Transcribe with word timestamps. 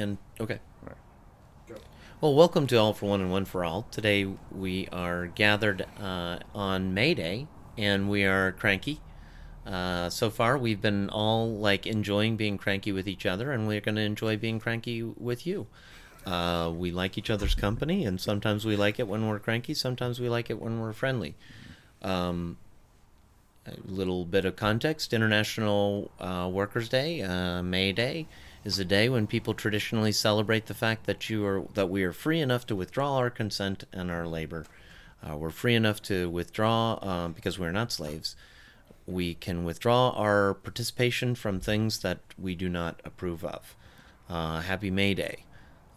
And 0.00 0.16
okay. 0.40 0.58
Right. 0.82 1.78
Well, 2.22 2.34
welcome 2.34 2.66
to 2.68 2.76
All 2.76 2.94
for 2.94 3.04
One 3.10 3.20
and 3.20 3.30
One 3.30 3.44
for 3.44 3.66
All. 3.66 3.86
Today 3.90 4.26
we 4.50 4.88
are 4.90 5.26
gathered 5.26 5.84
uh, 6.00 6.38
on 6.54 6.94
May 6.94 7.12
Day, 7.12 7.46
and 7.76 8.08
we 8.08 8.24
are 8.24 8.52
cranky. 8.52 9.00
Uh, 9.66 10.08
so 10.08 10.30
far, 10.30 10.56
we've 10.56 10.80
been 10.80 11.10
all 11.10 11.50
like 11.50 11.86
enjoying 11.86 12.38
being 12.38 12.56
cranky 12.56 12.92
with 12.92 13.06
each 13.06 13.26
other, 13.26 13.52
and 13.52 13.68
we're 13.68 13.82
going 13.82 13.96
to 13.96 14.00
enjoy 14.00 14.38
being 14.38 14.58
cranky 14.58 15.02
with 15.02 15.46
you. 15.46 15.66
Uh, 16.24 16.72
we 16.74 16.90
like 16.90 17.18
each 17.18 17.28
other's 17.28 17.54
company, 17.54 18.06
and 18.06 18.18
sometimes 18.18 18.64
we 18.64 18.76
like 18.76 18.98
it 18.98 19.06
when 19.06 19.28
we're 19.28 19.38
cranky. 19.38 19.74
Sometimes 19.74 20.18
we 20.18 20.30
like 20.30 20.48
it 20.48 20.58
when 20.58 20.80
we're 20.80 20.94
friendly. 20.94 21.34
Um, 22.00 22.56
a 23.66 23.74
little 23.84 24.24
bit 24.24 24.46
of 24.46 24.56
context: 24.56 25.12
International 25.12 26.10
uh, 26.18 26.48
Workers' 26.50 26.88
Day, 26.88 27.20
uh, 27.20 27.62
May 27.62 27.92
Day, 27.92 28.26
is 28.64 28.78
a 28.78 28.84
day 28.84 29.08
when 29.08 29.26
people 29.26 29.54
traditionally 29.54 30.12
celebrate 30.12 30.66
the 30.66 30.74
fact 30.74 31.06
that 31.06 31.30
you 31.30 31.44
are 31.46 31.64
that 31.74 31.88
we 31.88 32.02
are 32.02 32.12
free 32.12 32.40
enough 32.40 32.66
to 32.66 32.76
withdraw 32.76 33.16
our 33.16 33.30
consent 33.30 33.84
and 33.92 34.10
our 34.10 34.26
labor. 34.26 34.66
Uh, 35.22 35.36
we're 35.36 35.50
free 35.50 35.74
enough 35.74 36.00
to 36.02 36.28
withdraw 36.30 36.94
uh, 36.94 37.28
because 37.28 37.58
we're 37.58 37.72
not 37.72 37.92
slaves. 37.92 38.36
We 39.06 39.34
can 39.34 39.64
withdraw 39.64 40.10
our 40.10 40.54
participation 40.54 41.34
from 41.34 41.60
things 41.60 42.00
that 42.00 42.20
we 42.38 42.54
do 42.54 42.68
not 42.68 43.00
approve 43.04 43.44
of. 43.44 43.74
Uh, 44.28 44.60
happy 44.60 44.90
May 44.90 45.14
Day. 45.14 45.44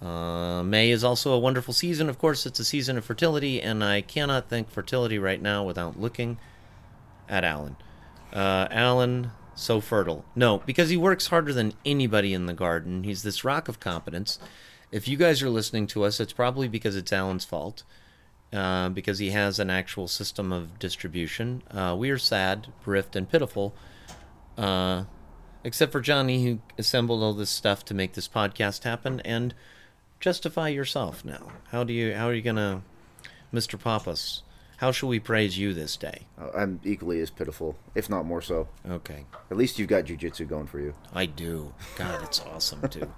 Uh, 0.02 0.64
May 0.64 0.90
is 0.90 1.04
also 1.04 1.32
a 1.32 1.40
wonderful 1.40 1.74
season. 1.74 2.10
Of 2.10 2.18
course, 2.18 2.46
it's 2.46 2.60
a 2.60 2.66
season 2.66 2.98
of 2.98 3.06
fertility, 3.06 3.62
and 3.62 3.84
I 3.84 4.02
cannot 4.02 4.50
think 4.50 4.70
fertility 4.70 5.18
right 5.18 5.42
now 5.42 5.64
without 5.64 6.00
looking 6.00 6.38
at 7.30 7.46
Allen. 7.46 7.78
Uh, 8.34 8.68
Allen, 8.70 9.32
so 9.56 9.80
fertile. 9.82 10.26
No, 10.36 10.60
because 10.60 10.90
he 10.90 10.98
works 10.98 11.28
harder 11.28 11.54
than 11.54 11.74
anybody 11.86 12.34
in 12.34 12.46
the 12.46 12.54
garden. 12.54 13.04
He's 13.04 13.24
this 13.24 13.44
rock 13.44 13.68
of 13.68 13.80
competence. 13.80 14.40
If 14.92 15.08
you 15.08 15.18
guys 15.18 15.42
are 15.42 15.50
listening 15.50 15.88
to 15.88 16.04
us, 16.04 16.20
it's 16.20 16.34
probably 16.34 16.68
because 16.68 16.96
it's 16.96 17.12
Allen's 17.12 17.46
fault, 17.46 17.84
uh, 18.52 18.90
because 18.90 19.20
he 19.20 19.32
has 19.32 19.58
an 19.58 19.70
actual 19.70 20.08
system 20.08 20.54
of 20.54 20.78
distribution. 20.78 21.64
Uh, 21.72 21.96
we 21.98 22.12
are 22.12 22.18
sad, 22.20 22.68
bereft, 22.86 23.16
and 23.16 23.28
pitiful, 23.28 23.74
uh, 24.58 25.06
except 25.64 25.92
for 25.92 26.02
Johnny, 26.02 26.46
who 26.46 26.60
assembled 26.78 27.24
all 27.24 27.34
this 27.34 27.50
stuff 27.50 27.84
to 27.86 27.94
make 27.96 28.14
this 28.14 28.28
podcast 28.28 28.84
happen. 28.84 29.20
And 29.22 29.56
justify 30.20 30.70
yourself 30.70 31.26
now. 31.26 31.48
How 31.72 31.84
do 31.84 31.92
you? 31.92 32.14
How 32.14 32.28
are 32.28 32.34
you 32.34 32.42
gonna, 32.42 32.84
Mr. 33.54 33.82
Pappas? 33.82 34.43
How 34.84 34.92
shall 34.92 35.08
we 35.08 35.22
praise 35.22 35.58
you 35.58 35.74
this 35.74 35.96
day? 35.96 36.24
Uh, 36.38 36.50
I'm 36.54 36.82
equally 36.84 37.22
as 37.22 37.30
pitiful, 37.30 37.78
if 37.96 38.10
not 38.10 38.26
more 38.26 38.42
so. 38.42 38.68
Okay. 38.86 39.24
At 39.50 39.56
least 39.56 39.80
you've 39.80 39.88
got 39.88 40.04
jujitsu 40.04 40.46
going 40.46 40.68
for 40.68 40.82
you. 40.82 40.94
I 41.14 41.26
do. 41.26 41.74
God, 41.96 42.22
it's 42.22 42.42
awesome 42.42 42.90
too. 42.90 43.10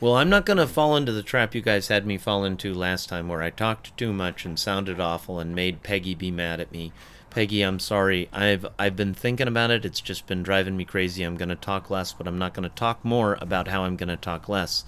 Well, 0.00 0.14
I'm 0.14 0.30
not 0.30 0.46
going 0.46 0.58
to 0.58 0.68
fall 0.68 0.94
into 0.94 1.10
the 1.10 1.24
trap 1.24 1.52
you 1.52 1.62
guys 1.62 1.88
had 1.88 2.06
me 2.06 2.16
fall 2.16 2.44
into 2.44 2.72
last 2.72 3.08
time 3.08 3.26
where 3.26 3.42
I 3.42 3.50
talked 3.50 3.96
too 3.96 4.12
much 4.12 4.44
and 4.44 4.56
sounded 4.56 5.00
awful 5.00 5.40
and 5.40 5.52
made 5.52 5.82
Peggy 5.82 6.14
be 6.14 6.30
mad 6.30 6.60
at 6.60 6.70
me. 6.70 6.92
Peggy, 7.28 7.62
I'm 7.62 7.80
sorry. 7.80 8.28
I've 8.32 8.64
I've 8.78 8.94
been 8.94 9.14
thinking 9.14 9.48
about 9.48 9.72
it. 9.72 9.84
It's 9.84 10.00
just 10.00 10.28
been 10.28 10.44
driving 10.44 10.76
me 10.76 10.84
crazy. 10.84 11.24
I'm 11.24 11.36
going 11.36 11.48
to 11.48 11.56
talk 11.56 11.90
less, 11.90 12.12
but 12.12 12.28
I'm 12.28 12.38
not 12.38 12.54
going 12.54 12.70
to 12.70 12.76
talk 12.76 13.04
more 13.04 13.36
about 13.40 13.66
how 13.66 13.82
I'm 13.82 13.96
going 13.96 14.10
to 14.10 14.16
talk 14.16 14.48
less. 14.48 14.84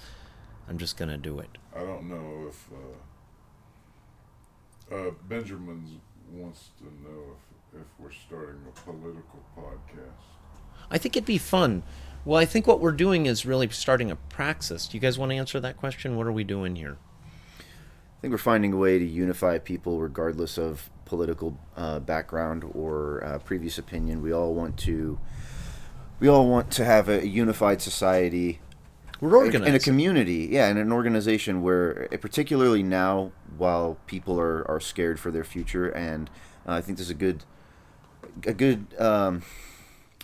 I'm 0.68 0.78
just 0.78 0.96
going 0.96 1.10
to 1.10 1.16
do 1.16 1.40
it. 1.40 1.58
I 1.74 1.80
don't 1.80 2.08
know 2.08 2.46
if 2.48 2.68
uh, 2.72 2.99
uh, 4.92 5.10
Benjamin 5.28 6.00
wants 6.32 6.70
to 6.78 6.84
know 6.84 7.36
if, 7.72 7.80
if 7.80 7.86
we're 7.98 8.12
starting 8.12 8.60
a 8.68 8.80
political 8.80 9.40
podcast. 9.56 10.30
I 10.90 10.98
think 10.98 11.16
it'd 11.16 11.26
be 11.26 11.38
fun. 11.38 11.82
Well, 12.24 12.38
I 12.38 12.44
think 12.44 12.66
what 12.66 12.80
we're 12.80 12.92
doing 12.92 13.26
is 13.26 13.46
really 13.46 13.68
starting 13.70 14.10
a 14.10 14.16
praxis. 14.16 14.86
Do 14.86 14.96
you 14.96 15.00
guys 15.00 15.18
want 15.18 15.30
to 15.32 15.36
answer 15.36 15.60
that 15.60 15.76
question? 15.76 16.16
What 16.16 16.26
are 16.26 16.32
we 16.32 16.44
doing 16.44 16.76
here? 16.76 16.98
I 17.58 18.20
think 18.20 18.32
we're 18.32 18.38
finding 18.38 18.74
a 18.74 18.76
way 18.76 18.98
to 18.98 19.04
unify 19.04 19.58
people 19.58 19.98
regardless 19.98 20.58
of 20.58 20.90
political 21.06 21.58
uh, 21.76 22.00
background 22.00 22.64
or 22.74 23.24
uh, 23.24 23.38
previous 23.38 23.78
opinion. 23.78 24.20
We 24.20 24.32
all 24.32 24.54
want 24.54 24.76
to. 24.80 25.18
We 26.18 26.28
all 26.28 26.46
want 26.46 26.70
to 26.72 26.84
have 26.84 27.08
a 27.08 27.26
unified 27.26 27.80
society 27.80 28.60
We're 29.20 29.36
organized. 29.36 29.68
in 29.68 29.74
a 29.74 29.78
community, 29.78 30.48
yeah, 30.50 30.68
in 30.68 30.78
an 30.78 30.92
organization 30.92 31.62
where, 31.62 32.12
eh, 32.12 32.16
particularly 32.16 32.82
now, 32.82 33.32
while 33.56 33.98
people 34.06 34.40
are, 34.40 34.68
are 34.70 34.80
scared 34.80 35.20
for 35.20 35.30
their 35.30 35.44
future, 35.44 35.88
and 35.88 36.30
uh, 36.66 36.72
I 36.72 36.80
think 36.80 36.96
this 36.96 37.08
is 37.08 37.10
a 37.10 37.14
good, 37.14 37.44
a 38.46 38.54
good 38.54 38.86
um, 38.98 39.42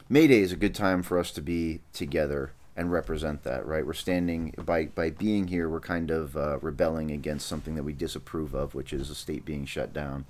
May 0.08 0.26
Day 0.26 0.40
is 0.40 0.52
a 0.52 0.56
good 0.56 0.74
time 0.74 1.02
for 1.02 1.18
us 1.18 1.30
to 1.32 1.42
be 1.42 1.80
together 1.92 2.52
and 2.76 2.92
represent 2.92 3.42
that. 3.42 3.66
Right, 3.66 3.84
we're 3.84 3.92
standing 3.92 4.54
by 4.64 4.86
by 4.86 5.10
being 5.10 5.48
here. 5.48 5.68
We're 5.68 5.80
kind 5.80 6.10
of 6.10 6.36
uh, 6.36 6.58
rebelling 6.60 7.10
against 7.10 7.46
something 7.46 7.74
that 7.74 7.82
we 7.82 7.92
disapprove 7.92 8.54
of, 8.54 8.74
which 8.74 8.92
is 8.92 9.08
the 9.08 9.14
state 9.14 9.44
being 9.44 9.66
shut 9.66 9.92
down. 9.92 10.24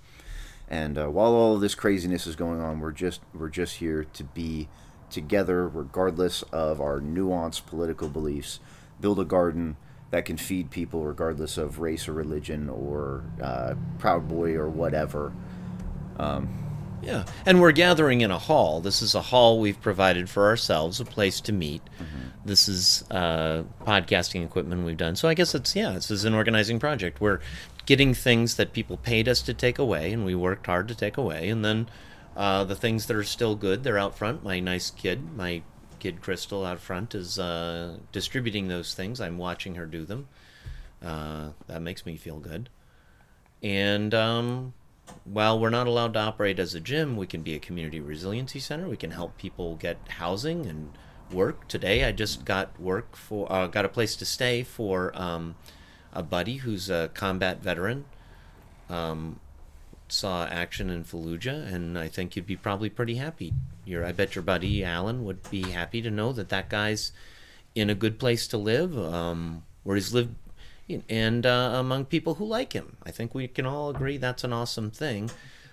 And 0.68 0.98
uh, 0.98 1.08
while 1.08 1.32
all 1.32 1.54
of 1.54 1.60
this 1.60 1.74
craziness 1.74 2.26
is 2.26 2.34
going 2.34 2.60
on, 2.60 2.80
we're 2.80 2.92
just 2.92 3.20
we're 3.34 3.48
just 3.48 3.76
here 3.76 4.04
to 4.04 4.24
be 4.24 4.68
together, 5.10 5.68
regardless 5.68 6.42
of 6.52 6.80
our 6.80 7.00
nuanced 7.00 7.66
political 7.66 8.08
beliefs. 8.08 8.60
Build 9.00 9.18
a 9.20 9.24
garden 9.24 9.76
that 10.10 10.24
can 10.24 10.36
feed 10.36 10.70
people, 10.70 11.04
regardless 11.04 11.58
of 11.58 11.80
race 11.80 12.08
or 12.08 12.12
religion 12.12 12.68
or 12.68 13.24
uh, 13.42 13.74
Proud 13.98 14.28
Boy 14.28 14.54
or 14.54 14.68
whatever. 14.68 15.32
Um, 16.18 16.48
Yeah, 17.02 17.24
and 17.44 17.60
we're 17.60 17.72
gathering 17.72 18.22
in 18.22 18.30
a 18.30 18.38
hall. 18.38 18.80
This 18.80 19.02
is 19.02 19.14
a 19.14 19.20
hall 19.20 19.60
we've 19.60 19.80
provided 19.80 20.30
for 20.30 20.46
ourselves, 20.46 20.98
a 20.98 21.04
place 21.04 21.40
to 21.42 21.52
meet. 21.52 21.82
This 22.44 22.68
is 22.68 23.04
uh, 23.10 23.64
podcasting 23.84 24.44
equipment 24.44 24.84
we've 24.86 24.96
done. 24.96 25.16
So 25.16 25.28
I 25.28 25.34
guess 25.34 25.54
it's 25.54 25.74
yeah, 25.76 25.90
this 25.90 26.10
is 26.10 26.24
an 26.24 26.32
organizing 26.32 26.78
project. 26.78 27.20
We're 27.20 27.40
getting 27.84 28.14
things 28.14 28.54
that 28.54 28.72
people 28.72 28.96
paid 28.96 29.28
us 29.28 29.42
to 29.42 29.52
take 29.54 29.78
away, 29.78 30.12
and 30.12 30.24
we 30.24 30.34
worked 30.34 30.66
hard 30.66 30.88
to 30.88 30.94
take 30.94 31.16
away, 31.16 31.48
and 31.48 31.64
then 31.64 31.88
uh, 32.36 32.64
the 32.64 32.76
things 32.76 33.06
that 33.06 33.16
are 33.16 33.24
still 33.24 33.56
good, 33.56 33.82
they're 33.82 33.98
out 33.98 34.16
front. 34.16 34.44
My 34.44 34.60
nice 34.60 34.90
kid, 34.90 35.34
my 35.34 35.62
kid 35.98 36.20
Crystal 36.20 36.64
out 36.64 36.80
front, 36.80 37.14
is 37.14 37.38
uh, 37.38 37.96
distributing 38.12 38.68
those 38.68 38.94
things. 38.94 39.20
I'm 39.20 39.38
watching 39.38 39.76
her 39.76 39.86
do 39.86 40.04
them. 40.04 40.28
Uh, 41.02 41.50
that 41.66 41.80
makes 41.80 42.04
me 42.04 42.16
feel 42.16 42.38
good. 42.38 42.68
And 43.62 44.14
um, 44.14 44.74
while 45.24 45.58
we're 45.58 45.70
not 45.70 45.86
allowed 45.86 46.12
to 46.12 46.20
operate 46.20 46.58
as 46.58 46.74
a 46.74 46.80
gym, 46.80 47.16
we 47.16 47.26
can 47.26 47.42
be 47.42 47.54
a 47.54 47.58
community 47.58 48.00
resiliency 48.00 48.60
center. 48.60 48.86
We 48.86 48.98
can 48.98 49.12
help 49.12 49.38
people 49.38 49.76
get 49.76 49.96
housing 50.08 50.66
and 50.66 50.92
work. 51.32 51.66
Today, 51.68 52.04
I 52.04 52.12
just 52.12 52.44
got 52.44 52.78
work 52.78 53.16
for 53.16 53.50
uh, 53.50 53.66
got 53.66 53.84
a 53.84 53.88
place 53.88 54.14
to 54.16 54.26
stay 54.26 54.62
for 54.62 55.10
um, 55.14 55.56
a 56.12 56.22
buddy 56.22 56.56
who's 56.56 56.90
a 56.90 57.10
combat 57.14 57.62
veteran. 57.62 58.04
Um, 58.88 59.40
saw 60.08 60.44
action 60.46 60.90
in 60.90 61.04
Fallujah, 61.04 61.72
and 61.72 61.98
I 61.98 62.08
think 62.08 62.36
you'd 62.36 62.46
be 62.46 62.56
probably 62.56 62.88
pretty 62.90 63.16
happy. 63.16 63.52
Your, 63.84 64.04
I 64.04 64.12
bet 64.12 64.34
your 64.34 64.42
buddy 64.42 64.84
Allen 64.84 65.24
would 65.24 65.48
be 65.50 65.62
happy 65.70 66.02
to 66.02 66.10
know 66.10 66.32
that 66.32 66.48
that 66.50 66.68
guy's 66.68 67.12
in 67.74 67.90
a 67.90 67.94
good 67.94 68.18
place 68.18 68.46
to 68.48 68.56
live, 68.56 68.96
um, 68.98 69.62
where 69.82 69.96
he's 69.96 70.14
lived, 70.14 70.34
and 71.08 71.44
uh, 71.44 71.72
among 71.74 72.04
people 72.06 72.34
who 72.34 72.44
like 72.46 72.72
him. 72.72 72.96
I 73.04 73.10
think 73.10 73.34
we 73.34 73.48
can 73.48 73.66
all 73.66 73.90
agree 73.90 74.16
that's 74.16 74.44
an 74.44 74.52
awesome 74.52 74.90
thing. 74.90 75.26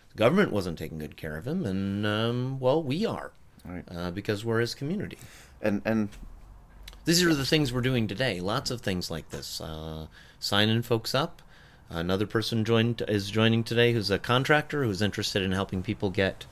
The 0.10 0.18
government 0.18 0.52
wasn't 0.52 0.78
taking 0.78 1.00
good 1.00 1.16
care 1.18 1.38
of 1.38 1.48
him, 1.48 1.66
and 1.66 2.06
um, 2.06 2.60
well, 2.60 2.82
we 2.84 3.06
are, 3.06 3.32
Right. 3.66 3.84
uh, 3.90 4.12
because 4.12 4.44
we're 4.44 4.60
his 4.60 4.76
community. 4.76 5.18
and 5.62 5.82
and 5.86 6.10
These 7.06 7.24
are 7.24 7.34
the 7.34 7.46
things 7.46 7.72
we're 7.72 7.82
doing 7.82 8.08
today. 8.08 8.40
Lots 8.42 8.72
of 8.72 8.82
things 8.82 9.10
like 9.12 9.30
this. 9.30 9.62
Uh, 9.62 10.08
signing 10.40 10.82
folks 10.82 11.14
up. 11.16 11.42
Another 11.90 12.26
person 12.26 12.66
joined 12.66 13.04
is 13.08 13.30
joining 13.30 13.64
today 13.64 13.94
who's 13.94 14.10
a 14.10 14.18
contractor 14.18 14.84
who's 14.84 15.02
interested 15.02 15.42
in 15.42 15.52
helping 15.52 15.84
people 15.84 16.10
get 16.10 16.46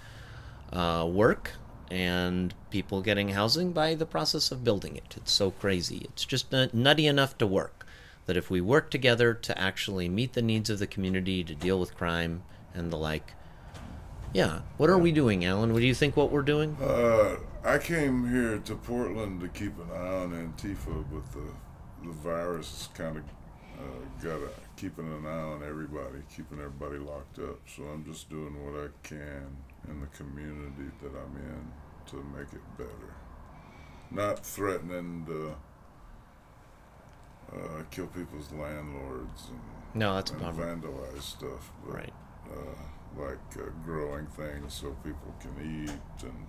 uh, 0.71 1.07
work 1.11 1.51
and 1.89 2.53
people 2.69 3.01
getting 3.01 3.29
housing 3.29 3.71
by 3.71 3.95
the 3.95 4.05
process 4.05 4.51
of 4.51 4.63
building 4.63 4.95
it. 4.95 5.15
It's 5.17 5.31
so 5.31 5.51
crazy. 5.51 6.05
It's 6.05 6.25
just 6.25 6.51
nutty 6.51 7.07
enough 7.07 7.37
to 7.39 7.47
work. 7.47 7.85
That 8.27 8.37
if 8.37 8.49
we 8.49 8.61
work 8.61 8.91
together 8.91 9.33
to 9.33 9.59
actually 9.59 10.07
meet 10.07 10.33
the 10.33 10.41
needs 10.41 10.69
of 10.69 10.79
the 10.79 10.87
community, 10.87 11.43
to 11.43 11.55
deal 11.55 11.79
with 11.79 11.95
crime 11.95 12.43
and 12.73 12.91
the 12.91 12.97
like. 12.97 13.33
Yeah. 14.33 14.61
What 14.77 14.89
are 14.89 14.97
we 14.97 15.11
doing, 15.11 15.43
Allen? 15.43 15.73
What 15.73 15.79
do 15.79 15.87
you 15.87 15.95
think 15.95 16.15
what 16.15 16.31
we're 16.31 16.43
doing? 16.43 16.77
Uh, 16.79 17.37
I 17.65 17.77
came 17.77 18.29
here 18.29 18.59
to 18.59 18.75
Portland 18.75 19.41
to 19.41 19.47
keep 19.49 19.77
an 19.79 19.91
eye 19.91 20.23
on 20.23 20.31
Antifa, 20.31 21.03
but 21.11 21.31
the 21.33 21.51
the 22.03 22.11
virus 22.11 22.89
kind 22.93 23.17
of 23.17 23.23
uh, 23.79 24.23
got 24.23 24.41
keeping 24.75 25.05
an 25.11 25.25
eye 25.25 25.29
on 25.53 25.63
everybody, 25.63 26.19
keeping 26.35 26.59
everybody 26.59 26.97
locked 26.97 27.39
up. 27.39 27.59
So 27.67 27.83
I'm 27.83 28.03
just 28.05 28.29
doing 28.29 28.53
what 28.65 28.79
I 28.83 28.87
can 29.07 29.57
in 29.89 29.99
the 30.01 30.07
community 30.07 30.91
that 31.01 31.09
I'm 31.11 31.35
in 31.37 31.71
to 32.07 32.15
make 32.37 32.51
it 32.53 32.77
better. 32.77 33.13
Not 34.11 34.43
threatening 34.45 35.25
to 35.27 35.55
uh, 37.53 37.83
kill 37.91 38.07
people's 38.07 38.51
landlords 38.51 39.49
and, 39.49 39.59
No, 39.93 40.15
that's 40.15 40.31
a 40.31 40.33
and 40.35 40.41
bummer. 40.43 40.75
vandalize 40.75 41.21
stuff, 41.21 41.71
but 41.85 41.93
Right. 41.95 42.13
uh, 42.49 43.21
like 43.21 43.37
uh, 43.57 43.69
growing 43.85 44.25
things 44.27 44.73
so 44.73 44.91
people 45.03 45.33
can 45.39 45.53
eat 45.61 46.23
and 46.25 46.47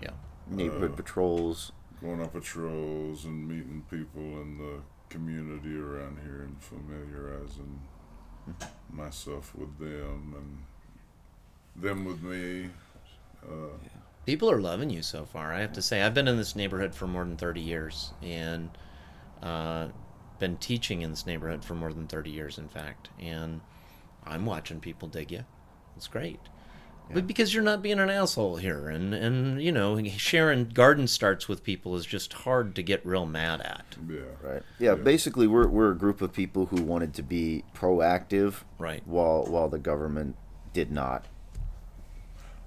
Yeah. 0.00 0.12
neighborhood 0.46 0.92
Uh, 0.92 0.96
patrols. 0.96 1.72
going 2.00 2.20
on 2.20 2.28
patrols 2.30 3.24
and 3.26 3.46
meeting 3.46 3.82
people 3.90 4.22
in 4.40 4.56
the 4.58 4.80
community 5.10 5.76
around 5.76 6.18
here 6.24 6.42
and 6.42 6.56
familiarizing 6.62 7.80
myself 8.90 9.54
with 9.54 9.78
them 9.78 10.34
and 10.36 11.82
them 11.82 12.04
with 12.04 12.22
me. 12.22 12.70
Uh, 13.44 13.76
People 14.26 14.50
are 14.50 14.60
loving 14.60 14.90
you 14.90 15.02
so 15.02 15.24
far. 15.24 15.52
I 15.52 15.60
have 15.60 15.72
to 15.74 15.82
say, 15.82 16.02
I've 16.02 16.14
been 16.14 16.28
in 16.28 16.36
this 16.36 16.54
neighborhood 16.54 16.94
for 16.94 17.06
more 17.06 17.24
than 17.24 17.36
30 17.36 17.60
years 17.60 18.12
and 18.22 18.70
uh, 19.42 19.88
been 20.38 20.56
teaching 20.56 21.02
in 21.02 21.10
this 21.10 21.26
neighborhood 21.26 21.64
for 21.64 21.74
more 21.74 21.92
than 21.92 22.06
30 22.06 22.30
years, 22.30 22.58
in 22.58 22.68
fact. 22.68 23.08
And 23.18 23.60
I'm 24.24 24.46
watching 24.46 24.80
people 24.80 25.08
dig 25.08 25.32
you. 25.32 25.44
It's 25.96 26.06
great. 26.06 26.40
But 27.12 27.26
because 27.26 27.52
you're 27.52 27.62
not 27.62 27.82
being 27.82 27.98
an 27.98 28.08
asshole 28.10 28.56
here, 28.56 28.88
and, 28.88 29.12
and 29.14 29.62
you 29.62 29.72
know, 29.72 30.02
sharing 30.08 30.66
garden 30.68 31.06
starts 31.08 31.48
with 31.48 31.64
people 31.64 31.96
is 31.96 32.06
just 32.06 32.32
hard 32.32 32.74
to 32.76 32.82
get 32.82 33.04
real 33.04 33.26
mad 33.26 33.60
at. 33.60 33.96
yeah. 34.08 34.20
Right. 34.42 34.62
Yeah, 34.78 34.94
Basically, 34.94 35.46
we're 35.46 35.66
we're 35.68 35.90
a 35.90 35.96
group 35.96 36.20
of 36.22 36.32
people 36.32 36.66
who 36.66 36.82
wanted 36.82 37.14
to 37.14 37.22
be 37.22 37.64
proactive, 37.74 38.62
Right. 38.78 39.02
While 39.06 39.44
while 39.44 39.68
the 39.68 39.78
government 39.78 40.36
did 40.72 40.90
not. 40.92 41.26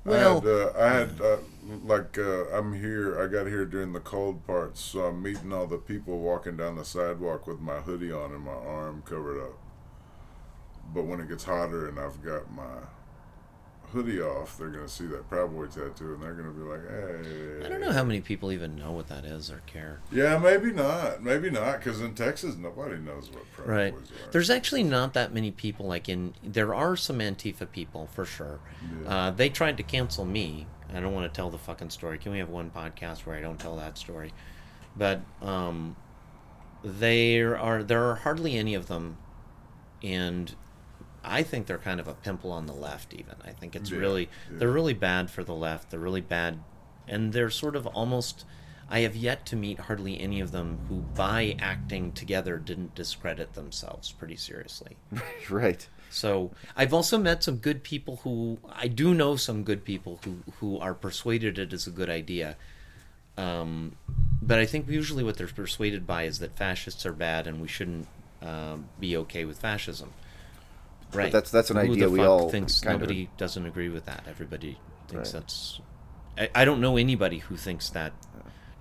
Well- 0.06 0.38
I 0.40 0.44
had, 0.44 0.48
uh, 0.48 0.72
I 0.78 0.90
had 0.90 1.22
uh, 1.22 1.38
like 1.86 2.18
uh, 2.18 2.50
I'm 2.50 2.74
here. 2.74 3.22
I 3.22 3.28
got 3.28 3.48
here 3.48 3.66
during 3.66 3.94
the 3.94 4.01
cold 4.01 4.45
parts, 4.45 4.81
so 4.81 5.06
I'm 5.06 5.24
meeting 5.24 5.54
all 5.54 5.66
the 5.66 5.78
people 5.78 6.19
walking 6.19 6.57
down 6.57 6.75
the 6.75 6.84
sidewalk 6.84 7.48
with 7.48 7.62
my 7.62 7.78
hoodie 7.80 8.12
on 8.12 8.31
and 8.34 8.42
my 8.42 8.51
arm 8.51 9.01
covered 9.06 9.42
up. 9.42 9.57
But 10.94 11.06
when 11.06 11.22
it 11.22 11.30
gets 11.30 11.45
hotter 11.45 11.88
and 11.88 11.98
I've 11.98 12.22
got 12.22 12.51
my 12.54 12.80
hoodie 13.94 14.22
off, 14.22 14.57
they're 14.57 14.68
gonna 14.69 14.88
see 14.90 15.06
that 15.07 15.30
Proud 15.30 15.54
Boy 15.54 15.68
tattoo 15.68 16.13
and 16.13 16.22
they're 16.22 16.34
gonna 16.34 16.51
be 16.51 16.62
like, 16.62 16.81
"Hey." 16.90 17.66
I 17.66 17.69
don't 17.69 17.80
know 17.80 17.92
how 17.92 18.04
many 18.04 18.19
people 18.22 18.51
even 18.51 18.75
know 18.75 18.92
what 18.92 19.07
that 19.07 19.24
is 19.24 19.50
or 19.50 19.62
care. 19.66 20.00
Yeah, 20.12 20.38
maybe 20.38 20.72
not. 20.74 21.24
Maybe 21.24 21.50
not, 21.50 21.80
because 21.80 22.01
in 22.01 22.13
Texas, 22.16 22.56
nobody 22.57 22.98
knows 22.98 23.30
what 23.31 23.50
Proud 23.54 23.68
Right. 23.68 23.94
Boys 23.94 24.12
are. 24.12 24.31
There's 24.31 24.50
actually 24.50 24.84
not 24.84 25.13
that 25.13 25.34
many 25.34 25.51
people 25.51 25.86
like 25.86 26.10
in. 26.10 26.34
There 26.44 26.74
are 26.74 26.95
some 26.98 27.19
Antifa 27.19 27.72
people 27.72 28.07
for 28.13 28.25
sure. 28.25 28.60
Yeah. 29.04 29.10
Uh, 29.16 29.31
they 29.31 29.50
tried 29.50 29.78
to 29.78 29.84
cancel 29.84 30.25
me. 30.25 30.68
I 30.94 31.00
don't 31.00 31.13
want 31.13 31.31
to 31.31 31.36
tell 31.36 31.50
the 31.50 31.57
fucking 31.57 31.90
story. 31.90 32.18
Can 32.18 32.31
we 32.34 32.40
have 32.40 32.50
one 32.50 32.69
podcast 32.69 33.19
where 33.25 33.36
I 33.36 33.42
don't 33.42 33.60
tell 33.60 33.78
that 33.78 33.98
story? 33.98 34.34
But 34.95 35.22
um, 35.42 35.95
there 36.84 37.57
are 37.57 37.84
there 37.84 38.04
are 38.10 38.16
hardly 38.16 38.57
any 38.57 38.75
of 38.75 38.88
them, 38.88 39.18
and 40.04 40.54
I 41.24 41.44
think 41.44 41.68
they're 41.68 41.78
kind 41.78 42.00
of 42.00 42.08
a 42.08 42.14
pimple 42.14 42.52
on 42.52 42.66
the 42.66 42.74
left. 42.74 43.14
Even 43.14 43.36
I 43.46 43.52
think 43.52 43.75
it's 43.75 43.92
Yeah, 43.92 44.00
really 44.00 44.30
yeah. 44.52 44.58
they're 44.60 44.72
really 44.72 44.94
bad 44.94 45.30
for 45.30 45.44
the 45.44 45.54
left. 45.56 45.90
They're 45.92 46.00
really 46.00 46.22
bad, 46.22 46.60
and 47.08 47.34
they're 47.34 47.50
sort 47.50 47.75
of 47.75 47.88
almost. 47.88 48.46
I 48.90 49.00
have 49.00 49.16
yet 49.16 49.46
to 49.48 49.56
meet 49.56 49.80
hardly 49.80 50.20
any 50.20 50.40
of 50.42 50.52
them 50.52 50.78
who, 50.90 50.98
by 51.16 51.56
acting 51.58 52.12
together, 52.12 52.58
didn't 52.58 52.94
discredit 52.94 53.54
themselves 53.54 54.12
pretty 54.12 54.36
seriously. 54.36 54.98
right. 55.50 55.88
So 56.10 56.52
I've 56.75 56.94
also 56.94 57.18
met 57.18 57.44
some 57.44 57.58
good 57.58 57.84
people 57.84 58.18
who 58.18 58.60
I 58.72 58.88
do 58.88 59.14
know 59.16 59.36
some 59.36 59.64
good 59.64 59.84
people 59.84 60.19
who 60.24 60.44
who 60.60 60.78
are 60.80 60.94
persuaded 60.94 61.58
it 61.58 61.74
is 61.74 61.88
a 61.88 61.92
good 61.92 62.10
idea. 62.10 62.56
Um, 63.38 63.96
but 64.42 64.60
I 64.60 64.66
think 64.66 64.88
usually 64.90 65.24
what 65.24 65.38
they're 65.38 65.48
persuaded 65.48 66.06
by 66.06 66.24
is 66.24 66.40
that 66.40 66.56
fascists 66.58 67.06
are 67.06 67.14
bad 67.14 67.48
and 67.48 67.62
we 67.62 67.68
shouldn't 67.68 68.08
um, 68.42 68.90
be 69.00 69.18
okay 69.18 69.46
with 69.46 69.58
fascism. 69.60 70.14
Right. 71.15 71.31
that's- 71.31 71.51
that's 71.51 71.69
an 71.69 71.77
Who 71.77 71.83
idea 71.94 72.06
the 72.06 72.12
we 72.12 72.21
all 72.21 72.50
thinks 72.50 72.80
kind 72.81 72.95
of- 72.95 73.01
nobody 73.01 73.30
doesn't 73.38 73.65
agree 73.65 73.89
with 73.89 74.06
that. 74.06 74.24
Everybody 74.27 74.80
thinks 75.07 75.33
Right. 75.33 75.42
that's. 75.42 75.81
I, 76.38 76.50
I 76.56 76.65
don't 76.65 76.81
know 76.81 76.98
anybody 76.98 77.39
who 77.39 77.56
thinks 77.57 77.89
that 77.92 78.13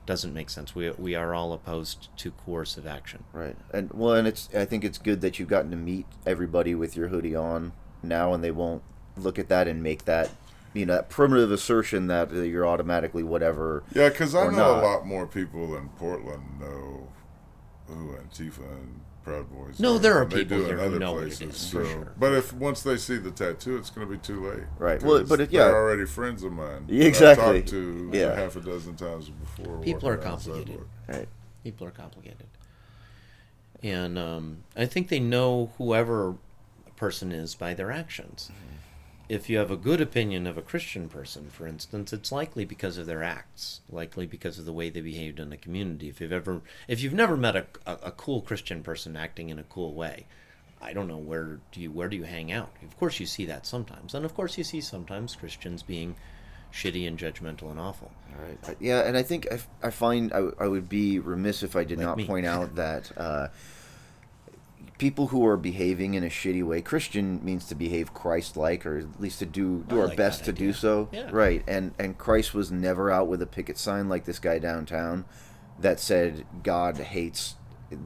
doesn't 0.07 0.35
make 0.35 0.51
sense. 0.51 0.75
We 0.75 0.91
we 0.93 1.15
are 1.15 1.35
all 1.35 1.53
opposed 1.53 2.09
to 2.19 2.31
coercive 2.33 2.87
action. 2.87 3.25
Right. 3.33 3.57
And 3.73 3.91
well, 3.93 4.15
and 4.15 4.27
it's 4.27 4.49
I 4.55 4.65
think 4.65 4.85
it's 4.85 4.99
good 4.99 5.21
that 5.21 5.39
you've 5.39 5.49
gotten 5.49 5.71
to 5.71 5.77
meet 5.77 6.07
everybody 6.27 6.75
with 6.75 6.97
your 6.97 7.09
hoodie 7.09 7.37
on 7.37 7.73
now, 8.03 8.33
and 8.35 8.43
they 8.43 8.51
won't 8.51 8.83
look 9.17 9.39
at 9.39 9.49
that 9.49 9.69
and 9.69 9.83
make 9.83 10.05
that 10.07 10.31
you 10.75 10.87
know 10.87 10.95
that 10.95 11.09
primitive 11.11 11.53
assertion 11.53 12.07
that 12.09 12.33
uh, 12.33 12.37
you're 12.37 12.67
automatically 12.67 13.23
whatever. 13.23 13.85
Yeah, 13.95 14.09
because 14.09 14.35
I 14.35 14.47
know 14.47 14.51
not. 14.75 14.83
a 14.83 14.87
lot 14.87 15.07
more 15.07 15.27
people 15.27 15.77
in 15.77 15.89
Portland 15.91 16.59
know 16.59 17.09
who 17.87 18.17
Antifa 18.17 18.59
and 18.73 19.01
Proud 19.25 19.51
Boys. 19.51 19.79
No, 19.79 19.95
are 19.95 19.99
there 19.99 20.15
are 20.15 20.25
than 20.25 20.31
they 20.31 20.45
people 20.45 20.59
do 20.59 20.65
here 20.65 20.73
in 20.75 20.79
who 20.81 20.87
other 20.87 20.99
know 20.99 21.13
what 21.15 21.23
it 21.25 21.37
places. 21.39 21.71
for 21.71 21.85
so, 21.85 21.91
sure. 21.91 22.13
but 22.19 22.33
if 22.33 22.53
once 22.53 22.83
they 22.83 22.97
see 22.97 23.19
the 23.19 23.31
tattoo, 23.31 23.77
it's 23.77 23.91
going 23.91 24.07
to 24.07 24.13
be 24.13 24.19
too 24.19 24.45
late. 24.49 24.65
Right. 24.79 25.03
Well, 25.03 25.19
because 25.19 25.29
but 25.29 25.41
it- 25.41 25.51
they're 25.51 25.69
yeah. 25.69 25.75
already 25.75 26.07
friends 26.07 26.43
of 26.43 26.53
mine. 26.53 26.87
that 26.87 26.93
Yeah, 26.93 27.03
I've 27.03 27.09
exactly. 27.09 27.61
talked 27.61 27.69
to 27.71 28.11
Yeah. 28.13 28.35
half 28.35 28.57
a 28.57 28.61
dozen 28.61 28.97
times 28.97 29.29
before. 29.31 29.79
People 29.79 30.09
are 30.09 30.17
complicated. 30.17 30.81
Right. 31.09 31.29
people 31.63 31.87
are 31.87 31.91
complicated 31.93 32.47
and 33.85 34.19
um, 34.19 34.59
i 34.77 34.85
think 34.87 35.09
they 35.09 35.21
know 35.21 35.71
whoever 35.79 36.31
a 36.31 36.91
person 36.97 37.31
is 37.33 37.55
by 37.55 37.73
their 37.75 37.91
actions 37.91 38.51
if 39.29 39.49
you 39.49 39.57
have 39.59 39.71
a 39.71 39.77
good 39.77 40.01
opinion 40.01 40.47
of 40.47 40.59
a 40.59 40.63
christian 40.63 41.09
person 41.09 41.49
for 41.49 41.67
instance 41.67 42.13
it's 42.13 42.33
likely 42.33 42.65
because 42.65 42.99
of 42.99 43.07
their 43.07 43.23
acts 43.23 43.81
likely 43.91 44.27
because 44.27 44.59
of 44.59 44.65
the 44.65 44.73
way 44.73 44.91
they 44.91 45.01
behaved 45.01 45.39
in 45.41 45.51
the 45.51 45.57
community 45.57 46.09
if 46.09 46.21
you've 46.21 46.33
ever 46.33 46.61
if 46.89 47.01
you've 47.01 47.13
never 47.13 47.37
met 47.37 47.57
a, 47.57 47.67
a, 47.87 47.93
a 48.05 48.11
cool 48.11 48.41
christian 48.41 48.83
person 48.83 49.17
acting 49.17 49.49
in 49.49 49.59
a 49.59 49.65
cool 49.65 49.95
way 49.95 50.27
i 50.81 50.93
don't 50.93 51.09
know 51.09 51.17
where 51.19 51.61
do 51.71 51.81
you 51.81 51.91
where 51.91 52.09
do 52.09 52.17
you 52.17 52.25
hang 52.25 52.51
out 52.53 52.71
of 52.83 52.97
course 52.99 53.21
you 53.21 53.27
see 53.27 53.45
that 53.47 53.65
sometimes 53.67 54.15
and 54.15 54.25
of 54.25 54.35
course 54.35 54.59
you 54.59 54.65
see 54.65 54.81
sometimes 54.81 55.37
christians 55.37 55.83
being 55.83 56.15
shitty 56.73 57.07
and 57.07 57.19
judgmental 57.19 57.71
and 57.71 57.79
awful 57.79 58.11
All 58.35 58.43
right. 58.47 58.77
Yeah, 58.81 59.01
and 59.03 59.15
I 59.15 59.23
think 59.23 59.47
I, 59.53 59.61
I 59.87 59.91
find 59.91 60.33
I, 60.33 60.49
I 60.59 60.67
would 60.67 60.89
be 60.89 61.19
remiss 61.19 61.63
if 61.63 61.77
I 61.77 61.85
did 61.85 61.99
Like 61.99 62.07
not 62.07 62.17
me. 62.17 62.25
point 62.25 62.47
out 62.47 62.75
that 62.77 63.13
uh, 63.19 63.49
people 64.99 65.29
who 65.29 65.45
are 65.47 65.57
behaving 65.57 66.15
in 66.15 66.23
a 66.23 66.29
shitty 66.29 66.63
way, 66.63 66.81
Christian 66.83 67.45
means 67.45 67.67
to 67.67 67.75
behave 67.75 68.15
Christ-like, 68.15 68.87
or 68.87 68.99
at 68.99 69.21
least 69.21 69.39
to 69.41 69.47
do 69.47 69.85
do 69.89 69.97
I 69.99 70.03
our 70.03 70.07
like 70.09 70.17
best 70.17 70.45
to 70.45 70.53
do 70.53 70.73
so. 70.73 71.09
Yeah. 71.13 71.29
Right. 71.33 71.63
And 71.67 71.93
and 71.99 72.17
Christ 72.19 72.55
was 72.55 72.71
never 72.71 73.11
out 73.11 73.29
with 73.29 73.43
a 73.43 73.47
picket 73.47 73.79
sign 73.79 74.09
like 74.09 74.25
this 74.25 74.39
guy 74.39 74.59
downtown 74.59 75.25
that 75.81 75.99
said 75.99 76.45
God 76.63 76.97
hates 76.99 77.57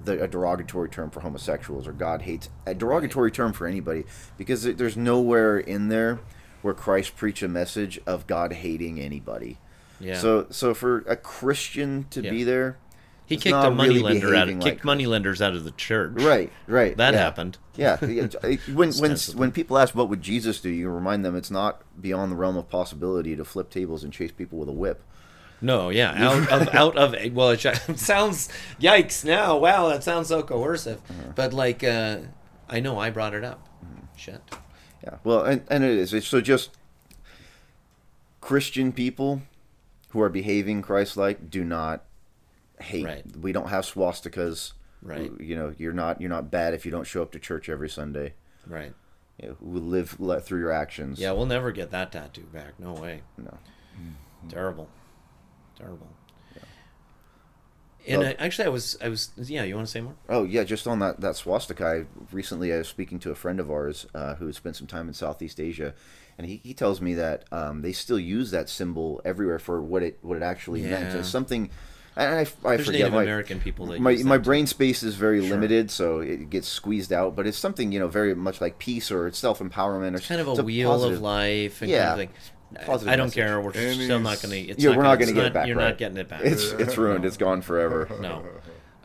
the, 0.05 0.23
a 0.23 0.27
derogatory 0.27 0.89
term 0.89 1.11
for 1.11 1.21
homosexuals 1.21 1.87
or 1.87 1.93
God 1.93 2.23
hates 2.23 2.49
a 2.65 2.75
derogatory 2.75 3.31
term 3.31 3.53
for 3.53 3.67
anybody 3.67 4.05
because 4.37 4.63
there's 4.65 4.97
nowhere 4.97 5.59
in 5.59 5.89
there 5.89 6.19
where 6.63 6.75
Christ 6.75 7.17
preached 7.17 7.43
a 7.43 7.49
message 7.49 8.01
of 8.07 8.27
God 8.27 8.53
hating 8.53 8.99
anybody. 8.99 9.59
yeah 10.01 10.19
So 10.19 10.47
so 10.51 10.75
for 10.75 10.99
a 11.07 11.15
Christian 11.17 12.07
to 12.11 12.21
Yeah. 12.23 12.31
be 12.31 12.43
there, 12.45 12.79
He 13.27 13.35
It's 13.35 13.45
kicked 13.45 13.57
a 13.57 13.71
money 13.73 13.89
really 13.89 14.03
lender 14.21 14.35
out. 14.37 14.49
Of, 14.49 14.61
kicked 14.61 14.65
like 14.79 14.85
money 14.85 15.07
lenders 15.07 15.43
out 15.43 15.55
of 15.55 15.65
the 15.65 15.73
church. 15.73 16.13
right, 16.23 16.53
right, 16.69 16.97
That 16.97 17.13
yeah. 17.13 17.21
happened. 17.21 17.59
Yeah, 17.75 18.03
yeah, 18.05 18.29
when 18.73 18.93
when 18.93 19.17
when 19.35 19.53
people 19.53 19.77
ask 19.77 19.95
what 19.95 20.09
would 20.09 20.23
Jesus 20.23 20.61
do, 20.61 20.71
you 20.71 20.89
remind 20.89 21.25
them 21.25 21.37
it's 21.37 21.51
not 21.51 21.83
beyond 22.01 22.33
the 22.33 22.37
realm 22.37 22.57
of 22.57 22.69
possibility 22.69 23.35
to 23.37 23.45
flip 23.45 23.69
tables 23.69 24.05
and 24.05 24.13
chase 24.13 24.33
people 24.33 24.59
with 24.59 24.69
a 24.69 24.73
whip. 24.73 25.03
No, 25.61 25.89
yeah, 25.91 26.13
out 26.51 26.63
of 26.63 26.75
out 26.75 26.97
of 26.97 27.35
well, 27.35 27.51
it 27.51 27.61
sounds 27.99 28.49
yikes. 28.81 29.25
Now, 29.25 29.59
wow, 29.59 29.89
that 29.89 30.05
sounds 30.05 30.29
so 30.29 30.43
coercive. 30.43 31.01
Uh-huh. 31.11 31.33
But 31.35 31.53
like, 31.53 31.83
uh, 31.83 32.19
I 32.69 32.81
know 32.81 32.99
I 32.99 33.11
brought 33.11 33.35
it 33.35 33.45
up. 33.45 33.67
Mm-hmm. 33.85 34.05
Shit. 34.17 34.41
Yeah, 35.03 35.17
well, 35.25 35.43
and, 35.45 35.63
and 35.69 35.85
it 35.85 35.91
is. 35.91 36.15
It's, 36.15 36.27
so 36.27 36.41
just 36.41 36.71
Christian 38.41 38.93
people 38.93 39.43
who 40.11 40.21
are 40.21 40.29
behaving 40.29 40.81
Christ-like 40.83 41.51
do 41.51 41.63
not 41.65 42.05
hate. 42.81 43.05
Right. 43.05 43.25
We 43.37 43.53
don't 43.53 43.69
have 43.69 43.85
swastikas. 43.85 44.73
Right. 45.03 45.31
You 45.41 45.57
know, 45.57 45.75
you're 45.79 45.93
not 45.93 46.21
you're 46.21 46.31
not 46.31 46.51
bad 46.51 46.75
if 46.75 46.85
you 46.85 46.91
don't 46.91 47.07
show 47.07 47.23
up 47.23 47.33
to 47.33 47.39
church 47.39 47.69
every 47.69 47.89
Sunday. 47.89 48.35
Right. 48.67 48.93
You 49.41 49.49
know, 49.49 49.57
we 49.61 49.81
live 49.81 50.19
let 50.19 50.45
through 50.45 50.61
your 50.61 50.73
actions. 50.73 51.21
Yeah, 51.21 51.33
we'll 51.33 51.47
never 51.47 51.71
get 51.71 51.91
that 51.91 52.13
tattoo 52.13 52.49
back. 52.53 52.81
No 52.81 52.93
way. 52.95 53.23
No. 53.37 53.59
Terrible. 54.49 54.89
Terrible. 55.79 56.09
And 58.09 58.23
uh, 58.23 58.35
actually, 58.39 58.67
I 58.67 58.69
was, 58.69 58.97
I 59.03 59.09
was, 59.09 59.31
yeah. 59.37 59.65
You 59.65 59.75
want 59.75 59.89
to 59.89 59.91
say 59.91 60.01
more? 60.01 60.15
Oh 60.29 60.45
yeah, 60.45 60.63
just 60.63 60.87
on 60.87 61.01
that 61.01 61.21
that 61.21 61.35
swastika. 61.35 61.85
I, 61.85 62.05
recently, 62.31 62.73
I 62.73 62.79
was 62.79 62.89
speaking 62.89 63.19
to 63.21 63.33
a 63.33 63.35
friend 63.35 63.59
of 63.59 63.69
ours 63.69 64.07
uh, 64.15 64.37
who 64.37 64.53
spent 64.53 64.77
some 64.77 64.87
time 64.87 65.09
in 65.09 65.15
Southeast 65.15 65.59
Asia, 65.59 65.93
and 66.39 66.47
he, 66.47 66.61
he 66.63 66.73
tells 66.73 67.01
me 67.01 67.15
that 67.15 67.47
um, 67.51 67.83
they 67.83 67.91
still 67.93 68.19
use 68.19 68.53
that 68.53 68.69
symbol 68.69 69.21
everywhere 69.25 69.59
for 69.59 69.83
what 69.83 70.05
it 70.05 70.19
what 70.23 70.37
it 70.37 70.45
actually 70.45 70.83
meant. 70.83 71.13
Yeah. 71.15 71.19
It's 71.19 71.29
something. 71.29 71.71
And 72.17 72.35
I, 72.35 72.41
I 72.41 72.77
There's 72.77 72.87
forget 72.87 73.01
Native 73.01 73.13
my 73.13 73.23
American 73.25 73.61
people 73.61 73.87
that 73.87 74.01
my, 74.01 74.11
use 74.13 74.25
my 74.25 74.37
that, 74.39 74.43
too. 74.43 74.49
brain 74.49 74.67
space 74.67 75.03
is 75.03 75.15
very 75.17 75.41
Sure. 75.43 75.51
limited, 75.51 75.91
so 75.91 76.21
it 76.21 76.49
gets 76.49 76.67
squeezed 76.67 77.13
out. 77.13 77.37
But 77.37 77.47
it's 77.47 77.59
something 77.59 77.93
you 77.93 77.99
know 77.99 78.09
very 78.09 78.35
much 78.35 78.61
like 78.61 78.79
peace 78.79 79.11
or 79.11 79.31
self 79.33 79.59
empowerment 79.59 80.15
or 80.15 80.17
It's 80.17 80.27
kind 80.29 80.41
of 80.41 80.49
it's 80.49 80.59
a 80.59 80.65
wheel 80.65 80.91
positive- 80.91 81.17
of 81.19 81.23
life. 81.23 81.83
And 81.83 81.91
Yeah. 81.91 82.09
kind 82.09 82.21
of 82.23 82.29
thing. 82.29 82.85
Positive 82.87 83.13
I 83.13 83.17
don't 83.17 83.27
message. 83.27 83.37
care. 83.37 83.61
We're 83.61 83.71
And 83.75 84.01
still 84.01 84.19
not 84.21 84.41
going 84.43 84.51
to. 84.51 84.59
Yeah, 84.83 84.89
not 84.89 84.97
we're 84.97 85.03
not 85.03 85.19
gonna- 85.19 85.19
going 85.19 85.27
to 85.29 85.33
get 85.35 85.41
not- 85.43 85.47
it 85.47 85.55
back. 85.55 85.67
You're 85.69 85.77
right? 85.77 85.85
not 85.89 85.99
getting 85.99 86.17
it 86.17 86.29
back. 86.29 86.41
It's 86.43 86.73
it's 86.73 86.97
ruined. 86.99 87.25
It's 87.25 87.37
gone 87.37 87.61
forever. 87.63 88.09
no. 88.21 88.43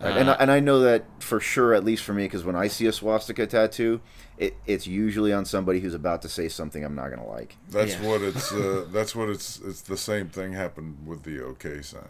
Right, 0.01 0.17
and, 0.17 0.29
I, 0.31 0.33
Uh, 0.33 0.37
and 0.39 0.51
I 0.51 0.59
know 0.61 0.79
that 0.79 1.03
for 1.19 1.39
sure, 1.39 1.75
at 1.75 1.83
least 1.85 2.03
for 2.03 2.13
me, 2.13 2.23
because 2.23 2.43
when 2.43 2.55
I 2.55 2.67
see 2.67 2.87
a 2.87 2.91
swastika 2.91 3.45
tattoo, 3.45 4.01
it, 4.39 4.55
it's 4.65 4.87
usually 4.87 5.31
on 5.31 5.45
somebody 5.45 5.79
who's 5.79 5.93
about 5.93 6.23
to 6.23 6.29
say 6.29 6.49
something 6.49 6.83
I'm 6.83 6.95
not 6.95 7.09
going 7.09 7.19
to 7.21 7.27
like. 7.27 7.55
That's 7.69 7.93
Yeah. 7.93 8.07
what 8.07 8.21
it's. 8.21 8.51
Uh, 8.51 8.85
that's 8.91 9.15
what 9.15 9.29
it's. 9.29 9.59
It's 9.59 9.81
the 9.81 9.97
same 9.97 10.29
thing 10.29 10.53
happened 10.53 10.97
with 11.05 11.21
the 11.23 11.43
OK 11.43 11.81
sign. 11.83 12.01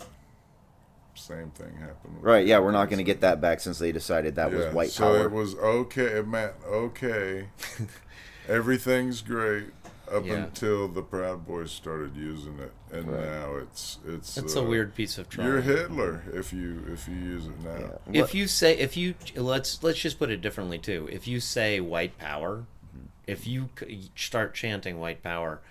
Same 1.16 1.52
thing 1.52 1.74
happened. 1.78 2.16
with 2.16 2.24
Right, 2.24 2.46
yeah, 2.46 2.60
we're 2.60 2.72
not 2.72 2.86
going 2.90 2.98
to 3.00 3.04
get 3.04 3.22
that 3.22 3.42
back 3.42 3.60
since 3.60 3.80
they 3.80 3.92
decided 3.92 4.36
that 4.36 4.52
was 4.52 4.74
white 4.74 4.90
so 4.92 5.04
power. 5.06 5.18
So 5.20 5.24
it 5.26 5.32
was 5.32 5.56
okay. 5.56 6.04
It 6.20 6.28
meant 6.28 6.54
okay. 6.66 7.48
Everything's 8.48 9.22
great 9.22 9.66
up 10.12 10.26
Yeah. 10.26 10.34
until 10.44 10.88
the 10.88 11.02
Proud 11.02 11.46
Boys 11.48 11.72
started 11.72 12.16
using 12.18 12.60
it, 12.60 12.72
and 12.92 13.08
Right. 13.10 13.22
now 13.26 13.56
it's 13.56 14.00
it's. 14.06 14.38
It's 14.38 14.56
uh, 14.56 14.62
a 14.62 14.64
weird 14.64 14.94
piece 14.96 15.18
of 15.18 15.30
trauma. 15.30 15.50
You're 15.50 15.62
Hitler 15.62 16.24
if 16.34 16.52
you 16.52 16.84
if 16.92 17.08
you 17.08 17.16
use 17.16 17.46
it 17.46 17.60
now. 17.64 18.00
Yeah. 18.12 18.24
If 18.24 18.34
you 18.36 18.48
say 18.48 18.78
if 18.78 18.98
you 18.98 19.16
let's 19.36 19.82
let's 19.84 20.00
just 20.00 20.20
put 20.20 20.30
it 20.30 20.42
differently 20.42 20.78
too. 20.80 21.08
If 21.12 21.28
you 21.28 21.40
say 21.40 21.80
white 21.80 22.18
power, 22.18 22.66
if 23.28 23.48
you 23.48 23.70
start 24.16 24.54
chanting 24.54 25.00
white 25.00 25.24
power, 25.24 25.62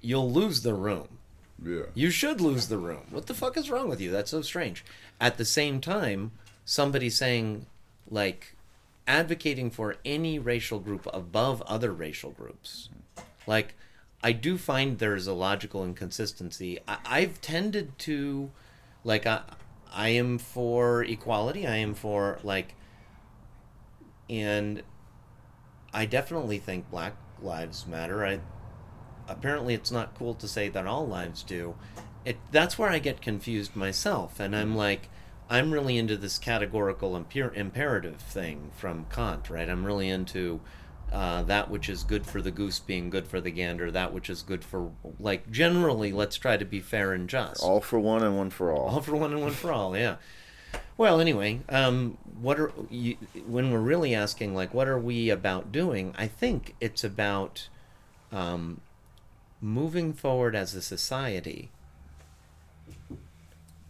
you'll 0.00 0.30
lose 0.32 0.62
the 0.62 0.74
room. 0.74 1.18
Yeah. 1.62 1.84
You 1.94 2.10
should 2.10 2.40
lose 2.40 2.68
the 2.68 2.78
room. 2.78 3.06
What 3.10 3.26
the 3.26 3.34
fuck 3.34 3.56
is 3.56 3.70
wrong 3.70 3.88
with 3.88 4.00
you? 4.00 4.10
That's 4.10 4.30
so 4.30 4.42
strange. 4.42 4.84
At 5.20 5.38
the 5.38 5.44
same 5.44 5.80
time, 5.80 6.32
somebody 6.64 7.10
saying 7.10 7.66
like 8.10 8.56
advocating 9.06 9.70
for 9.70 9.96
any 10.04 10.38
racial 10.38 10.78
group 10.78 11.06
above 11.12 11.62
other 11.62 11.92
racial 11.92 12.30
groups. 12.30 12.88
Like 13.46 13.74
I 14.22 14.32
do 14.32 14.56
find 14.56 14.98
there's 14.98 15.26
a 15.26 15.34
logical 15.34 15.84
inconsistency. 15.84 16.80
I, 16.88 16.98
I've 17.04 17.40
tended 17.40 17.98
to 18.00 18.50
like 19.04 19.26
I 19.26 19.42
I 19.92 20.08
am 20.08 20.38
for 20.38 21.04
equality. 21.04 21.66
I 21.66 21.76
am 21.76 21.94
for 21.94 22.38
like 22.42 22.74
and 24.28 24.82
I 25.92 26.06
definitely 26.06 26.58
think 26.58 26.90
black 26.90 27.14
lives 27.40 27.86
matter. 27.86 28.24
I 28.24 28.40
apparently 29.28 29.74
it's 29.74 29.90
not 29.90 30.14
cool 30.14 30.34
to 30.34 30.48
say 30.48 30.68
that 30.68 30.86
all 30.86 31.06
lives 31.06 31.42
do. 31.42 31.74
It 32.24 32.38
that's 32.50 32.78
where 32.78 32.90
I 32.90 32.98
get 32.98 33.20
confused 33.20 33.76
myself, 33.76 34.40
and 34.40 34.56
I'm 34.56 34.74
like, 34.74 35.08
I'm 35.50 35.72
really 35.72 35.98
into 35.98 36.16
this 36.16 36.38
categorical 36.38 37.12
imper- 37.12 37.54
imperative 37.54 38.16
thing 38.16 38.70
from 38.76 39.06
Kant, 39.12 39.50
right? 39.50 39.68
I'm 39.68 39.84
really 39.84 40.08
into 40.08 40.60
uh, 41.12 41.42
that 41.42 41.70
which 41.70 41.88
is 41.88 42.02
good 42.02 42.26
for 42.26 42.40
the 42.40 42.50
goose 42.50 42.78
being 42.78 43.10
good 43.10 43.28
for 43.28 43.40
the 43.40 43.50
gander, 43.50 43.90
that 43.90 44.12
which 44.12 44.30
is 44.30 44.42
good 44.42 44.64
for 44.64 44.90
like 45.20 45.50
generally. 45.50 46.12
Let's 46.12 46.36
try 46.36 46.56
to 46.56 46.64
be 46.64 46.80
fair 46.80 47.12
and 47.12 47.28
just. 47.28 47.62
all 47.62 47.80
for 47.80 48.00
one 48.00 48.22
and 48.22 48.36
one 48.36 48.50
for 48.50 48.72
all. 48.72 48.88
All 48.88 49.00
for 49.00 49.14
one 49.14 49.32
and 49.32 49.40
one 49.40 49.52
for 49.52 49.70
all, 49.70 49.96
yeah. 49.96 50.16
Well, 50.96 51.20
anyway, 51.20 51.60
um, 51.68 52.18
what 52.40 52.58
are 52.58 52.72
you, 52.90 53.16
when 53.46 53.70
we're 53.70 53.78
really 53.78 54.14
asking 54.14 54.54
like 54.54 54.72
what 54.72 54.88
are 54.88 54.98
we 54.98 55.30
about 55.30 55.70
doing? 55.70 56.14
I 56.16 56.26
think 56.26 56.74
it's 56.80 57.04
about 57.04 57.68
um, 58.32 58.80
moving 59.64 60.12
forward 60.12 60.54
as 60.54 60.74
a 60.74 60.82
society 60.82 61.70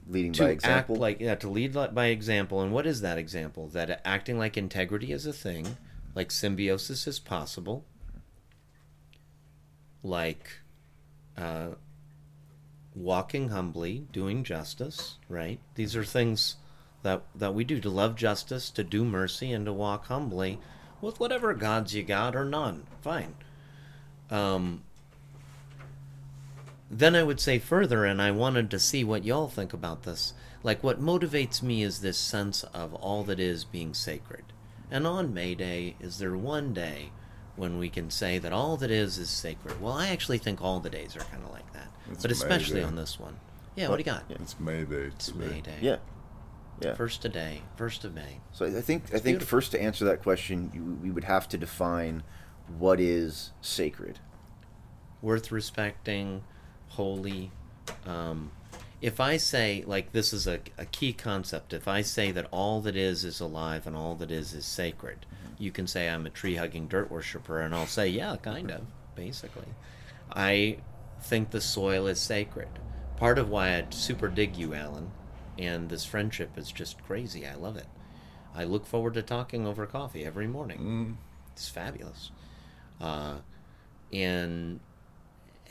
leading 0.09 0.33
to 0.33 0.45
by 0.45 0.59
act 0.63 0.89
like 0.89 1.19
yeah 1.19 1.35
to 1.35 1.49
lead 1.49 1.75
by 1.93 2.07
example. 2.07 2.61
And 2.61 2.73
what 2.73 2.87
is 2.87 3.01
that 3.01 3.19
example? 3.19 3.67
That 3.69 4.01
acting 4.05 4.39
like 4.39 4.57
integrity 4.57 5.11
is 5.11 5.27
a 5.27 5.33
thing, 5.33 5.77
like 6.15 6.31
symbiosis 6.31 7.09
is 7.09 7.19
possible, 7.19 7.85
like 10.05 10.61
uh, 11.37 11.71
walking 12.95 13.49
humbly, 13.49 14.07
doing 14.13 14.45
justice. 14.45 15.19
Right? 15.29 15.59
These 15.75 15.97
are 15.97 16.05
things 16.05 16.57
that 17.03 17.23
that 17.35 17.53
we 17.55 17.65
do 17.65 17.81
to 17.81 17.91
love 17.91 18.15
justice, 18.15 18.71
to 18.71 18.85
do 18.85 19.05
mercy, 19.05 19.51
and 19.51 19.67
to 19.67 19.73
walk 19.73 20.07
humbly 20.07 20.61
with 21.01 21.19
whatever 21.19 21.53
gods 21.53 21.95
you 21.95 22.05
got 22.05 22.37
or 22.37 22.45
none. 22.45 22.87
Fine. 23.03 23.35
Um, 24.31 24.85
then 26.91 27.17
I 27.17 27.23
would 27.23 27.41
say 27.41 27.59
further, 27.59 28.05
and 28.05 28.21
I 28.21 28.31
wanted 28.31 28.71
to 28.71 28.79
see 28.79 29.05
what 29.05 29.25
y'all 29.25 29.49
think 29.49 29.73
about 29.73 30.03
this. 30.03 30.33
Like, 30.63 30.83
what 30.83 31.01
motivates 31.01 31.63
me 31.63 31.83
is 31.83 32.01
this 32.01 32.19
sense 32.19 32.63
of 32.65 32.95
all 32.95 33.25
that 33.25 33.41
is 33.41 33.65
being 33.65 33.95
sacred. 33.95 34.45
And 34.91 35.07
on 35.07 35.35
May 35.35 35.55
Day, 35.55 35.97
is 36.01 36.19
there 36.19 36.37
one 36.37 36.73
day 36.73 37.11
when 37.57 37.79
we 37.79 37.89
can 37.89 38.11
say 38.11 38.39
that 38.39 38.53
all 38.53 38.77
that 38.79 38.91
is 38.91 39.19
is 39.19 39.31
sacred? 39.31 39.81
Well, 39.81 39.93
I 39.93 40.09
actually 40.09 40.39
think 40.39 40.63
all 40.63 40.81
the 40.81 40.91
days 40.91 41.17
are 41.17 41.21
kind 41.21 41.43
of 41.45 41.51
like 41.51 41.71
that, 41.73 41.89
It's 42.11 42.23
but 42.23 42.31
especially 42.31 42.83
on 42.83 42.95
this 42.97 43.19
one. 43.19 43.37
Yeah, 43.77 43.89
what 43.89 43.97
do 43.97 44.01
you 44.01 44.05
got? 44.05 44.25
It's 44.31 44.59
May 44.61 44.85
Day 44.85 45.11
It's 45.15 45.27
today. 45.27 45.47
May 45.49 45.61
Day. 45.61 45.79
yeah, 45.81 45.97
yeah. 46.81 46.95
First 46.95 47.23
today, 47.23 47.63
first 47.77 48.05
of 48.05 48.15
May. 48.15 48.41
So 48.53 48.67
I 48.67 48.71
think 48.81 49.05
I 49.07 49.13
think 49.19 49.25
beautiful. 49.25 49.47
first 49.49 49.73
to 49.73 49.83
answer 49.83 50.05
that 50.05 50.23
question, 50.23 50.71
you, 50.73 50.99
we 51.03 51.11
would 51.11 51.25
have 51.25 51.49
to 51.49 51.59
define 51.59 52.23
what 52.79 53.01
is 53.01 53.51
sacred. 53.61 54.21
worth 55.21 55.51
respecting, 55.51 56.45
holy. 56.95 57.51
Um, 58.07 58.51
if 59.01 59.21
I 59.21 59.37
say, 59.37 59.85
like, 59.87 60.13
this 60.13 60.33
is 60.33 60.47
a, 60.47 60.61
a 60.79 60.87
key 60.87 61.13
concept, 61.13 61.73
if 61.73 61.87
I 61.87 62.01
say 62.03 62.31
that 62.33 62.47
all 62.51 62.81
that 62.83 62.97
is 62.97 63.25
is 63.25 63.41
alive 63.41 63.87
and 63.87 63.95
all 63.95 64.15
that 64.17 64.31
is 64.31 64.55
is 64.55 64.65
sacred, 64.65 65.27
you 65.59 65.71
can 65.71 65.87
say 65.87 66.09
I'm 66.09 66.27
a 66.27 66.31
tree 66.31 66.57
hugging 66.57 66.89
dirt 66.89 67.11
worshiper, 67.11 67.61
and 67.61 67.75
I'll 67.75 67.87
say, 67.87 68.09
yeah, 68.09 68.37
kind 68.41 68.71
of, 68.71 68.83
basically. 69.15 69.69
I 70.33 70.79
think 71.21 71.51
the 71.51 71.61
soil 71.61 72.07
is 72.07 72.21
sacred. 72.21 72.69
Part 73.17 73.39
of 73.39 73.49
why 73.51 73.77
I 73.77 73.87
super 73.91 74.29
dig 74.29 74.57
you, 74.57 74.75
Allen, 74.75 75.11
and 75.59 75.89
this 75.89 76.05
friendship 76.05 76.57
is 76.57 76.73
just 76.73 77.03
crazy. 77.05 77.47
I 77.47 77.55
love 77.55 77.77
it. 77.77 77.87
I 78.55 78.65
look 78.65 78.87
forward 78.87 79.15
to 79.15 79.23
talking 79.23 79.67
over 79.67 79.85
coffee 79.87 80.25
every 80.25 80.47
morning. 80.47 80.79
Mm, 80.81 81.17
It's 81.53 81.69
fabulous. 81.69 82.31
Uh, 83.01 83.37
and 84.13 84.81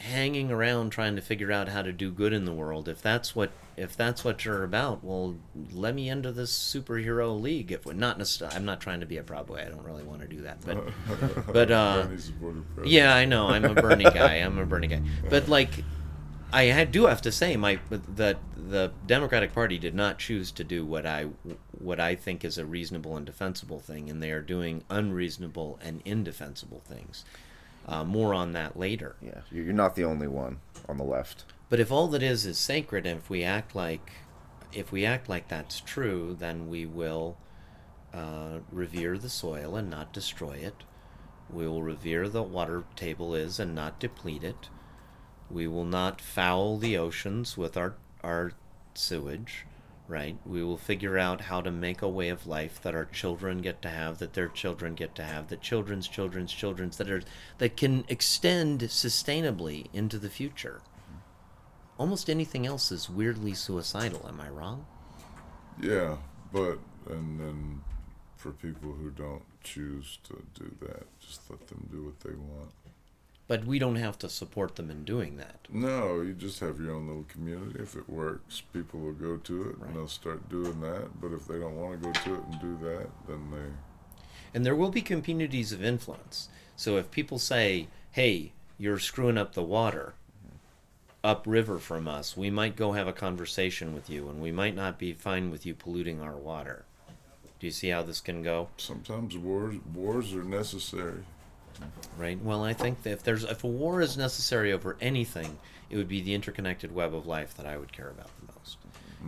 hanging 0.04 0.52
around 0.52 0.90
trying 0.90 1.16
to 1.16 1.22
figure 1.22 1.52
out 1.52 1.70
how 1.70 1.82
to 1.82 1.94
do 1.94 2.12
good 2.12 2.34
in 2.34 2.44
the 2.44 2.52
world. 2.52 2.90
If 2.90 3.02
that's 3.02 3.36
what 3.36 3.52
if 3.76 3.96
that's 3.96 4.24
what 4.24 4.46
you're 4.46 4.64
about, 4.64 5.04
well, 5.04 5.36
let 5.72 5.96
me 5.96 6.10
into 6.10 6.32
this 6.32 6.52
superhero 6.52 7.40
league. 7.40 7.72
If 7.72 7.86
not, 7.86 8.20
necess- 8.20 8.54
I'm 8.54 8.66
not 8.66 8.82
trying 8.82 9.00
to 9.00 9.06
be 9.06 9.18
a 9.18 9.24
proud 9.24 9.48
boy. 9.48 9.64
I 9.66 9.70
don't 9.70 9.84
really 9.84 10.04
want 10.04 10.22
to 10.22 10.28
do 10.28 10.42
that. 10.42 10.60
But 10.66 10.84
but, 11.54 11.72
uh, 11.72 12.04
Bernie 12.04 12.18
supported 12.18 12.66
president. 12.76 12.92
yeah, 12.92 13.16
I 13.16 13.26
know. 13.26 13.48
I'm 13.48 13.66
a 13.66 13.74
Bernie 13.74 14.04
guy. 14.04 14.36
I'm 14.36 14.58
a 14.60 14.66
Bernie 14.66 14.88
guy. 14.88 15.02
But 15.30 15.48
like, 15.48 15.84
I 16.52 16.66
had, 16.66 16.92
do 16.92 17.08
have 17.08 17.22
to 17.24 17.32
say, 17.32 17.56
my 17.56 17.80
that 17.90 18.38
the 18.56 18.92
Democratic 19.08 19.54
Party 19.54 19.80
did 19.80 19.96
not 19.96 20.20
choose 20.20 20.52
to 20.52 20.64
do 20.64 20.86
what 20.86 21.06
I 21.06 21.28
what 21.72 22.00
I 22.00 22.16
think 22.16 22.46
is 22.46 22.58
a 22.58 22.66
reasonable 22.66 23.18
and 23.18 23.26
defensible 23.26 23.80
thing, 23.80 24.10
and 24.10 24.22
they 24.22 24.32
are 24.32 24.42
doing 24.42 24.84
unreasonable 24.90 25.80
and 25.82 26.02
indefensible 26.06 26.82
things. 26.86 27.26
Uh, 27.86 28.04
more 28.04 28.34
on 28.34 28.54
that 28.54 28.80
later. 28.80 29.16
Yeah, 29.22 29.42
you're 29.52 29.66
you're 29.66 29.74
not 29.74 29.96
the 29.96 30.06
only 30.06 30.28
one 30.28 30.60
on 30.88 30.98
the 30.98 31.04
left. 31.04 31.46
But 31.70 31.80
if 31.80 31.92
all 31.92 32.08
that 32.10 32.24
is 32.24 32.46
is 32.46 32.58
sacred, 32.58 33.06
and 33.06 33.20
if 33.20 33.30
we 33.30 33.44
act 33.44 33.76
like 33.76 34.12
if 34.72 34.92
we 34.92 35.06
act 35.06 35.30
like 35.30 35.48
that's 35.48 35.82
true, 35.82 36.36
then 36.40 36.70
we 36.70 36.86
will 36.86 37.38
uh, 38.14 38.60
revere 38.72 39.18
the 39.18 39.30
soil 39.30 39.76
and 39.76 39.90
not 39.90 40.14
destroy 40.14 40.54
it. 40.54 40.84
We 41.50 41.68
will 41.68 41.84
revere 41.84 42.30
the 42.30 42.44
water 42.44 42.84
table 42.96 43.36
is 43.36 43.60
and 43.60 43.76
not 43.76 44.00
deplete 44.00 44.44
it. 44.44 44.70
We 45.50 45.68
will 45.68 45.86
not 45.86 46.22
foul 46.22 46.78
the 46.78 46.98
oceans 46.98 47.58
with 47.58 47.78
our 47.78 47.96
our 48.24 48.54
sewage, 48.94 49.66
right? 50.08 50.38
We 50.46 50.64
will 50.64 50.78
figure 50.78 51.18
out 51.18 51.42
how 51.42 51.62
to 51.62 51.72
make 51.72 52.02
a 52.02 52.10
way 52.10 52.30
of 52.30 52.48
life 52.48 52.82
that 52.82 52.96
our 52.96 53.06
children 53.06 53.62
get 53.62 53.82
to 53.84 53.90
have, 53.90 54.20
that 54.20 54.34
their 54.34 54.50
children 54.50 54.96
get 54.96 55.16
to 55.16 55.24
have, 55.24 55.48
that 55.48 55.62
children's 55.62 56.08
children's 56.08 56.52
children's 56.52 56.98
that 56.98 57.10
are 57.10 57.24
that 57.58 57.78
can 57.78 58.04
extend 58.08 58.82
sustainably 58.82 59.88
into 59.94 60.18
the 60.18 60.30
future. 60.30 60.82
Almost 61.98 62.30
anything 62.30 62.66
else 62.66 62.92
is 62.92 63.10
weirdly 63.10 63.54
suicidal, 63.54 64.26
am 64.28 64.42
I 64.42 64.50
wrong? 64.50 64.86
Yeah, 65.82 66.18
but 66.52 66.80
and 67.10 67.40
then 67.40 67.82
for 68.36 68.52
people 68.52 68.92
who 68.92 69.10
don't 69.12 69.44
choose 69.64 70.20
to 70.24 70.44
do 70.54 70.76
that, 70.82 71.06
just 71.20 71.50
let 71.50 71.66
them 71.68 71.88
do 71.92 72.04
what 72.04 72.20
they 72.20 72.36
want. 72.36 72.72
But 73.48 73.66
we 73.66 73.78
don't 73.78 73.98
have 73.98 74.18
to 74.20 74.30
support 74.30 74.76
them 74.78 74.90
in 74.90 75.04
doing 75.04 75.36
that. 75.38 75.68
No, 75.70 76.22
you 76.22 76.34
just 76.34 76.60
have 76.62 76.80
your 76.80 76.94
own 76.94 77.08
little 77.08 77.26
community. 77.28 77.80
If 77.82 77.96
it 77.96 78.10
works, 78.10 78.62
people 78.74 79.02
will 79.02 79.12
go 79.14 79.36
to 79.38 79.70
it 79.70 79.78
Right. 79.78 79.88
and 79.90 79.96
they'll 79.98 80.08
start 80.08 80.48
doing 80.50 80.80
that. 80.82 81.20
But 81.20 81.34
if 81.34 81.46
they 81.48 81.60
don't 81.60 81.76
want 81.76 82.02
to 82.02 82.08
go 82.08 82.14
to 82.14 82.36
it 82.36 82.44
and 82.50 82.62
do 82.62 82.78
that, 82.86 83.10
then 83.28 83.52
they 83.52 84.28
And 84.56 84.66
there 84.66 84.76
will 84.76 84.92
be 84.92 85.02
communities 85.02 85.72
of 85.74 85.84
influence. 85.84 86.48
So 86.76 86.98
if 86.98 87.12
people 87.12 87.38
say, 87.38 87.88
hey, 88.12 88.54
you're 88.78 89.00
screwing 89.00 89.38
up 89.38 89.54
the 89.54 89.64
water 89.64 90.14
upriver 91.24 91.80
from 91.80 92.08
us, 92.08 92.36
we 92.38 92.50
might 92.50 92.76
go 92.76 92.92
have 92.94 93.08
a 93.08 93.14
conversation 93.14 93.94
with 93.94 94.10
you 94.10 94.30
and 94.30 94.42
we 94.42 94.52
might 94.52 94.76
not 94.76 94.98
be 95.00 95.14
fine 95.14 95.50
with 95.52 95.66
you 95.66 95.74
polluting 95.74 96.22
our 96.22 96.36
water. 96.36 96.86
Do 97.60 97.68
you 97.68 97.72
see 97.72 97.90
how 97.90 98.04
this 98.04 98.20
can 98.22 98.42
go? 98.44 98.70
sometimes 98.78 99.38
wars 99.38 99.76
wars 99.94 100.34
are 100.34 100.44
necessary. 100.44 101.24
Right. 102.18 102.42
Well, 102.42 102.64
I 102.64 102.74
think 102.74 103.04
that 103.04 103.12
if 103.12 103.24
there's 103.24 103.44
if 103.44 103.64
a 103.64 103.68
war 103.68 104.02
is 104.02 104.18
necessary 104.18 104.72
over 104.72 104.98
anything, 105.02 105.58
it 105.90 105.98
would 105.98 106.08
be 106.08 106.22
the 106.22 106.34
interconnected 106.34 106.94
web 106.94 107.14
of 107.14 107.26
life 107.26 107.56
that 107.56 107.66
I 107.66 107.78
would 107.78 107.92
care 107.92 108.10
about 108.10 108.30
the 108.40 108.54
most. 108.54 108.78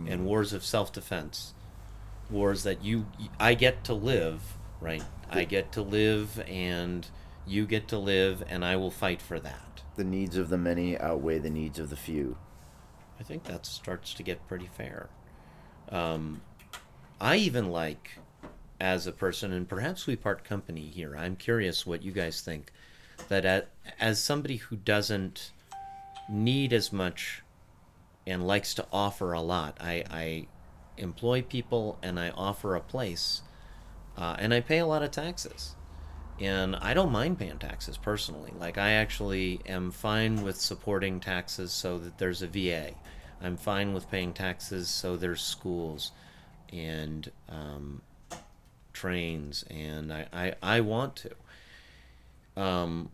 And 0.06 0.26
wars 0.26 0.52
of 0.52 0.62
self-defense, 0.62 1.54
wars 2.30 2.64
that 2.64 2.84
you 2.84 3.06
I 3.40 3.54
get 3.54 3.82
to 3.84 3.94
live, 3.94 4.42
right? 4.80 5.02
I 5.30 5.44
get 5.44 5.72
to 5.72 5.82
live 5.82 6.42
and 6.46 7.08
you 7.46 7.66
get 7.66 7.88
to 7.88 7.98
live 7.98 8.42
and 8.48 8.64
I 8.64 8.76
will 8.76 8.90
fight 8.90 9.22
for 9.22 9.40
that. 9.40 9.82
The 9.96 10.04
needs 10.04 10.36
of 10.36 10.50
the 10.50 10.58
many 10.58 10.98
outweigh 10.98 11.38
the 11.38 11.50
needs 11.50 11.78
of 11.78 11.90
the 11.90 11.96
few. 11.96 12.36
I 13.18 13.22
think 13.22 13.44
that 13.44 13.64
starts 13.64 14.12
to 14.14 14.22
get 14.22 14.46
pretty 14.46 14.66
fair. 14.66 15.08
Um, 15.88 16.42
I 17.20 17.36
even 17.36 17.70
like, 17.70 18.18
as 18.80 19.06
a 19.06 19.12
person, 19.12 19.52
and 19.52 19.68
perhaps 19.68 20.06
we 20.06 20.16
part 20.16 20.44
company 20.44 20.88
here. 20.88 21.16
I'm 21.16 21.36
curious 21.36 21.86
what 21.86 22.02
you 22.02 22.12
guys 22.12 22.40
think. 22.40 22.72
That 23.28 23.44
at, 23.44 23.68
as 23.98 24.20
somebody 24.20 24.56
who 24.56 24.76
doesn't 24.76 25.52
need 26.28 26.72
as 26.72 26.92
much 26.92 27.42
and 28.26 28.46
likes 28.46 28.74
to 28.74 28.86
offer 28.92 29.32
a 29.32 29.40
lot, 29.40 29.78
I, 29.80 30.04
I 30.10 30.46
employ 30.98 31.42
people 31.42 31.98
and 32.02 32.20
I 32.20 32.30
offer 32.30 32.74
a 32.74 32.80
place, 32.80 33.42
uh, 34.16 34.36
and 34.38 34.52
I 34.52 34.60
pay 34.60 34.78
a 34.78 34.86
lot 34.86 35.02
of 35.02 35.10
taxes. 35.10 35.74
And 36.38 36.76
I 36.76 36.92
don't 36.92 37.12
mind 37.12 37.38
paying 37.38 37.58
taxes 37.58 37.96
personally. 37.96 38.52
Like, 38.58 38.76
I 38.76 38.90
actually 38.90 39.60
am 39.64 39.90
fine 39.90 40.42
with 40.42 40.60
supporting 40.60 41.18
taxes 41.18 41.72
so 41.72 41.98
that 41.98 42.18
there's 42.18 42.42
a 42.42 42.46
VA. 42.46 42.90
I'm 43.40 43.56
fine 43.56 43.94
with 43.94 44.10
paying 44.10 44.32
taxes 44.32 44.88
so 44.88 45.16
there's 45.16 45.42
schools 45.42 46.12
and 46.72 47.30
um, 47.48 48.02
trains, 48.96 49.62
and 49.70 50.10
I, 50.12 50.26
I, 50.32 50.54
I 50.62 50.80
want 50.80 51.16
to. 51.16 52.62
Um, 52.62 53.10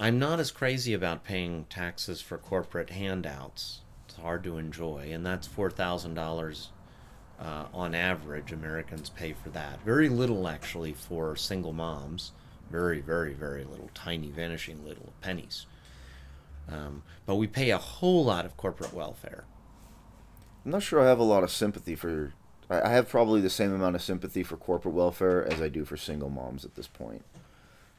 I'm 0.00 0.18
not 0.18 0.40
as 0.40 0.50
crazy 0.50 0.94
about 0.94 1.22
paying 1.22 1.66
taxes 1.70 2.20
for 2.20 2.36
corporate 2.36 2.90
handouts. 2.90 3.82
It's 4.08 4.16
hard 4.16 4.42
to 4.44 4.58
enjoy, 4.58 5.10
and 5.12 5.24
that's 5.24 5.46
four 5.46 5.70
thousand 5.70 6.18
uh, 6.18 6.22
dollars 6.22 6.70
on 7.72 7.94
average. 7.94 8.52
Americans 8.52 9.10
pay 9.10 9.32
for 9.32 9.50
that. 9.50 9.80
Very 9.84 10.08
little, 10.08 10.48
actually, 10.48 10.92
for 10.92 11.36
single 11.36 11.72
moms. 11.72 12.32
Very, 12.70 13.00
very, 13.00 13.34
very 13.34 13.64
little. 13.64 13.90
Tiny, 13.94 14.30
vanishing 14.30 14.84
little 14.84 15.12
pennies. 15.20 15.66
Um, 16.68 17.02
but 17.26 17.36
we 17.36 17.46
pay 17.46 17.70
a 17.70 17.78
whole 17.78 18.24
lot 18.24 18.44
of 18.44 18.56
corporate 18.56 18.94
welfare. 18.94 19.44
I'm 20.64 20.72
not 20.72 20.82
sure 20.82 21.00
I 21.00 21.06
have 21.06 21.20
a 21.20 21.24
lot 21.34 21.44
of 21.44 21.50
sympathy 21.50 21.94
for. 21.94 22.32
I 22.72 22.88
I 22.88 22.90
have 22.90 23.08
probably 23.08 23.40
the 23.40 23.50
same 23.50 23.72
amount 23.72 23.96
of 23.96 24.02
sympathy 24.02 24.42
for 24.42 24.56
corporate 24.56 24.94
welfare 24.94 25.46
as 25.46 25.60
I 25.60 25.68
do 25.68 25.84
for 25.84 25.96
single 25.96 26.30
moms 26.30 26.64
at 26.64 26.74
this 26.74 26.86
point. 26.88 27.24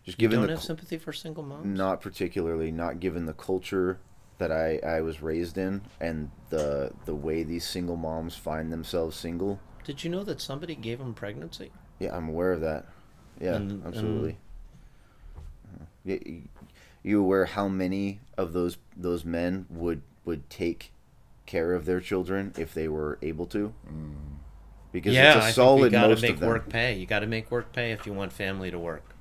Just 0.06 0.20
You 0.22 0.28
given 0.28 0.40
don't 0.40 0.48
the 0.48 0.54
have 0.56 0.64
sympathy 0.64 0.98
for 0.98 1.14
single 1.14 1.44
moms? 1.44 1.66
not 1.66 2.02
particularly, 2.02 2.72
not 2.72 3.00
given 3.00 3.26
the 3.26 3.34
culture 3.34 4.00
that 4.38 4.52
I, 4.52 4.80
I 4.80 5.02
was 5.02 5.22
raised 5.22 5.58
in 5.58 5.82
and 6.02 6.30
the 6.50 6.92
the 7.06 7.16
way 7.16 7.44
these 7.44 7.66
single 7.66 7.96
moms 7.96 8.36
find 8.36 8.72
themselves 8.74 9.16
single. 9.16 9.60
Did 9.86 10.04
you 10.04 10.10
know 10.10 10.24
that 10.24 10.42
somebody 10.42 10.76
gave 10.76 11.00
him 11.00 11.14
pregnancy? 11.14 11.72
Yeah, 12.00 12.16
I'm 12.16 12.28
aware 12.30 12.52
of 12.54 12.62
that. 12.62 12.86
Yeah, 13.40 13.56
And- 13.56 13.86
absolutely. 13.86 14.38
Yeah, 16.06 16.18
y- 16.26 16.42
you 17.04 17.20
aware 17.22 17.46
how 17.46 17.68
many 17.68 18.20
of 18.38 18.54
those 18.54 18.78
those 18.96 19.24
men 19.26 19.66
would 19.70 20.02
would 20.26 20.50
take 20.50 20.92
care 21.46 21.74
of 21.74 21.86
their 21.86 22.00
children 22.00 22.54
if 22.58 22.74
they 22.74 22.88
were 22.88 23.18
able 23.22 23.46
to? 23.48 23.74
Mm. 23.88 24.14
Because 24.94 25.14
yeah, 25.14 25.36
it's 25.36 25.46
I 25.46 25.50
a 25.50 25.54
think 25.54 25.60
you 25.88 25.90
gotta 25.92 26.10
most 26.10 26.22
make 26.22 26.36
of 26.36 26.40
them. 26.40 26.50
work 26.50 26.70
pay. 26.70 26.94
You 26.98 27.06
got 27.06 27.20
to 27.20 27.28
make 27.28 27.52
work 27.52 27.74
pay 27.74 27.92
if 27.92 28.06
you 28.06 28.14
want 28.14 28.32
family 28.32 28.72
to 28.72 28.80
work. 28.80 29.13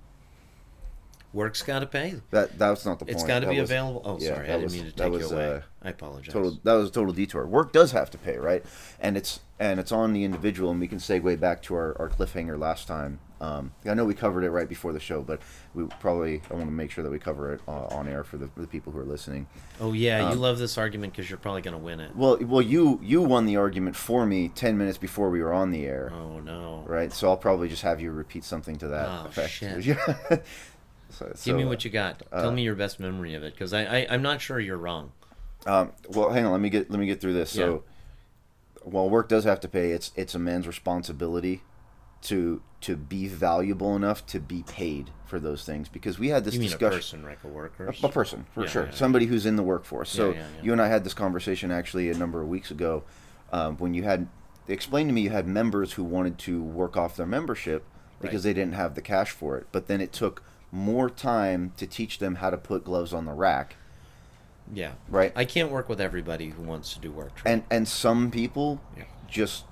Work's 1.33 1.63
got 1.63 1.79
to 1.81 1.87
pay. 1.87 2.17
That 2.31 2.59
that's 2.59 2.85
not 2.85 2.99
the 2.99 3.07
point. 3.07 3.15
It's 3.17 3.25
got 3.25 3.41
to 3.41 3.49
be 3.49 3.61
was- 3.61 3.71
available. 3.71 4.03
Oh, 4.05 4.19
yeah, 4.21 4.35
sorry, 4.35 4.47
I 4.47 4.51
didn't 4.53 4.63
was- 4.65 4.73
mean 4.75 4.85
to 4.85 4.93
take 4.93 5.13
was, 5.13 5.31
you 5.31 5.37
away. 5.37 5.55
uh, 5.57 5.61
I 5.85 5.89
apologize. 5.91 6.33
total 6.33 6.59
that 6.63 6.75
was 6.75 6.91
a 6.91 6.93
total 6.93 7.13
detour 7.13 7.45
work 7.47 7.73
does 7.73 7.91
have 7.91 8.09
to 8.13 8.19
pay 8.19 8.37
right 8.37 8.65
and 9.01 9.17
it's 9.17 9.41
and 9.59 9.81
it's 9.81 9.91
on 9.91 10.13
the 10.13 10.23
individual 10.23 10.71
and 10.71 10.79
we 10.79 10.87
can 10.87 10.99
segue 10.99 11.41
back 11.41 11.61
to 11.63 11.75
our, 11.75 11.97
our 12.01 12.09
cliffhanger 12.09 12.57
last 12.57 12.87
time 12.87 13.19
um, 13.41 13.73
i 13.85 13.93
know 13.93 14.05
we 14.05 14.15
covered 14.15 14.45
it 14.45 14.51
right 14.51 14.69
before 14.69 14.93
the 14.93 15.01
show 15.01 15.23
but 15.23 15.41
we 15.75 15.83
probably 15.99 16.41
i 16.53 16.55
want 16.55 16.67
to 16.67 16.71
make 16.71 16.93
sure 16.93 17.03
that 17.03 17.11
we 17.11 17.19
cover 17.19 17.53
it 17.55 17.61
uh, 17.67 17.87
on 17.87 18.07
air 18.07 18.23
for 18.23 18.37
the, 18.37 18.47
for 18.47 18.61
the 18.61 18.67
people 18.69 18.93
who 18.93 18.99
are 19.01 19.05
listening 19.05 19.45
Oh 19.81 19.93
yeah, 19.93 20.21
you 20.21 20.27
um, 20.35 20.39
love 20.39 20.59
this 20.59 20.79
argument 20.79 21.15
because 21.15 21.29
you're 21.29 21.37
probably 21.41 21.63
going 21.63 21.77
to 21.77 21.83
win 21.83 21.99
it. 21.99 22.15
well 22.15 22.37
well 22.43 22.63
you 22.63 23.01
you 23.03 23.21
won 23.21 23.45
the 23.47 23.57
argument 23.57 23.97
for 23.97 24.25
me 24.25 24.51
10 24.55 24.79
minutes 24.79 24.99
before 24.99 25.31
we 25.31 25.43
were 25.43 25.53
on 25.53 25.73
the 25.73 25.85
air 25.85 26.13
Oh 26.15 26.39
no. 26.39 26.85
right 26.87 27.13
so 27.13 27.29
i'll 27.29 27.37
probably 27.37 27.69
just 27.69 27.83
have 27.83 28.01
you 28.01 28.13
repeat 28.13 28.45
something 28.45 28.77
to 28.77 28.87
that 28.87 29.09
Oh, 29.09 29.27
effect 29.27 29.51
shit. 29.51 29.97
so, 31.13 31.27
Give 31.27 31.37
so, 31.39 31.57
me 31.57 31.65
what 31.65 31.85
you 31.85 31.91
got. 31.91 32.23
uh, 32.33 32.43
Tell 32.43 32.53
me 32.53 32.63
your 32.63 32.75
best 32.75 32.99
memory 33.01 33.35
of 33.35 33.43
it, 33.43 33.53
because 33.55 33.73
I, 33.73 33.85
I 33.85 34.07
I'm 34.11 34.23
not 34.23 34.41
sure 34.41 34.59
you're 34.61 34.77
wrong. 34.79 35.13
Um, 35.67 35.93
well, 36.09 36.31
hang 36.31 36.45
on. 36.45 36.53
Let 36.53 36.61
me 36.61 36.71
get 36.71 36.91
let 36.91 36.99
me 36.99 37.07
get 37.07 37.21
through 37.21 37.35
this. 37.35 37.51
So, 37.51 37.85
while 38.83 39.09
work 39.09 39.29
does 39.29 39.45
have 39.45 39.61
to 39.61 39.69
pay, 39.69 39.93
it's 39.93 40.11
it's 40.17 40.35
a 40.35 40.39
man's 40.39 40.67
responsibility 40.67 41.63
to 42.23 42.63
to 42.81 42.97
be 42.97 43.29
valuable 43.29 43.95
enough 43.95 44.27
to 44.27 44.41
be 44.41 44.65
paid 44.65 45.11
for 45.27 45.39
those 45.39 45.65
things. 45.65 45.89
Because 45.89 46.19
we 46.19 46.29
had 46.29 46.45
this 46.45 46.55
You 46.55 46.61
mean 46.61 46.69
a 46.69 46.71
discussion. 46.73 46.99
person, 46.99 47.23
like 47.25 47.45
a 47.45 47.49
worker? 47.49 47.87
A, 48.03 48.07
a 48.07 48.09
person, 48.09 48.47
for 48.53 48.63
Yeah, 48.65 48.69
sure. 48.69 48.83
yeah, 48.85 48.89
yeah. 48.91 48.95
Somebody 48.97 49.27
who's 49.27 49.47
in 49.47 49.55
the 49.57 49.63
workforce. 49.63 50.11
So 50.11 50.31
Yeah, 50.31 50.35
yeah, 50.35 50.47
yeah. 50.59 50.63
you 50.65 50.73
and 50.73 50.83
I 50.83 50.89
had 50.89 51.05
this 51.05 51.15
conversation 51.15 51.71
actually 51.71 52.11
a 52.11 52.15
number 52.15 52.43
of 52.43 52.49
weeks 52.49 52.71
ago, 52.73 53.05
um, 53.53 53.77
when 53.77 53.95
you 53.95 54.03
had 54.03 54.27
explained 54.69 55.09
to 55.09 55.13
me 55.13 55.21
you 55.23 55.31
had 55.31 55.47
members 55.47 55.93
who 55.93 56.03
wanted 56.05 56.39
to 56.39 56.61
work 56.63 56.97
off 56.97 57.17
their 57.17 57.27
membership 57.27 57.85
because 58.21 58.45
Right. 58.45 58.55
they 58.55 58.61
didn't 58.61 58.75
have 58.75 58.95
the 58.97 59.03
cash 59.03 59.31
for 59.31 59.57
it. 59.59 59.67
But 59.73 59.87
then 59.87 60.01
it 60.01 60.13
took 60.13 60.43
more 60.73 61.09
time 61.11 61.73
to 61.77 61.87
teach 61.87 62.19
them 62.19 62.37
how 62.37 62.51
to 62.51 62.57
put 62.57 62.83
gloves 62.85 63.13
on 63.13 63.27
the 63.27 63.33
rack. 63.33 63.77
Yeah. 64.73 64.93
Right. 65.09 65.33
I 65.37 65.45
can't 65.45 65.71
work 65.71 65.89
with 65.89 66.01
everybody 66.01 66.49
who 66.51 66.63
wants 66.63 66.95
to 66.95 67.01
do 67.01 67.11
work. 67.13 67.35
Trey. 67.37 67.53
and 67.53 67.63
and 67.71 67.87
some 67.87 68.31
people 68.31 68.81
Yeah. 68.97 69.05
just 69.29 69.65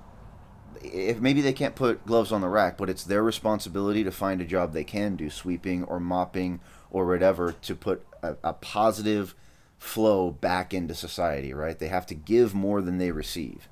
if 0.83 1.19
maybe 1.19 1.41
they 1.41 1.53
can't 1.53 1.75
put 1.75 2.05
gloves 2.05 2.31
on 2.31 2.41
the 2.41 2.47
rack 2.49 2.77
but 2.77 2.89
it's 2.89 3.03
their 3.03 3.21
responsibility 3.23 4.03
to 4.03 4.11
find 4.11 4.41
a 4.41 4.45
job 4.45 4.73
they 4.73 4.83
can 4.83 5.15
do 5.15 5.29
sweeping 5.29 5.83
or 5.83 5.99
mopping 5.99 6.59
or 6.89 7.05
whatever 7.05 7.51
to 7.51 7.75
put 7.75 8.03
a, 8.23 8.35
a 8.43 8.53
positive 8.53 9.35
flow 9.77 10.31
back 10.31 10.73
into 10.73 10.95
society 10.95 11.53
right 11.53 11.77
they 11.79 11.87
have 11.87 12.05
to 12.07 12.15
give 12.15 12.55
more 12.55 12.81
than 12.81 12.97
they 12.97 13.11
receive 13.11 13.67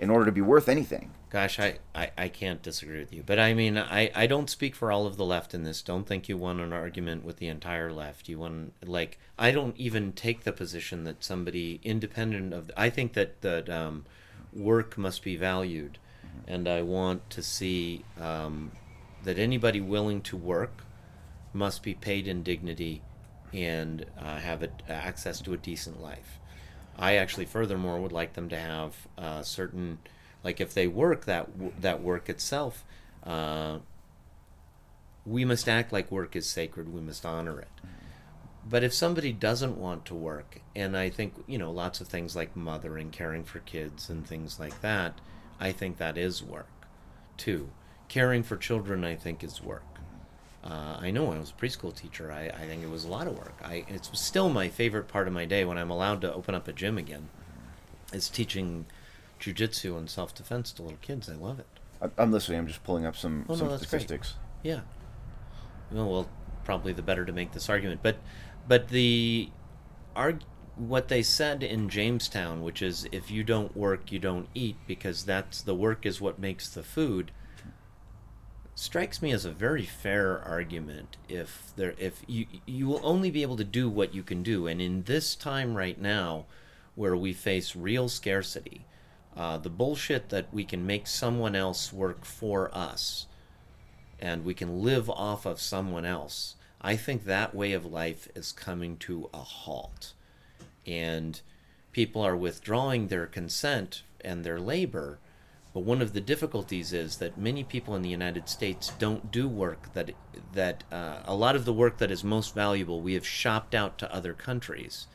in 0.00 0.08
order 0.10 0.24
to 0.24 0.32
be 0.32 0.40
worth 0.40 0.68
anything 0.70 1.10
Gosh, 1.30 1.58
I, 1.58 1.78
I, 1.94 2.10
I 2.16 2.28
can't 2.28 2.62
disagree 2.62 3.00
with 3.00 3.12
you. 3.12 3.22
But 3.24 3.38
I 3.38 3.52
mean, 3.52 3.76
I, 3.76 4.10
I 4.14 4.26
don't 4.26 4.48
speak 4.48 4.74
for 4.74 4.90
all 4.90 5.06
of 5.06 5.16
the 5.16 5.26
left 5.26 5.52
in 5.52 5.62
this. 5.62 5.82
Don't 5.82 6.06
think 6.06 6.28
you 6.28 6.38
won 6.38 6.58
an 6.58 6.72
argument 6.72 7.24
with 7.24 7.36
the 7.36 7.48
entire 7.48 7.92
left. 7.92 8.28
You 8.28 8.38
won, 8.38 8.72
like, 8.84 9.18
I 9.38 9.50
don't 9.50 9.76
even 9.76 10.12
take 10.12 10.44
the 10.44 10.52
position 10.52 11.04
that 11.04 11.22
somebody 11.22 11.80
independent 11.84 12.54
of. 12.54 12.70
I 12.76 12.88
think 12.88 13.12
that, 13.12 13.42
that 13.42 13.68
um, 13.68 14.06
work 14.54 14.96
must 14.96 15.22
be 15.22 15.36
valued. 15.36 15.98
And 16.46 16.66
I 16.66 16.80
want 16.80 17.28
to 17.30 17.42
see 17.42 18.04
um, 18.18 18.72
that 19.24 19.38
anybody 19.38 19.80
willing 19.82 20.22
to 20.22 20.36
work 20.36 20.84
must 21.52 21.82
be 21.82 21.94
paid 21.94 22.26
in 22.26 22.42
dignity 22.42 23.02
and 23.52 24.06
uh, 24.18 24.38
have 24.38 24.62
a, 24.62 24.70
access 24.88 25.40
to 25.42 25.52
a 25.52 25.56
decent 25.56 26.00
life. 26.00 26.38
I 26.98 27.16
actually, 27.16 27.46
furthermore, 27.46 28.00
would 28.00 28.12
like 28.12 28.32
them 28.32 28.48
to 28.48 28.56
have 28.56 28.94
uh, 29.16 29.42
certain, 29.42 29.98
like 30.44 30.60
if 30.60 30.74
they 30.74 30.86
work 30.86 31.24
that 31.24 31.48
that 31.80 32.02
work 32.02 32.28
itself, 32.28 32.84
uh, 33.24 33.78
we 35.26 35.44
must 35.44 35.68
act 35.68 35.92
like 35.92 36.10
work 36.10 36.36
is 36.36 36.48
sacred. 36.48 36.92
We 36.92 37.00
must 37.00 37.26
honor 37.26 37.60
it. 37.60 37.68
But 38.68 38.84
if 38.84 38.92
somebody 38.92 39.32
doesn't 39.32 39.78
want 39.78 40.04
to 40.06 40.14
work, 40.14 40.60
and 40.76 40.96
I 40.96 41.10
think 41.10 41.34
you 41.46 41.58
know 41.58 41.70
lots 41.70 42.00
of 42.00 42.08
things 42.08 42.36
like 42.36 42.56
mothering, 42.56 43.10
caring 43.10 43.44
for 43.44 43.60
kids, 43.60 44.08
and 44.10 44.26
things 44.26 44.58
like 44.60 44.80
that, 44.80 45.20
I 45.58 45.72
think 45.72 45.98
that 45.98 46.18
is 46.18 46.42
work. 46.42 46.68
Too, 47.36 47.70
caring 48.08 48.42
for 48.42 48.56
children, 48.56 49.04
I 49.04 49.16
think, 49.16 49.42
is 49.42 49.62
work. 49.62 49.84
Uh, 50.64 50.98
I 51.00 51.10
know 51.10 51.24
when 51.24 51.36
I 51.36 51.40
was 51.40 51.50
a 51.50 51.60
preschool 51.60 51.94
teacher, 51.94 52.32
I, 52.32 52.48
I 52.48 52.66
think 52.66 52.82
it 52.82 52.90
was 52.90 53.04
a 53.04 53.08
lot 53.08 53.26
of 53.26 53.38
work. 53.38 53.54
I, 53.64 53.84
it's 53.88 54.10
still 54.20 54.50
my 54.50 54.68
favorite 54.68 55.08
part 55.08 55.28
of 55.28 55.32
my 55.32 55.44
day 55.44 55.64
when 55.64 55.78
I'm 55.78 55.90
allowed 55.90 56.20
to 56.22 56.34
open 56.34 56.54
up 56.54 56.68
a 56.68 56.72
gym 56.72 56.98
again. 56.98 57.28
Is 58.12 58.28
teaching 58.28 58.86
jujitsu 59.38 59.96
and 59.96 60.08
self 60.10 60.34
defense 60.34 60.72
to 60.72 60.82
little 60.82 60.98
kids. 61.00 61.28
I 61.28 61.34
love 61.34 61.58
it. 61.60 61.66
I- 62.00 62.10
i'm 62.22 62.30
listening 62.30 62.58
i'm 62.60 62.66
just 62.68 62.84
pulling 62.84 63.04
up 63.06 63.16
some, 63.16 63.44
Oh, 63.48 63.54
no, 63.54 63.58
some 63.58 63.68
great. 63.68 63.80
statistics 63.80 64.34
Yeah. 64.62 64.80
Well, 65.90 66.08
well, 66.10 66.28
probably 66.64 66.92
the 66.92 67.02
better 67.02 67.24
to 67.24 67.32
make 67.32 67.52
this 67.52 67.68
argument, 67.68 68.00
but 68.02 68.18
but 68.68 68.88
the 68.88 69.48
arg- 70.14 70.42
what 70.76 71.08
they 71.08 71.22
said 71.22 71.62
in 71.64 71.88
Jamestown, 71.88 72.62
which 72.62 72.82
is 72.82 73.08
if 73.10 73.30
you 73.30 73.42
don't 73.42 73.74
work, 73.76 74.12
you 74.12 74.18
don't 74.20 74.48
eat, 74.54 74.76
because 74.86 75.24
that's 75.24 75.60
the 75.62 75.74
work 75.74 76.04
is 76.06 76.20
what 76.20 76.38
makes 76.38 76.68
the 76.68 76.82
food. 76.84 77.32
Strikes 78.74 79.20
me 79.20 79.32
as 79.32 79.44
a 79.44 79.50
very 79.50 79.84
fair 79.84 80.38
argument. 80.40 81.16
If 81.28 81.72
there, 81.74 81.94
if 81.98 82.22
you 82.28 82.46
you 82.64 82.86
will 82.86 83.00
only 83.02 83.30
be 83.30 83.42
able 83.42 83.56
to 83.56 83.64
do 83.64 83.88
what 83.88 84.14
you 84.14 84.22
can 84.22 84.42
do, 84.44 84.66
and 84.68 84.80
in 84.80 85.02
this 85.04 85.34
time 85.34 85.74
right 85.74 86.00
now, 86.00 86.44
where 86.94 87.16
we 87.16 87.32
face 87.32 87.74
real 87.74 88.08
scarcity, 88.08 88.84
uh, 89.38 89.56
the 89.56 89.70
bullshit 89.70 90.30
that 90.30 90.52
we 90.52 90.64
can 90.64 90.84
make 90.84 91.06
someone 91.06 91.54
else 91.54 91.92
work 91.92 92.24
for 92.24 92.76
us 92.76 93.26
and 94.18 94.44
we 94.44 94.52
can 94.52 94.82
live 94.82 95.08
off 95.08 95.46
of 95.46 95.60
someone 95.60 96.04
else. 96.04 96.56
I 96.80 96.96
think 96.96 97.24
that 97.24 97.54
way 97.54 97.72
of 97.72 97.86
life 97.86 98.28
is 98.34 98.50
coming 98.50 98.96
to 98.98 99.30
a 99.32 99.38
halt. 99.38 100.12
And 100.84 101.40
people 101.92 102.20
are 102.22 102.36
withdrawing 102.36 103.06
their 103.06 103.26
consent 103.26 104.02
and 104.20 104.42
their 104.42 104.58
labor. 104.58 105.20
But 105.72 105.84
one 105.84 106.02
of 106.02 106.14
the 106.14 106.20
difficulties 106.20 106.92
is 106.92 107.18
that 107.18 107.38
many 107.38 107.62
people 107.62 107.94
in 107.94 108.02
the 108.02 108.08
United 108.08 108.48
States 108.48 108.92
don't 108.98 109.30
do 109.30 109.46
work 109.46 109.92
that 109.92 110.10
that 110.52 110.82
uh, 110.90 111.18
a 111.24 111.34
lot 111.34 111.54
of 111.54 111.64
the 111.64 111.72
work 111.72 111.98
that 111.98 112.10
is 112.10 112.24
most 112.24 112.54
valuable 112.54 113.00
we 113.00 113.14
have 113.14 113.26
shopped 113.26 113.74
out 113.74 113.98
to 113.98 114.12
other 114.12 114.32
countries, 114.32 115.06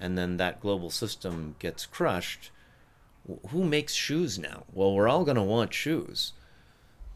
and 0.00 0.16
then 0.16 0.36
that 0.36 0.60
global 0.60 0.88
system 0.88 1.56
gets 1.58 1.84
crushed 1.84 2.50
who 3.50 3.64
makes 3.64 3.94
shoes 3.94 4.38
now? 4.38 4.64
Well, 4.72 4.94
we're 4.94 5.08
all 5.08 5.24
going 5.24 5.36
to 5.36 5.42
want 5.42 5.74
shoes. 5.74 6.32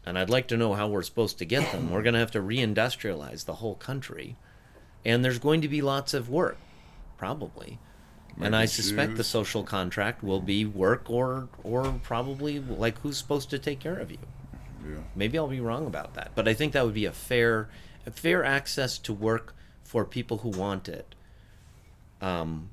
And 0.05 0.17
I'd 0.19 0.29
like 0.29 0.47
to 0.49 0.57
know 0.57 0.73
how 0.73 0.87
we're 0.89 1.01
supposed 1.01 1.37
to 1.39 1.45
get 1.45 1.71
them. 1.71 1.89
We're 1.89 2.01
going 2.01 2.13
to 2.13 2.19
have 2.19 2.31
to 2.31 2.41
reindustrialize 2.41 3.45
the 3.45 3.55
whole 3.55 3.75
country. 3.75 4.35
And 5.05 5.23
there's 5.23 5.39
going 5.39 5.61
to 5.61 5.67
be 5.67 5.81
lots 5.81 6.13
of 6.13 6.29
work, 6.29 6.57
probably. 7.17 7.79
and 8.41 8.55
I 8.55 8.65
suspect 8.65 9.15
the 9.15 9.23
social 9.23 9.63
contract 9.63 10.23
will 10.23 10.41
be 10.41 10.65
work 10.65 11.09
or 11.09 11.49
or 11.63 11.99
probably 12.03 12.59
like 12.59 12.97
who's 12.99 13.17
supposed 13.17 13.49
to 13.51 13.59
take 13.59 13.79
care 13.79 13.97
of 13.97 14.11
you. 14.11 14.17
Yeah. 14.85 14.99
Maybe 15.15 15.37
I'll 15.37 15.47
be 15.47 15.59
wrong 15.61 15.85
about 15.87 16.15
that, 16.15 16.31
but 16.35 16.47
I 16.47 16.53
think 16.53 16.73
that 16.73 16.83
would 16.85 16.93
be 16.93 17.05
a 17.05 17.11
fair, 17.11 17.69
a 18.05 18.11
fair 18.11 18.43
access 18.43 18.97
to 18.99 19.13
work 19.13 19.55
for 19.83 20.03
people 20.03 20.39
who 20.39 20.49
want 20.49 20.89
it. 20.89 21.15
Um, 22.21 22.69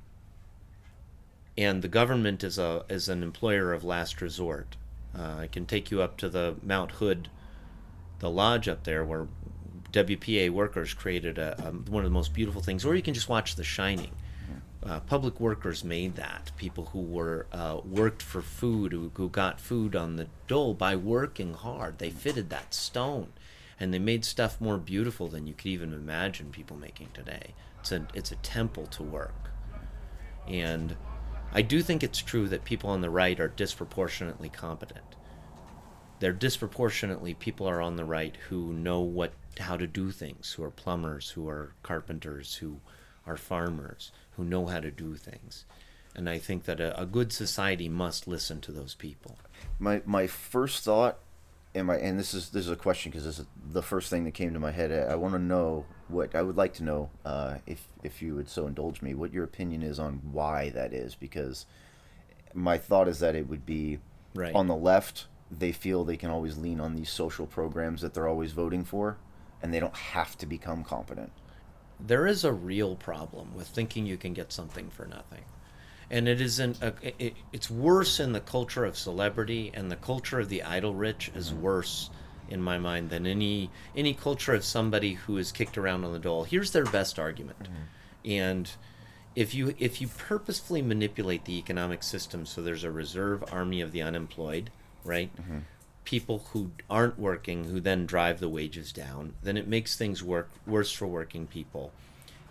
and 1.60 1.82
the 1.82 1.88
government 1.88 2.42
is 2.42 2.58
a 2.58 2.84
is 2.88 3.08
an 3.10 3.22
employer 3.22 3.74
of 3.74 3.84
last 3.84 4.22
resort. 4.22 4.76
Uh, 5.16 5.36
I 5.40 5.46
can 5.46 5.66
take 5.66 5.90
you 5.90 6.00
up 6.00 6.16
to 6.18 6.28
the 6.30 6.56
Mount 6.62 6.92
Hood, 6.92 7.28
the 8.20 8.30
lodge 8.30 8.66
up 8.66 8.84
there 8.84 9.04
where 9.04 9.28
WPA 9.92 10.50
workers 10.50 10.94
created 10.94 11.36
a, 11.36 11.60
a 11.60 11.70
one 11.70 12.02
of 12.02 12.10
the 12.10 12.14
most 12.14 12.32
beautiful 12.32 12.62
things, 12.62 12.84
or 12.84 12.94
you 12.94 13.02
can 13.02 13.12
just 13.12 13.28
watch 13.28 13.56
The 13.56 13.64
Shining. 13.64 14.12
Uh, 14.82 15.00
public 15.00 15.38
workers 15.38 15.84
made 15.84 16.16
that. 16.16 16.50
People 16.56 16.86
who 16.86 17.02
were 17.02 17.46
uh, 17.52 17.80
worked 17.84 18.22
for 18.22 18.40
food, 18.40 18.92
who, 18.92 19.10
who 19.12 19.28
got 19.28 19.60
food 19.60 19.94
on 19.94 20.16
the 20.16 20.26
dole 20.46 20.72
by 20.72 20.96
working 20.96 21.52
hard. 21.52 21.98
They 21.98 22.08
fitted 22.08 22.48
that 22.48 22.72
stone, 22.72 23.28
and 23.78 23.92
they 23.92 23.98
made 23.98 24.24
stuff 24.24 24.58
more 24.58 24.78
beautiful 24.78 25.28
than 25.28 25.46
you 25.46 25.52
could 25.52 25.66
even 25.66 25.92
imagine 25.92 26.50
people 26.50 26.78
making 26.78 27.08
today. 27.12 27.52
It's 27.80 27.92
a 27.92 28.06
it's 28.14 28.32
a 28.32 28.36
temple 28.36 28.86
to 28.86 29.02
work, 29.02 29.50
and 30.48 30.96
I 31.52 31.62
do 31.62 31.82
think 31.82 32.02
it's 32.02 32.20
true 32.20 32.48
that 32.48 32.64
people 32.64 32.90
on 32.90 33.00
the 33.00 33.10
right 33.10 33.38
are 33.40 33.48
disproportionately 33.48 34.48
competent. 34.48 35.16
They're 36.20 36.32
disproportionately 36.32 37.34
people 37.34 37.66
are 37.66 37.80
on 37.80 37.96
the 37.96 38.04
right 38.04 38.36
who 38.48 38.72
know 38.72 39.00
what 39.00 39.32
how 39.58 39.76
to 39.76 39.86
do 39.86 40.10
things, 40.10 40.52
who 40.52 40.62
are 40.62 40.70
plumbers, 40.70 41.30
who 41.30 41.48
are 41.48 41.74
carpenters, 41.82 42.56
who 42.56 42.80
are 43.26 43.36
farmers, 43.36 44.12
who 44.32 44.44
know 44.44 44.66
how 44.66 44.80
to 44.80 44.90
do 44.90 45.16
things. 45.16 45.64
And 46.14 46.28
I 46.28 46.38
think 46.38 46.64
that 46.64 46.80
a, 46.80 46.98
a 47.00 47.06
good 47.06 47.32
society 47.32 47.88
must 47.88 48.28
listen 48.28 48.60
to 48.62 48.72
those 48.72 48.94
people. 48.94 49.38
My 49.78 50.02
my 50.04 50.26
first 50.26 50.84
thought, 50.84 51.18
and 51.74 51.86
my 51.86 51.96
and 51.96 52.18
this 52.18 52.32
is 52.32 52.50
this 52.50 52.66
is 52.66 52.72
a 52.72 52.76
question 52.76 53.10
because 53.10 53.24
this 53.24 53.38
is 53.40 53.46
the 53.72 53.82
first 53.82 54.08
thing 54.10 54.24
that 54.24 54.34
came 54.34 54.52
to 54.52 54.60
my 54.60 54.72
head. 54.72 54.92
I, 54.92 55.12
I 55.12 55.14
want 55.16 55.34
to 55.34 55.40
know 55.40 55.86
what 56.10 56.34
I 56.34 56.42
would 56.42 56.56
like 56.56 56.74
to 56.74 56.84
know 56.84 57.10
uh, 57.24 57.58
if 57.66 57.88
if 58.02 58.22
you 58.22 58.34
would 58.36 58.48
so 58.48 58.66
indulge 58.66 59.02
me, 59.02 59.14
what 59.14 59.32
your 59.32 59.44
opinion 59.44 59.82
is 59.82 59.98
on 59.98 60.20
why 60.32 60.70
that 60.70 60.92
is. 60.92 61.14
Because 61.14 61.66
my 62.54 62.78
thought 62.78 63.08
is 63.08 63.20
that 63.20 63.34
it 63.34 63.48
would 63.48 63.66
be 63.66 63.98
Right. 64.34 64.54
on 64.54 64.66
the 64.68 64.76
left. 64.76 65.26
They 65.50 65.72
feel 65.72 66.04
they 66.04 66.16
can 66.16 66.30
always 66.30 66.56
lean 66.58 66.80
on 66.80 66.94
these 66.94 67.10
social 67.10 67.46
programs 67.46 68.02
that 68.02 68.14
they're 68.14 68.28
always 68.28 68.52
voting 68.52 68.84
for, 68.84 69.18
and 69.62 69.74
they 69.74 69.80
don't 69.80 69.96
have 69.96 70.36
to 70.38 70.46
become 70.46 70.84
competent. 70.84 71.32
there 71.98 72.26
is 72.26 72.44
a 72.44 72.52
real 72.52 72.96
problem 72.96 73.54
with 73.54 73.68
thinking 73.68 74.06
you 74.06 74.16
can 74.16 74.32
get 74.32 74.52
something 74.52 74.90
for 74.90 75.06
nothing 75.06 75.44
and 76.10 76.28
it 76.28 76.40
isn't 76.40 76.78
a, 76.82 76.94
it, 77.02 77.36
it's 77.52 77.70
worse 77.70 78.20
in 78.20 78.32
the 78.32 78.40
culture 78.40 78.84
of 78.84 78.96
celebrity 78.98 79.70
and 79.74 79.90
the 79.90 79.96
culture 79.96 80.40
of 80.40 80.48
the 80.48 80.62
idle 80.62 80.94
rich 80.94 81.30
is 81.34 81.52
worse 81.54 82.10
in 82.50 82.60
my 82.60 82.78
mind 82.78 83.10
than 83.10 83.26
any 83.26 83.70
any 83.96 84.14
culture 84.14 84.54
of 84.54 84.64
somebody 84.64 85.14
who 85.14 85.38
is 85.38 85.52
kicked 85.52 85.78
around 85.78 86.04
on 86.04 86.12
the 86.12 86.18
dole. 86.18 86.44
Here's 86.44 86.72
their 86.72 86.84
best 86.84 87.18
argument. 87.18 87.62
Mm-hmm. 87.62 88.30
And 88.30 88.70
if 89.34 89.54
you 89.54 89.74
if 89.78 90.00
you 90.00 90.08
purposefully 90.08 90.82
manipulate 90.82 91.44
the 91.44 91.56
economic 91.56 92.02
system 92.02 92.44
so 92.44 92.60
there's 92.60 92.84
a 92.84 92.90
reserve 92.90 93.44
army 93.52 93.80
of 93.80 93.92
the 93.92 94.02
unemployed 94.02 94.70
right? 95.04 95.34
Mm-hmm. 95.36 95.58
People 96.04 96.46
who 96.52 96.72
aren't 96.88 97.18
working 97.18 97.64
who 97.64 97.80
then 97.80 98.06
drive 98.06 98.40
the 98.40 98.48
wages 98.48 98.92
down, 98.92 99.34
then 99.42 99.56
it 99.56 99.68
makes 99.68 99.96
things 99.96 100.22
work 100.22 100.50
worse 100.66 100.92
for 100.92 101.06
working 101.06 101.46
people. 101.46 101.92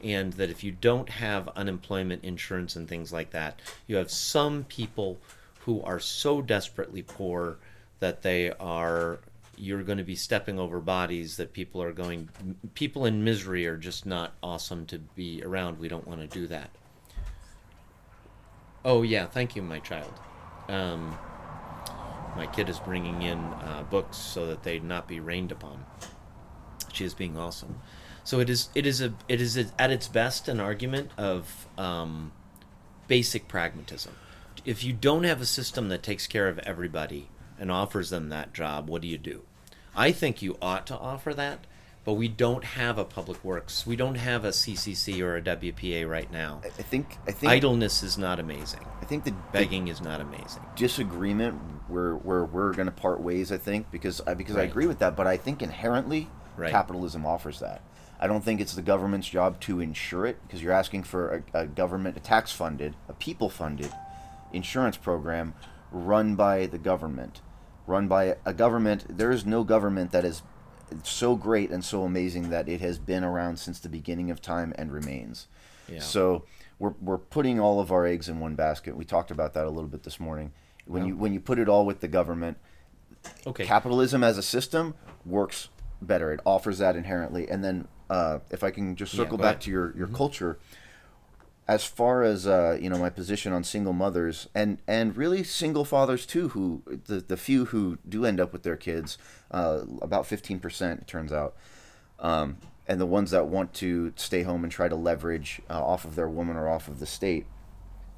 And 0.02 0.34
that 0.34 0.50
if 0.50 0.64
you 0.64 0.72
don't 0.72 1.10
have 1.10 1.50
unemployment 1.50 2.24
insurance 2.24 2.76
and 2.76 2.88
things 2.88 3.12
like 3.12 3.32
that, 3.32 3.60
you 3.86 3.98
have 3.98 4.10
some 4.10 4.64
people 4.64 5.20
who 5.62 5.82
are 5.82 6.00
so 6.00 6.42
desperately 6.42 7.02
poor 7.02 7.58
that 8.00 8.22
they 8.22 8.52
are 8.54 9.20
you're 9.60 9.84
going 9.84 9.98
to 9.98 10.04
be 10.04 10.15
stepping 10.15 10.58
over 10.58 10.80
bodies 10.80 11.38
that 11.38 11.54
people 11.54 11.82
are 11.84 11.91
going 11.91 12.30
people 12.74 13.06
in 13.06 13.24
misery 13.24 13.67
are 13.67 13.78
just 13.78 14.06
not 14.06 14.34
awesome 14.41 14.86
to 14.88 14.98
be 15.00 15.43
around. 15.43 15.80
We 15.80 15.89
don't 15.89 16.08
want 16.08 16.22
to 16.22 16.28
do 16.28 16.48
that. 16.48 16.69
Oh 18.86 19.02
yeah, 19.02 19.26
thank 19.26 19.56
you, 19.56 19.62
my 19.62 19.80
child. 19.80 20.13
Um, 20.69 21.17
my 22.36 22.48
kid 22.48 22.69
is 22.69 22.80
bringing 22.80 23.22
in 23.24 23.38
uh, 23.38 23.84
books 23.89 24.17
so 24.17 24.48
that 24.48 24.63
they'd 24.63 24.84
not 24.84 25.08
be 25.08 25.19
rained 25.19 25.52
upon. 25.52 25.86
She 26.93 27.04
is 27.04 27.13
being 27.13 27.38
awesome. 27.38 27.82
So 28.24 28.39
it 28.39 28.50
is. 28.50 28.69
It 28.76 28.86
is 28.86 29.02
a. 29.02 29.13
It 29.28 29.41
is 29.41 29.58
a, 29.58 29.65
at 29.78 29.91
its 29.91 30.08
best 30.08 30.48
an 30.48 30.60
argument 30.60 31.12
of 31.17 31.67
um, 31.78 32.32
basic 33.08 33.48
pragmatism. 33.48 34.15
If 34.65 34.84
you 34.84 34.93
don't 34.93 35.24
have 35.24 35.41
a 35.41 35.45
system 35.45 35.89
that 35.89 36.04
takes 36.04 36.28
care 36.28 36.48
of 36.48 36.60
everybody 36.60 37.30
and 37.60 37.72
offers 37.72 38.10
them 38.10 38.30
that 38.30 38.54
job, 38.54 38.88
what 38.88 39.02
do 39.02 39.08
you 39.08 39.17
do? 39.17 39.43
I 40.00 40.14
think 40.14 40.42
you 40.42 40.56
ought 40.62 40.88
to 40.88 40.98
offer 40.98 41.34
that, 41.34 41.68
but 42.06 42.14
we 42.14 42.30
don't 42.30 42.64
have 42.64 42.98
a 42.98 43.04
public 43.04 43.44
works. 43.44 43.86
We 43.86 43.98
don't 43.98 44.16
have 44.16 44.46
a 44.46 44.50
CCC 44.50 45.22
or 45.22 45.36
a 45.36 45.42
WPA 45.42 46.10
right 46.10 46.32
now. 46.32 46.62
I 46.64 46.70
think 46.70 47.18
I 47.28 47.32
think 47.34 47.52
Idleness 47.52 48.02
is 48.02 48.18
not 48.18 48.40
amazing. 48.40 48.86
I 49.02 49.06
think 49.06 49.26
the, 49.26 49.32
the 49.32 49.38
Begging 49.52 49.90
is 49.90 50.00
not 50.00 50.22
amazing. 50.22 50.64
disagreement 50.78 51.56
where 51.90 52.16
where 52.16 52.46
we're 52.46 52.72
going 52.72 52.86
to 52.86 52.94
part 52.94 53.20
ways. 53.20 53.52
I 53.52 53.58
think 53.58 53.92
because 53.92 54.22
I 54.26 54.36
because 54.36 54.56
I 54.56 54.64
agree 54.64 54.88
with 54.88 55.00
that, 55.00 55.18
but 55.18 55.28
I 55.28 55.36
think 55.36 55.62
inherently 55.62 56.30
Right. 56.56 56.72
capitalism 56.72 57.26
offers 57.26 57.60
that. 57.60 57.82
I 58.22 58.28
don't 58.28 58.44
think 58.44 58.60
it's 58.60 58.74
the 58.74 58.82
government's 58.82 59.30
job 59.30 59.60
to 59.62 59.80
insure 59.82 60.26
it 60.26 60.38
because 60.46 60.62
you're 60.64 60.74
asking 60.74 61.04
for 61.04 61.44
a, 61.54 61.62
a 61.62 61.68
government, 61.68 62.16
a 62.18 62.20
tax 62.22 62.52
funded, 62.52 62.96
a 63.10 63.14
people 63.14 63.50
funded 63.50 63.92
insurance 64.52 64.98
program 64.98 65.54
run 65.92 66.36
by 66.36 66.66
the 66.66 66.78
government, 66.78 67.42
run 67.89 68.08
by 68.08 68.36
a 68.45 68.54
government. 68.54 69.04
There 69.17 69.32
is 69.32 69.45
no 69.45 69.63
government 69.63 70.12
that 70.12 70.23
is 70.23 70.43
so 71.04 71.36
great 71.36 71.71
and 71.71 71.84
so 71.84 72.04
amazing 72.04 72.49
that 72.52 72.69
it 72.69 72.82
has 72.82 72.99
been 72.99 73.23
around 73.23 73.58
since 73.58 73.80
the 73.80 73.89
beginning 73.89 74.30
of 74.32 74.41
time 74.41 74.73
and 74.78 74.91
remains. 74.93 75.47
Yeah. 75.88 75.99
So 75.99 76.45
we're, 76.78 76.93
we're 77.02 77.17
putting 77.17 77.60
all 77.60 77.80
of 77.80 77.91
our 77.91 78.06
eggs 78.06 78.30
in 78.30 78.39
one 78.39 78.56
basket. 78.56 78.95
We 78.95 79.06
talked 79.06 79.32
about 79.32 79.54
that 79.56 79.65
a 79.65 79.69
little 79.69 79.89
bit 79.89 80.04
this 80.04 80.19
morning. 80.19 80.54
When 80.86 81.02
Yeah. 81.04 81.10
you 81.10 81.17
when 81.17 81.34
you 81.34 81.39
put 81.39 81.60
it 81.60 81.67
all 81.67 81.86
with 81.86 81.99
the 81.99 82.08
government, 82.08 82.58
Okay. 83.45 83.65
capitalism 83.65 84.23
as 84.23 84.38
a 84.38 84.43
system 84.43 84.93
works 85.25 85.69
better. 86.02 86.32
It 86.32 86.39
offers 86.45 86.78
that 86.78 86.95
inherently. 86.95 87.49
And 87.49 87.63
then 87.63 87.88
uh, 88.10 88.39
if 88.49 88.63
I 88.63 88.71
can 88.71 88.95
just 88.95 89.12
circle 89.13 89.38
go 89.38 89.43
back 89.43 89.56
ahead. 89.56 89.62
to 89.62 89.71
your, 89.71 89.97
your 89.97 90.08
culture, 90.08 90.58
as 91.70 91.86
far 91.86 92.24
as 92.24 92.48
uh, 92.48 92.80
you 92.82 92.90
know, 92.90 92.98
my 92.98 93.12
position 93.12 93.54
on 93.54 93.64
single 93.64 93.94
mothers 93.94 94.50
and 94.56 94.80
and 94.88 95.16
really 95.16 95.44
single 95.44 95.86
fathers 95.86 96.26
too, 96.26 96.50
who 96.50 96.82
the 97.06 97.20
the 97.20 97.38
few 97.38 97.66
who 97.66 98.00
do 98.10 98.26
end 98.26 98.40
up 98.40 98.52
with 98.52 98.64
their 98.64 98.76
kids, 98.76 99.20
uh, 99.52 99.82
about 100.02 100.26
fifteen 100.26 100.60
percent 100.60 101.02
it 101.02 101.08
turns 101.08 101.32
out. 101.32 101.56
Um, 102.18 102.58
and 102.88 103.00
the 103.00 103.06
ones 103.06 103.30
that 103.30 103.46
want 103.46 103.76
to 103.76 104.12
stay 104.16 104.42
home 104.42 104.64
and 104.64 104.72
try 104.72 104.88
to 104.88 104.96
leverage 104.96 105.62
uh, 105.70 105.80
off 105.80 106.06
of 106.06 106.16
their 106.16 106.28
woman 106.28 106.58
or 106.58 106.68
off 106.68 106.88
of 106.88 107.00
the 107.00 107.06
state, 107.06 107.46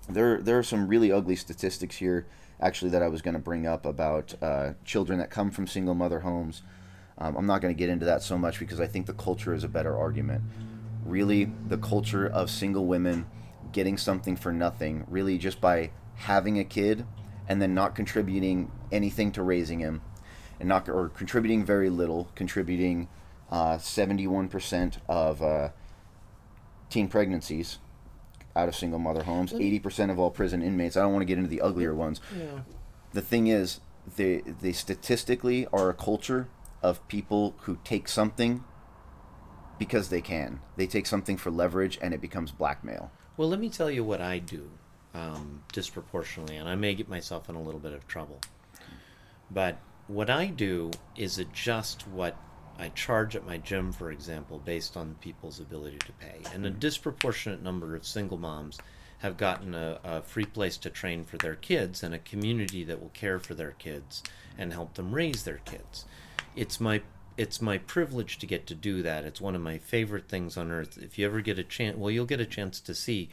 there 0.08 0.42
there 0.42 0.58
are 0.58 0.64
some 0.64 0.88
really 0.88 1.12
ugly 1.12 1.36
statistics 1.36 1.98
here 1.98 2.26
actually 2.62 2.92
that 2.92 3.04
I 3.04 3.10
was 3.10 3.22
going 3.22 3.34
to 3.34 3.40
bring 3.40 3.68
up 3.68 3.86
about 3.86 4.34
uh, 4.42 4.74
children 4.86 5.20
that 5.20 5.30
come 5.30 5.52
from 5.52 5.68
single 5.68 5.96
mother 5.96 6.22
homes. 6.22 6.62
Um, 7.18 7.36
I'm 7.36 7.48
not 7.48 7.60
going 7.60 7.74
to 7.74 7.78
get 7.78 7.90
into 7.90 8.06
that 8.06 8.24
so 8.24 8.38
much 8.38 8.60
because 8.60 8.80
I 8.80 8.88
think 8.88 9.08
the 9.08 9.14
culture 9.14 9.54
is 9.54 9.66
a 9.66 9.68
better 9.68 9.98
argument. 9.98 10.42
Really, 11.04 11.52
the 11.68 11.78
culture 11.78 12.28
of 12.28 12.50
single 12.50 12.86
women 12.86 13.26
getting 13.72 13.98
something 13.98 14.36
for 14.36 14.52
nothing, 14.52 15.06
really 15.08 15.38
just 15.38 15.62
by 15.62 15.92
having 16.16 16.60
a 16.60 16.64
kid 16.64 17.06
and 17.48 17.62
then 17.62 17.74
not 17.74 17.96
contributing 17.96 18.72
anything 18.92 19.32
to 19.32 19.44
raising 19.44 19.80
him, 19.80 20.02
and 20.60 20.70
not 20.70 20.88
or 20.88 21.10
contributing 21.10 21.66
very 21.66 21.90
little, 21.90 22.30
contributing 22.36 23.08
uh, 23.52 23.78
71% 23.78 24.98
of 25.10 25.42
uh, 25.42 25.70
teen 26.90 27.08
pregnancies 27.08 27.80
out 28.56 28.68
of 28.68 28.76
single 28.76 29.00
mother 29.00 29.24
homes, 29.24 29.54
80% 29.54 30.12
of 30.12 30.20
all 30.20 30.30
prison 30.30 30.62
inmates. 30.62 30.96
I 30.96 31.02
don't 31.02 31.14
want 31.14 31.22
to 31.22 31.26
get 31.26 31.38
into 31.38 31.50
the 31.50 31.62
uglier 31.62 31.96
ones. 31.96 32.22
Yeah. 32.38 32.62
The 33.14 33.22
thing 33.22 33.48
is, 33.48 33.82
they 34.16 34.42
they 34.42 34.72
statistically 34.72 35.68
are 35.72 35.90
a 35.90 35.94
culture 35.94 36.48
of 36.82 37.06
people 37.08 37.56
who 37.62 37.78
take 37.84 38.08
something 38.08 38.64
because 39.78 40.10
they 40.10 40.22
can. 40.22 40.60
They 40.76 40.88
take 40.88 41.06
something 41.06 41.38
for 41.38 41.52
leverage 41.52 41.98
and 42.02 42.14
it 42.14 42.22
becomes 42.22 42.52
blackmail. 42.52 43.12
Well, 43.42 43.50
let 43.50 43.60
me 43.60 43.70
tell 43.70 43.90
you 43.90 44.04
what 44.04 44.22
I 44.22 44.38
do 44.38 44.70
um, 45.16 45.64
disproportionately, 45.74 46.58
and 46.58 46.70
I 46.70 46.76
may 46.76 46.94
get 46.94 47.10
myself 47.10 47.50
in 47.50 47.56
a 47.56 47.62
little 47.62 47.80
bit 47.80 47.92
of 47.92 48.08
trouble. 48.08 48.40
But 49.50 49.80
what 50.06 50.30
I 50.30 50.46
do 50.46 50.92
is 51.18 51.40
adjust 51.40 52.08
what 52.08 52.38
I 52.78 52.90
charge 52.90 53.36
at 53.36 53.44
my 53.44 53.58
gym, 53.58 53.94
for 53.94 54.12
example, 54.12 54.62
based 54.64 54.96
on 54.96 55.16
people's 55.22 55.60
ability 55.60 55.98
to 55.98 56.12
pay. 56.12 56.38
And 56.54 56.68
a 56.68 56.70
disproportionate 56.70 57.64
number 57.64 57.96
of 57.96 58.06
single 58.06 58.38
moms 58.38 58.78
have 59.18 59.38
gotten 59.38 59.74
a, 59.74 60.00
a 60.04 60.22
free 60.22 60.46
place 60.46 60.78
to 60.78 60.92
train 60.92 61.24
for 61.24 61.38
their 61.38 61.56
kids 61.56 62.04
and 62.04 62.14
a 62.14 62.20
community 62.20 62.84
that 62.84 63.02
will 63.02 63.10
care 63.10 63.40
for 63.40 63.56
their 63.56 63.72
kids 63.72 64.22
and 64.56 64.72
help 64.72 64.94
them 64.94 65.16
raise 65.16 65.46
their 65.46 65.62
kids. 65.66 66.06
It's 66.56 66.80
my 66.80 67.02
it's 67.38 67.62
my 67.62 67.78
privilege 67.78 68.38
to 68.40 68.46
get 68.46 68.68
to 68.68 68.76
do 68.76 69.02
that. 69.04 69.26
It's 69.26 69.42
one 69.42 69.56
of 69.56 69.62
my 69.62 69.78
favorite 69.78 70.28
things 70.28 70.58
on 70.58 70.72
earth. 70.72 70.98
If 71.02 71.18
you 71.18 71.26
ever 71.26 71.42
get 71.42 71.60
a 71.60 71.64
chance, 71.64 71.98
well, 71.98 72.12
you'll 72.12 72.26
get 72.26 72.42
a 72.42 72.46
chance 72.46 72.80
to 72.82 72.94
see. 72.94 73.30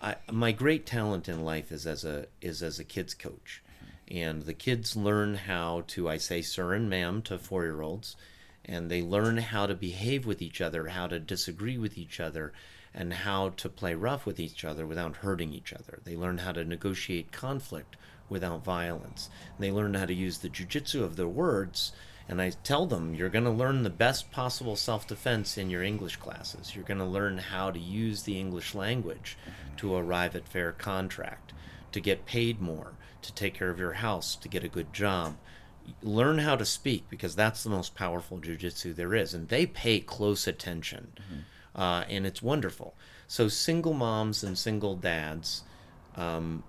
I, 0.00 0.16
my 0.30 0.52
great 0.52 0.86
talent 0.86 1.28
in 1.28 1.44
life 1.44 1.72
is 1.72 1.86
as 1.86 2.04
a 2.04 2.26
is 2.40 2.62
as 2.62 2.78
a 2.78 2.84
kids 2.84 3.14
coach, 3.14 3.62
and 4.08 4.42
the 4.42 4.54
kids 4.54 4.96
learn 4.96 5.34
how 5.34 5.84
to 5.88 6.08
I 6.08 6.18
say 6.18 6.42
sir 6.42 6.74
and 6.74 6.88
ma'am 6.88 7.22
to 7.22 7.38
four 7.38 7.64
year 7.64 7.82
olds, 7.82 8.16
and 8.64 8.90
they 8.90 9.02
learn 9.02 9.38
how 9.38 9.66
to 9.66 9.74
behave 9.74 10.24
with 10.24 10.40
each 10.40 10.60
other, 10.60 10.88
how 10.88 11.08
to 11.08 11.18
disagree 11.18 11.78
with 11.78 11.98
each 11.98 12.20
other, 12.20 12.52
and 12.94 13.12
how 13.12 13.50
to 13.50 13.68
play 13.68 13.94
rough 13.94 14.24
with 14.24 14.38
each 14.38 14.64
other 14.64 14.86
without 14.86 15.16
hurting 15.16 15.52
each 15.52 15.72
other. 15.72 16.00
They 16.04 16.16
learn 16.16 16.38
how 16.38 16.52
to 16.52 16.64
negotiate 16.64 17.32
conflict 17.32 17.96
without 18.28 18.64
violence. 18.64 19.30
And 19.56 19.64
they 19.64 19.72
learn 19.72 19.94
how 19.94 20.06
to 20.06 20.14
use 20.14 20.38
the 20.38 20.48
jujitsu 20.48 21.02
of 21.02 21.16
their 21.16 21.28
words. 21.28 21.92
And 22.28 22.42
I 22.42 22.50
tell 22.50 22.84
them, 22.84 23.14
you're 23.14 23.30
going 23.30 23.44
to 23.44 23.50
learn 23.50 23.82
the 23.82 23.90
best 23.90 24.30
possible 24.30 24.76
self 24.76 25.06
defense 25.06 25.56
in 25.56 25.70
your 25.70 25.82
English 25.82 26.16
classes. 26.16 26.74
You're 26.74 26.84
going 26.84 26.98
to 26.98 27.04
learn 27.04 27.38
how 27.38 27.70
to 27.70 27.78
use 27.78 28.22
the 28.22 28.38
English 28.38 28.74
language 28.74 29.38
to 29.78 29.94
arrive 29.94 30.36
at 30.36 30.46
fair 30.46 30.72
contract, 30.72 31.52
to 31.92 32.00
get 32.00 32.26
paid 32.26 32.60
more, 32.60 32.92
to 33.22 33.32
take 33.32 33.54
care 33.54 33.70
of 33.70 33.78
your 33.78 33.94
house, 33.94 34.36
to 34.36 34.48
get 34.48 34.64
a 34.64 34.68
good 34.68 34.92
job. 34.92 35.36
Learn 36.02 36.38
how 36.38 36.54
to 36.54 36.66
speak 36.66 37.08
because 37.08 37.34
that's 37.34 37.62
the 37.62 37.70
most 37.70 37.94
powerful 37.94 38.38
jujitsu 38.38 38.94
there 38.94 39.14
is. 39.14 39.32
And 39.32 39.48
they 39.48 39.64
pay 39.64 40.00
close 40.00 40.46
attention. 40.46 41.12
Mm-hmm 41.16 41.40
uh, 41.78 42.04
and 42.08 42.26
it's 42.26 42.42
wonderful. 42.42 42.94
So 43.28 43.46
single 43.48 43.94
moms 43.94 44.42
and 44.42 44.58
single 44.58 44.96
dads 44.96 45.62
um, 46.16 46.64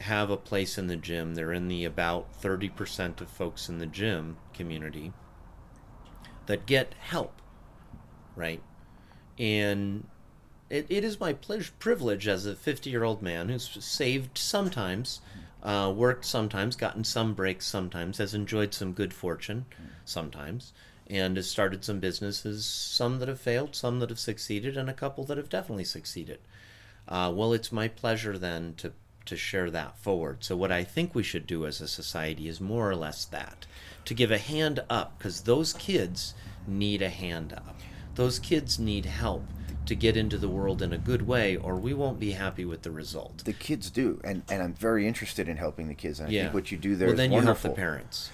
have 0.00 0.30
a 0.30 0.36
place 0.36 0.78
in 0.78 0.86
the 0.86 0.96
gym. 0.96 1.34
They're 1.34 1.52
in 1.52 1.68
the 1.68 1.84
about 1.84 2.40
30% 2.40 3.20
of 3.20 3.28
folks 3.28 3.68
in 3.68 3.78
the 3.78 3.86
gym 3.86 4.38
community 4.54 5.12
that 6.46 6.66
get 6.66 6.94
help, 6.98 7.40
right? 8.34 8.62
And 9.38 10.06
it, 10.68 10.86
it 10.88 11.04
is 11.04 11.20
my 11.20 11.32
pleasure, 11.32 11.72
privilege 11.78 12.26
as 12.26 12.46
a 12.46 12.54
50 12.54 12.90
year 12.90 13.04
old 13.04 13.22
man 13.22 13.48
who's 13.48 13.84
saved 13.84 14.38
sometimes, 14.38 15.20
uh, 15.62 15.92
worked 15.94 16.24
sometimes, 16.24 16.76
gotten 16.76 17.04
some 17.04 17.34
breaks 17.34 17.66
sometimes, 17.66 18.18
has 18.18 18.34
enjoyed 18.34 18.72
some 18.72 18.92
good 18.92 19.12
fortune 19.12 19.66
sometimes 20.04 20.72
and 21.10 21.36
has 21.36 21.50
started 21.50 21.84
some 21.84 21.98
businesses, 21.98 22.64
some 22.64 23.18
that 23.18 23.28
have 23.28 23.40
failed, 23.40 23.74
some 23.74 23.98
that 23.98 24.10
have 24.10 24.18
succeeded, 24.18 24.76
and 24.76 24.88
a 24.88 24.94
couple 24.94 25.24
that 25.24 25.36
have 25.36 25.48
definitely 25.48 25.84
succeeded. 25.84 26.38
Uh, 27.08 27.32
well, 27.34 27.52
it's 27.52 27.72
my 27.72 27.88
pleasure 27.88 28.38
then 28.38 28.74
to 28.76 28.92
to 29.26 29.36
share 29.36 29.70
that 29.70 29.96
forward. 29.98 30.38
So 30.44 30.56
what 30.56 30.72
I 30.72 30.84
think 30.84 31.14
we 31.14 31.22
should 31.22 31.46
do 31.46 31.66
as 31.66 31.80
a 31.80 31.88
society 31.88 32.48
is 32.48 32.60
more 32.60 32.90
or 32.90 32.96
less 32.96 33.24
that 33.26 33.66
to 34.06 34.14
give 34.14 34.30
a 34.30 34.38
hand 34.38 34.82
up 34.88 35.16
because 35.18 35.42
those 35.42 35.72
kids 35.74 36.34
need 36.66 37.02
a 37.02 37.10
hand 37.10 37.52
up. 37.52 37.76
Those 38.14 38.38
kids 38.38 38.78
need 38.78 39.04
help 39.06 39.44
to 39.86 39.94
get 39.94 40.16
into 40.16 40.36
the 40.38 40.48
world 40.48 40.82
in 40.82 40.92
a 40.92 40.98
good 40.98 41.26
way 41.26 41.56
or 41.56 41.76
we 41.76 41.94
won't 41.94 42.20
be 42.20 42.32
happy 42.32 42.64
with 42.64 42.82
the 42.82 42.90
result. 42.90 43.38
The 43.44 43.52
kids 43.52 43.90
do 43.90 44.20
and 44.24 44.42
and 44.50 44.62
I'm 44.62 44.74
very 44.74 45.06
interested 45.06 45.48
in 45.48 45.56
helping 45.56 45.88
the 45.88 45.94
kids. 45.94 46.20
And 46.20 46.28
I 46.28 46.32
Yeah. 46.32 46.42
think 46.44 46.54
what 46.54 46.70
you 46.72 46.78
do 46.78 46.96
there 46.96 47.08
well, 47.08 47.14
is 47.14 47.18
then 47.18 47.32
you 47.32 47.40
help 47.40 47.60
the 47.60 47.70
parents. 47.70 48.30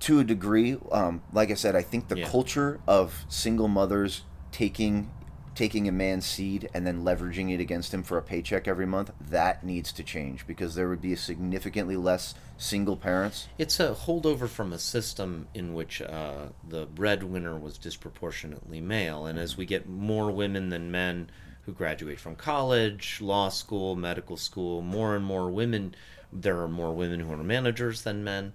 to 0.00 0.18
a 0.18 0.24
degree 0.24 0.76
um, 0.90 1.22
like 1.32 1.50
i 1.52 1.54
said 1.54 1.76
i 1.76 1.82
think 1.82 2.08
the 2.08 2.18
Yeah. 2.18 2.28
culture 2.28 2.80
of 2.88 3.24
single 3.28 3.68
mothers 3.68 4.22
taking 4.50 5.08
taking 5.54 5.86
a 5.86 5.92
man's 5.92 6.26
seed 6.26 6.68
and 6.72 6.86
then 6.86 7.04
leveraging 7.04 7.52
it 7.52 7.60
against 7.60 7.92
him 7.92 8.02
for 8.02 8.16
a 8.16 8.22
paycheck 8.22 8.66
every 8.66 8.86
month 8.86 9.12
that 9.20 9.64
needs 9.64 9.92
to 9.92 10.02
change 10.02 10.46
because 10.46 10.74
there 10.74 10.88
would 10.88 11.02
be 11.02 11.14
significantly 11.14 11.96
less 11.96 12.34
single 12.56 12.96
parents 12.96 13.48
It's 13.58 13.80
a 13.80 13.92
holdover 13.94 14.48
from 14.48 14.72
a 14.72 14.78
system 14.78 15.48
in 15.52 15.74
which 15.74 16.00
uh, 16.00 16.46
the 16.66 16.86
breadwinner 16.86 17.58
was 17.58 17.76
disproportionately 17.76 18.80
male. 18.80 19.26
And 19.26 19.38
as 19.38 19.56
we 19.56 19.66
get 19.66 19.88
more 19.88 20.30
women 20.30 20.68
than 20.68 20.90
men 20.90 21.30
who 21.62 21.72
graduate 21.72 22.20
from 22.20 22.36
college, 22.36 23.20
law 23.20 23.48
school, 23.48 23.96
medical 23.96 24.36
school, 24.36 24.80
more 24.80 25.16
and 25.16 25.24
more 25.24 25.50
women, 25.50 25.94
there 26.32 26.60
are 26.60 26.68
more 26.68 26.92
women 26.92 27.20
who 27.20 27.32
are 27.32 27.36
managers 27.36 28.02
than 28.02 28.24
men. 28.24 28.52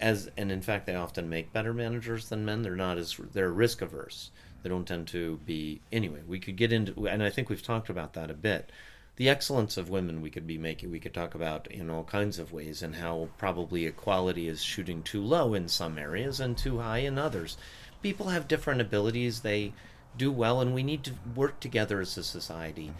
As 0.00 0.30
and 0.36 0.50
in 0.50 0.62
fact, 0.62 0.86
they 0.86 0.94
often 0.96 1.28
make 1.28 1.52
better 1.52 1.72
managers 1.72 2.28
than 2.28 2.44
men. 2.44 2.62
They're 2.62 2.74
not 2.74 2.98
as 2.98 3.20
they're 3.32 3.50
risk 3.50 3.82
averse. 3.82 4.30
They 4.62 4.68
don't 4.68 4.86
tend 4.86 5.08
to 5.08 5.38
be 5.44 5.80
anyway. 5.90 6.20
We 6.26 6.38
could 6.38 6.56
get 6.56 6.72
into, 6.72 7.08
and 7.08 7.22
I 7.22 7.30
think 7.30 7.48
we've 7.48 7.62
talked 7.62 7.88
about 7.88 8.14
that 8.14 8.30
a 8.30 8.34
bit. 8.34 8.70
The 9.16 9.28
excellence 9.28 9.76
of 9.76 9.90
women 9.90 10.22
we 10.22 10.30
could 10.30 10.46
be 10.46 10.56
making 10.56 10.90
we 10.90 11.00
could 11.00 11.12
talk 11.12 11.34
about 11.34 11.70
in 11.70 11.90
all 11.90 12.04
kinds 12.04 12.38
of 12.38 12.52
ways 12.52 12.82
and 12.82 12.96
how 12.96 13.28
probably 13.36 13.84
equality 13.84 14.48
is 14.48 14.62
shooting 14.62 15.02
too 15.02 15.22
low 15.22 15.52
in 15.52 15.68
some 15.68 15.98
areas 15.98 16.40
and 16.40 16.56
too 16.56 16.78
high 16.78 16.98
in 16.98 17.18
others. 17.18 17.58
People 18.02 18.28
have 18.28 18.48
different 18.48 18.80
abilities. 18.80 19.40
They 19.40 19.74
do 20.16 20.32
well 20.32 20.60
and 20.60 20.74
we 20.74 20.82
need 20.82 21.04
to 21.04 21.14
work 21.34 21.60
together 21.60 22.00
as 22.00 22.16
a 22.16 22.24
society. 22.24 22.92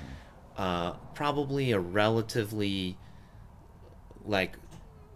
Uh, 0.57 0.92
probably 1.14 1.72
a 1.72 1.79
relatively 1.79 2.98
like 4.25 4.57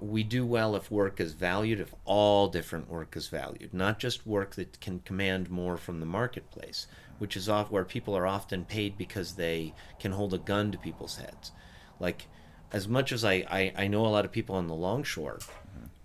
we 0.00 0.22
do 0.22 0.44
well 0.44 0.76
if 0.76 0.90
work 0.90 1.20
is 1.20 1.32
valued 1.32 1.80
if 1.80 1.94
all 2.04 2.48
different 2.48 2.88
work 2.88 3.16
is 3.16 3.28
valued 3.28 3.72
not 3.72 3.98
just 3.98 4.26
work 4.26 4.54
that 4.54 4.78
can 4.80 4.98
command 5.00 5.50
more 5.50 5.76
from 5.76 6.00
the 6.00 6.06
marketplace 6.06 6.87
which 7.18 7.37
is 7.37 7.48
off 7.48 7.70
where 7.70 7.85
people 7.85 8.16
are 8.16 8.26
often 8.26 8.64
paid 8.64 8.98
because 8.98 9.32
they 9.32 9.72
can 9.98 10.12
hold 10.12 10.35
a 10.35 10.38
gun 10.38 10.70
to 10.70 10.76
people's 10.76 11.16
heads. 11.16 11.50
Like 11.98 12.26
as 12.72 12.87
much 12.87 13.11
as 13.11 13.24
i 13.24 13.44
i, 13.48 13.72
I 13.76 13.87
know 13.87 14.04
a 14.04 14.09
lot 14.09 14.24
of 14.24 14.32
people 14.32 14.56
on 14.56 14.66
the 14.66 14.74
longshore 14.74 15.38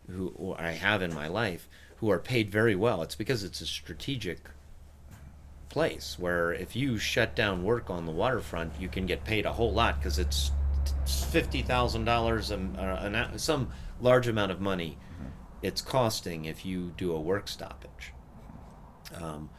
who, 0.07 0.33
who 0.37 0.55
i 0.57 0.71
have 0.71 1.01
in 1.01 1.13
my 1.13 1.27
life 1.27 1.67
who 1.97 2.11
are 2.11 2.19
paid 2.19 2.51
very 2.51 2.75
well 2.75 3.01
it's 3.01 3.15
because 3.15 3.43
it's 3.43 3.61
a 3.61 3.65
strategic 3.65 4.47
place 5.71 6.17
where 6.19 6.53
if 6.53 6.75
you 6.75 6.97
shut 6.97 7.33
down 7.33 7.63
work 7.63 7.89
on 7.89 8.05
the 8.05 8.11
waterfront, 8.11 8.73
you 8.79 8.89
can 8.89 9.05
get 9.05 9.23
paid 9.23 9.45
a 9.45 9.53
whole 9.53 9.71
lot 9.71 9.97
because 9.97 10.19
it's 10.19 10.51
fifty 11.05 11.61
thousand 11.61 12.05
dollars 12.05 12.51
an 12.51 13.37
some 13.37 13.69
large 13.99 14.27
amount 14.27 14.51
of 14.51 14.59
money 14.59 14.97
it's 15.61 15.81
costing 15.81 16.45
if 16.45 16.65
you 16.65 16.91
do 16.97 17.13
a 17.13 17.21
work 17.21 17.47
stoppage. 17.47 18.13
Um, 19.13 19.49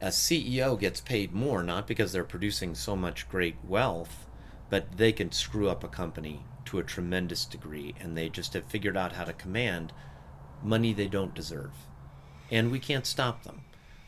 a 0.00 0.08
CEO 0.08 0.78
gets 0.78 1.00
paid 1.00 1.32
more 1.32 1.62
not 1.62 1.86
because 1.86 2.12
they're 2.12 2.24
producing 2.24 2.74
so 2.74 2.96
much 2.96 3.28
great 3.28 3.56
wealth, 3.62 4.26
but 4.70 4.96
they 4.96 5.12
can 5.12 5.32
screw 5.32 5.68
up 5.68 5.84
a 5.84 5.88
company 5.88 6.44
to 6.66 6.78
a 6.78 6.82
tremendous 6.82 7.44
degree, 7.44 7.94
and 8.00 8.16
they 8.16 8.28
just 8.28 8.54
have 8.54 8.64
figured 8.64 8.96
out 8.96 9.12
how 9.12 9.24
to 9.24 9.32
command 9.32 9.92
money 10.62 10.92
they 10.92 11.08
don't 11.08 11.34
deserve, 11.34 11.72
and 12.50 12.70
we 12.70 12.78
can't 12.78 13.06
stop 13.06 13.42
them. 13.42 13.60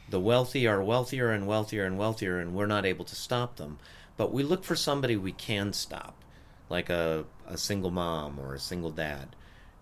The 0.08 0.20
wealthy 0.20 0.66
are 0.66 0.82
wealthier 0.82 1.30
and 1.30 1.46
wealthier 1.46 1.84
and 1.84 1.98
wealthier 1.98 2.38
and 2.38 2.54
we're 2.54 2.66
not 2.66 2.86
able 2.86 3.04
to 3.06 3.16
stop 3.16 3.56
them. 3.56 3.78
But 4.16 4.32
we 4.32 4.44
look 4.44 4.62
for 4.62 4.76
somebody 4.76 5.16
we 5.16 5.32
can 5.32 5.72
stop 5.72 6.22
like 6.68 6.90
a, 6.90 7.24
a 7.46 7.56
single 7.56 7.90
mom 7.90 8.38
or 8.38 8.54
a 8.54 8.60
single 8.60 8.90
dad 8.90 9.34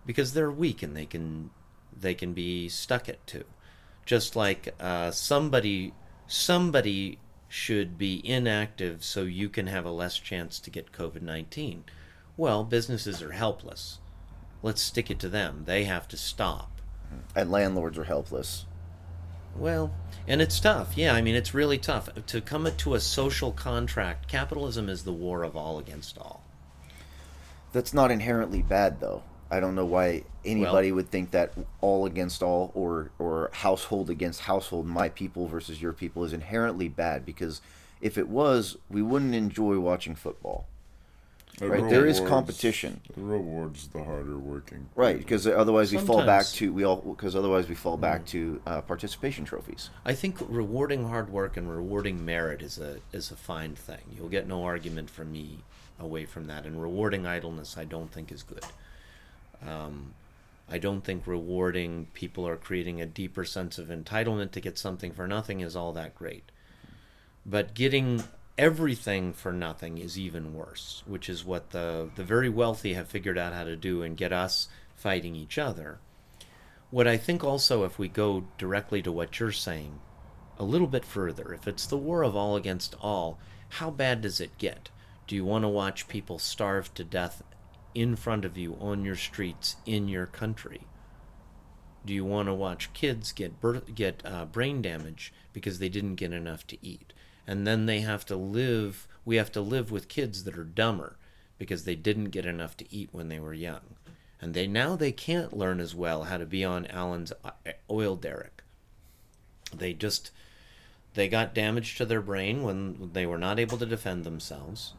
because 0.05 0.33
they're 0.33 0.51
weak 0.51 0.83
and 0.83 0.95
they 0.95 1.05
can 1.05 1.49
they 1.97 2.13
can 2.13 2.33
be 2.33 2.69
stuck 2.69 3.09
at 3.09 3.25
two 3.25 3.45
just 4.05 4.35
like 4.35 4.73
uh, 4.79 5.11
somebody 5.11 5.93
somebody 6.27 7.17
should 7.47 7.97
be 7.97 8.21
inactive 8.27 9.03
so 9.03 9.21
you 9.21 9.49
can 9.49 9.67
have 9.67 9.85
a 9.85 9.91
less 9.91 10.17
chance 10.17 10.59
to 10.59 10.69
get 10.69 10.91
covid-19 10.91 11.81
well 12.37 12.63
businesses 12.63 13.21
are 13.21 13.31
helpless 13.31 13.99
let's 14.61 14.81
stick 14.81 15.09
it 15.09 15.19
to 15.19 15.29
them 15.29 15.63
they 15.65 15.85
have 15.85 16.07
to 16.07 16.17
stop 16.17 16.81
and 17.35 17.51
landlords 17.51 17.97
are 17.97 18.03
helpless 18.03 18.65
well, 19.57 19.93
and 20.27 20.41
it's 20.41 20.59
tough. 20.59 20.97
Yeah, 20.97 21.13
I 21.13 21.21
mean, 21.21 21.35
it's 21.35 21.53
really 21.53 21.77
tough 21.77 22.09
to 22.25 22.41
come 22.41 22.69
to 22.69 22.93
a 22.93 22.99
social 22.99 23.51
contract. 23.51 24.27
Capitalism 24.27 24.89
is 24.89 25.03
the 25.03 25.13
war 25.13 25.43
of 25.43 25.55
all 25.55 25.79
against 25.79 26.17
all. 26.17 26.44
That's 27.75 27.93
not 27.93 28.09
inherently 28.09 28.61
bad 28.61 29.01
though. 29.01 29.21
I 29.51 29.59
don't 29.59 29.75
know 29.75 29.85
why 29.85 30.23
anybody 30.45 30.93
would 30.93 31.09
think 31.09 31.31
that 31.31 31.53
all 31.81 32.05
against 32.05 32.41
all 32.41 32.71
or 32.73 33.11
or 33.19 33.49
household 33.51 34.09
against 34.09 34.39
household 34.41 34.87
my 34.87 35.09
people 35.09 35.47
versus 35.49 35.81
your 35.81 35.91
people 35.91 36.23
is 36.23 36.31
inherently 36.31 36.87
bad. 36.87 37.25
Because 37.25 37.61
if 37.99 38.17
it 38.17 38.29
was 38.29 38.77
we 38.89 39.01
wouldn't 39.01 39.35
enjoy 39.35 39.77
watching 39.77 40.15
football. 40.15 40.67
It 41.61 41.67
Right, 41.67 41.89
there 41.89 42.05
is 42.05 42.19
competition. 42.21 43.01
It 43.09 43.15
rewards 43.17 43.87
the 43.89 44.03
harder 44.03 44.37
working. 44.37 44.89
right 44.95 45.17
because 45.17 45.45
otherwise 45.45 45.91
we 45.91 45.97
fall 45.97 46.25
back 46.25 46.45
to 46.45 46.71
we 46.71 46.85
all 46.85 46.97
because 46.97 47.35
otherwise 47.35 47.67
we 47.67 47.75
fall 47.75 47.97
back 47.97 48.25
to 48.27 48.61
uh, 48.65 48.81
participation 48.81 49.43
trophies. 49.43 49.89
I 50.05 50.13
think 50.13 50.37
rewarding 50.47 51.09
hard 51.09 51.29
work 51.29 51.57
and 51.57 51.69
rewarding 51.69 52.23
merit 52.23 52.61
is 52.61 52.77
a 52.77 52.99
is 53.11 53.31
a 53.31 53.35
fine 53.35 53.75
thing. 53.75 54.15
You'll 54.15 54.29
get 54.29 54.47
no 54.47 54.63
argument 54.63 55.09
from 55.09 55.33
me 55.33 55.59
away 55.99 56.25
from 56.25 56.45
that. 56.45 56.65
And 56.65 56.81
rewarding 56.81 57.25
idleness, 57.25 57.77
I 57.77 57.85
don't 57.85 58.11
think 58.11 58.31
is 58.31 58.43
good. 58.43 58.65
Um, 59.65 60.13
I 60.69 60.77
don't 60.77 61.01
think 61.01 61.27
rewarding 61.27 62.07
people 62.13 62.47
or 62.47 62.55
creating 62.55 63.01
a 63.01 63.05
deeper 63.05 63.45
sense 63.45 63.77
of 63.77 63.87
entitlement 63.87 64.51
to 64.51 64.61
get 64.61 64.77
something 64.77 65.11
for 65.11 65.27
nothing 65.27 65.61
is 65.61 65.75
all 65.75 65.93
that 65.93 66.15
great. 66.15 66.51
But 67.45 67.75
getting 67.75 68.23
everything 68.57 69.33
for 69.33 69.51
nothing 69.51 69.97
is 69.97 70.17
even 70.17 70.55
worse, 70.55 71.03
which 71.05 71.29
is 71.29 71.45
what 71.45 71.71
the 71.71 72.09
the 72.15 72.23
very 72.23 72.49
wealthy 72.49 72.93
have 72.93 73.07
figured 73.07 73.37
out 73.37 73.53
how 73.53 73.63
to 73.63 73.75
do 73.75 74.01
and 74.01 74.17
get 74.17 74.33
us 74.33 74.67
fighting 74.95 75.35
each 75.35 75.57
other. 75.57 75.99
What 76.89 77.07
I 77.07 77.17
think 77.17 77.43
also, 77.43 77.83
if 77.83 77.99
we 77.99 78.07
go 78.07 78.45
directly 78.57 79.01
to 79.01 79.11
what 79.11 79.39
you're 79.39 79.51
saying, 79.51 79.99
a 80.57 80.63
little 80.63 80.87
bit 80.87 81.03
further, 81.03 81.53
if 81.53 81.67
it's 81.67 81.85
the 81.85 81.97
war 81.97 82.23
of 82.23 82.35
all 82.35 82.55
against 82.55 82.95
all, 83.01 83.37
how 83.69 83.91
bad 83.91 84.21
does 84.21 84.39
it 84.39 84.57
get? 84.57 84.89
Do 85.27 85.35
you 85.35 85.43
want 85.43 85.63
to 85.63 85.69
watch 85.69 86.07
people 86.07 86.37
starve 86.37 86.93
to 86.93 87.03
death 87.03 87.41
in 87.95 88.15
front 88.15 88.45
of 88.45 88.57
you 88.57 88.77
on 88.79 89.03
your 89.03 89.15
streets 89.15 89.77
in 89.85 90.07
your 90.07 90.27
country? 90.27 90.81
Do 92.05 92.13
you 92.13 92.23
want 92.23 92.47
to 92.47 92.53
watch 92.53 92.93
kids 92.93 93.31
get 93.31 93.59
birth, 93.59 93.95
get 93.95 94.21
uh, 94.23 94.45
brain 94.45 94.83
damage 94.83 95.33
because 95.51 95.79
they 95.79 95.89
didn't 95.89 96.15
get 96.15 96.31
enough 96.31 96.67
to 96.67 96.77
eat? 96.85 97.13
And 97.47 97.65
then 97.65 97.87
they 97.87 98.01
have 98.01 98.25
to 98.27 98.35
live, 98.35 99.07
we 99.23 99.37
have 99.37 99.51
to 99.53 99.61
live 99.61 99.89
with 99.89 100.07
kids 100.07 100.43
that 100.43 100.57
are 100.57 100.63
dumber 100.63 101.17
because 101.57 101.85
they 101.85 101.95
didn't 101.95 102.25
get 102.25 102.45
enough 102.45 102.77
to 102.77 102.95
eat 102.95 103.09
when 103.11 103.29
they 103.29 103.39
were 103.39 103.53
young. 103.53 103.95
And 104.39 104.53
they 104.53 104.67
now 104.67 104.95
they 104.95 105.11
can't 105.11 105.57
learn 105.57 105.79
as 105.79 105.95
well 105.95 106.25
how 106.25 106.37
to 106.37 106.45
be 106.45 106.63
on 106.63 106.85
Allen's 106.87 107.33
uh, 107.43 107.51
oil 107.89 108.15
derrick. 108.15 108.61
They 109.75 109.93
just 109.93 110.29
they 111.15 111.27
got 111.27 111.55
damage 111.55 111.95
to 111.95 112.05
their 112.05 112.21
brain 112.21 112.61
when 112.61 113.11
they 113.13 113.25
were 113.25 113.37
not 113.37 113.57
able 113.57 113.77
to 113.77 113.85
defend 113.85 114.23
themselves. 114.23 114.93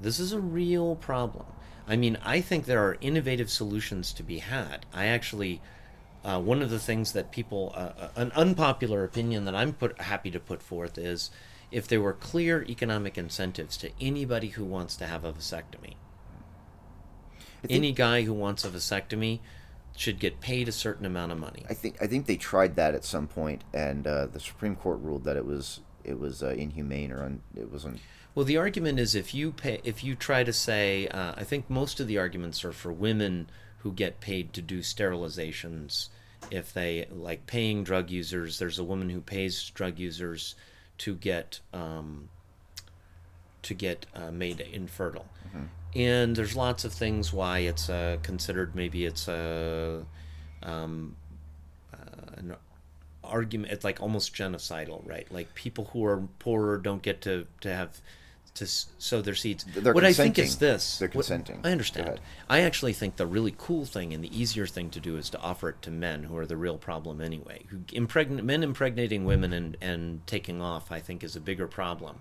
This 0.00 0.20
is 0.20 0.32
a 0.32 0.40
real 0.40 0.96
problem. 0.96 1.46
I 1.86 1.96
mean, 1.96 2.18
I 2.22 2.40
think 2.40 2.66
there 2.66 2.84
are 2.84 2.98
innovative 3.00 3.50
solutions 3.50 4.12
to 4.14 4.22
be 4.22 4.38
had. 4.38 4.84
I 4.92 5.06
actually, 5.06 5.60
uh, 6.24 6.40
one 6.40 6.62
of 6.62 6.70
the 6.70 6.78
things 6.78 7.12
that 7.12 7.32
people, 7.32 7.72
uh, 7.74 7.92
uh, 7.98 8.08
an 8.14 8.30
unpopular 8.32 9.04
opinion 9.04 9.44
that 9.46 9.54
I'm 9.54 9.72
put, 9.72 10.00
happy 10.00 10.30
to 10.30 10.40
put 10.40 10.62
forth 10.62 10.98
is 10.98 11.30
if 11.70 11.88
there 11.88 12.00
were 12.00 12.12
clear 12.12 12.64
economic 12.68 13.16
incentives 13.16 13.76
to 13.78 13.90
anybody 14.00 14.48
who 14.48 14.64
wants 14.64 14.96
to 14.96 15.06
have 15.06 15.24
a 15.24 15.32
vasectomy. 15.32 15.94
Any 17.68 17.92
guy 17.92 18.22
who 18.22 18.32
wants 18.32 18.64
a 18.64 18.70
vasectomy 18.70 19.40
should 19.96 20.20
get 20.20 20.40
paid 20.40 20.68
a 20.68 20.72
certain 20.72 21.04
amount 21.04 21.32
of 21.32 21.38
money. 21.38 21.64
I 21.68 21.74
think 21.74 22.00
I 22.00 22.06
think 22.06 22.26
they 22.26 22.36
tried 22.36 22.76
that 22.76 22.94
at 22.94 23.04
some 23.04 23.26
point, 23.26 23.64
and 23.74 24.06
uh, 24.06 24.26
the 24.26 24.38
Supreme 24.38 24.76
Court 24.76 25.00
ruled 25.00 25.24
that 25.24 25.36
it 25.36 25.44
was 25.44 25.80
it 26.04 26.20
was 26.20 26.42
uh, 26.42 26.50
inhumane 26.50 27.10
or 27.10 27.24
un, 27.24 27.42
it 27.56 27.70
wasn't. 27.70 27.98
Well, 28.34 28.44
the 28.44 28.56
argument 28.56 29.00
is 29.00 29.14
if 29.14 29.34
you 29.34 29.52
pay, 29.52 29.80
if 29.84 30.04
you 30.04 30.14
try 30.14 30.44
to 30.44 30.52
say, 30.52 31.08
uh, 31.08 31.34
I 31.36 31.44
think 31.44 31.68
most 31.68 31.98
of 32.00 32.06
the 32.06 32.18
arguments 32.18 32.64
are 32.64 32.72
for 32.72 32.92
women 32.92 33.50
who 33.78 33.92
get 33.92 34.20
paid 34.20 34.52
to 34.54 34.62
do 34.62 34.80
sterilizations. 34.80 36.08
If 36.50 36.72
they 36.72 37.06
like 37.10 37.46
paying 37.46 37.82
drug 37.82 38.10
users, 38.10 38.58
there's 38.58 38.78
a 38.78 38.84
woman 38.84 39.10
who 39.10 39.20
pays 39.20 39.70
drug 39.70 39.98
users 39.98 40.54
to 40.98 41.14
get 41.14 41.60
um, 41.72 42.28
to 43.62 43.74
get 43.74 44.06
uh, 44.14 44.30
made 44.30 44.60
infertile. 44.60 45.26
Mm-hmm 45.48 45.64
and 45.94 46.36
there's 46.36 46.54
lots 46.54 46.84
of 46.84 46.92
things 46.92 47.32
why 47.32 47.60
it's 47.60 47.88
uh, 47.88 48.18
considered 48.22 48.74
maybe 48.74 49.04
it's 49.04 49.28
a 49.28 50.04
um, 50.62 51.16
uh, 51.92 52.36
an 52.36 52.56
argument 53.24 53.72
it's 53.72 53.84
like 53.84 54.00
almost 54.00 54.34
genocidal 54.34 55.06
right 55.06 55.30
like 55.30 55.54
people 55.54 55.86
who 55.92 56.04
are 56.04 56.22
poorer 56.38 56.78
don't 56.78 57.02
get 57.02 57.20
to 57.20 57.46
to 57.60 57.74
have 57.74 58.00
to 58.58 58.66
sow 58.66 59.20
their 59.22 59.34
seeds 59.34 59.64
They're 59.64 59.92
what 59.92 60.04
consenting. 60.04 60.32
i 60.32 60.34
think 60.34 60.38
is 60.46 60.56
this 60.58 60.98
They're 60.98 61.08
what- 61.08 61.12
consenting. 61.26 61.60
i 61.64 61.72
understand 61.72 62.20
i 62.48 62.60
actually 62.60 62.92
think 62.92 63.16
the 63.16 63.26
really 63.26 63.54
cool 63.56 63.84
thing 63.84 64.12
and 64.12 64.22
the 64.22 64.38
easier 64.40 64.66
thing 64.66 64.90
to 64.90 65.00
do 65.00 65.16
is 65.16 65.30
to 65.30 65.40
offer 65.40 65.70
it 65.70 65.82
to 65.82 65.90
men 65.90 66.24
who 66.24 66.36
are 66.36 66.46
the 66.46 66.56
real 66.56 66.76
problem 66.78 67.20
anyway 67.20 67.64
who 67.68 67.80
impregnate 67.92 68.44
men 68.44 68.62
impregnating 68.62 69.24
women 69.24 69.52
and 69.52 69.76
and 69.80 70.26
taking 70.26 70.60
off 70.60 70.92
i 70.92 71.00
think 71.00 71.24
is 71.24 71.34
a 71.36 71.40
bigger 71.40 71.66
problem 71.66 72.20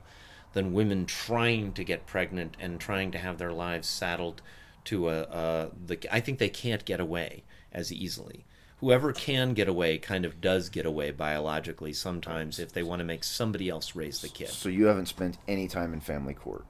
than 0.53 0.73
women 0.73 1.05
trying 1.05 1.73
to 1.73 1.83
get 1.83 2.05
pregnant 2.07 2.55
and 2.59 2.79
trying 2.79 3.11
to 3.11 3.17
have 3.17 3.37
their 3.37 3.51
lives 3.51 3.87
saddled 3.87 4.41
to 4.85 5.09
a, 5.09 5.21
a 5.23 5.69
the 5.85 5.97
I 6.09 6.19
think 6.21 6.39
they 6.39 6.49
can't 6.49 6.85
get 6.85 6.99
away 7.01 7.43
as 7.73 7.91
easily. 7.91 8.45
Whoever 8.79 9.11
can 9.11 9.53
get 9.53 9.67
away 9.67 9.97
kind 9.97 10.23
of 10.23 10.39
does 10.39 10.69
get 10.69 10.85
away 10.85 11.09
biologically 11.11 11.93
sometimes 11.93 12.59
if 12.59 12.71
they 12.71 12.83
want 12.83 12.99
to 12.99 13.05
make 13.05 13.23
somebody 13.23 13.69
else 13.69 13.95
raise 13.95 14.21
the 14.21 14.29
kid. 14.29 14.49
So 14.49 14.69
you 14.69 14.85
haven't 14.85 15.07
spent 15.07 15.39
any 15.47 15.67
time 15.67 15.93
in 15.93 15.99
family 15.99 16.35
court. 16.35 16.65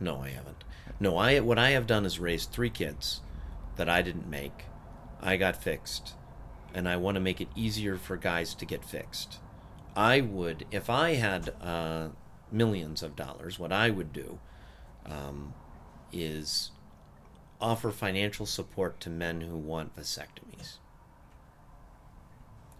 No, 0.00 0.20
I 0.20 0.30
haven't. 0.30 0.64
No, 0.98 1.16
I 1.16 1.38
what 1.40 1.58
I 1.58 1.70
have 1.70 1.86
done 1.86 2.04
is 2.04 2.18
raised 2.18 2.50
three 2.50 2.70
kids 2.70 3.20
that 3.76 3.88
I 3.88 4.02
didn't 4.02 4.28
make. 4.28 4.64
I 5.20 5.36
got 5.36 5.62
fixed, 5.62 6.14
and 6.74 6.88
I 6.88 6.96
want 6.96 7.14
to 7.14 7.20
make 7.20 7.40
it 7.40 7.48
easier 7.54 7.96
for 7.96 8.16
guys 8.16 8.54
to 8.56 8.66
get 8.66 8.84
fixed. 8.84 9.38
I 9.94 10.20
would, 10.20 10.66
if 10.72 10.90
I 10.90 11.14
had 11.14 11.54
uh, 11.60 12.08
millions 12.50 13.02
of 13.02 13.14
dollars, 13.14 13.58
what 13.58 13.72
I 13.72 13.90
would 13.90 14.12
do 14.12 14.40
um, 15.06 15.54
is 16.12 16.72
offer 17.60 17.92
financial 17.92 18.46
support 18.46 18.98
to 19.00 19.10
men 19.10 19.42
who 19.42 19.56
want 19.56 19.94
vasectomies. 19.94 20.78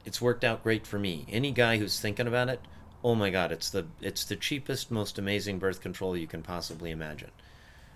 It's 0.04 0.20
worked 0.20 0.44
out 0.44 0.62
great 0.62 0.86
for 0.86 0.98
me. 0.98 1.26
Any 1.30 1.52
guy 1.52 1.78
who's 1.78 2.00
thinking 2.00 2.26
about 2.26 2.48
it, 2.48 2.60
oh 3.04 3.14
my 3.14 3.30
god, 3.30 3.52
it's 3.52 3.70
the 3.70 3.86
it's 4.00 4.24
the 4.24 4.36
cheapest, 4.36 4.90
most 4.90 5.18
amazing 5.18 5.58
birth 5.58 5.80
control 5.80 6.16
you 6.16 6.26
can 6.26 6.42
possibly 6.42 6.90
imagine. 6.90 7.30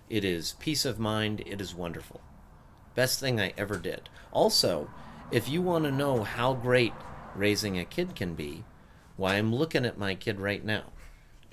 It 0.09 0.23
is 0.23 0.55
peace 0.59 0.85
of 0.85 0.99
mind, 0.99 1.43
it 1.45 1.59
is 1.59 1.75
wonderful. 1.75 2.21
Best 2.95 3.19
thing 3.19 3.39
I 3.39 3.53
ever 3.57 3.77
did. 3.77 4.09
Also, 4.31 4.89
if 5.31 5.49
you 5.49 5.61
want 5.61 5.83
to 5.85 5.91
know 5.91 6.23
how 6.23 6.53
great 6.53 6.93
raising 7.35 7.77
a 7.77 7.85
kid 7.85 8.15
can 8.15 8.33
be, 8.33 8.63
why 9.17 9.35
I'm 9.35 9.53
looking 9.53 9.85
at 9.85 9.97
my 9.97 10.15
kid 10.15 10.39
right 10.39 10.63
now. 10.63 10.85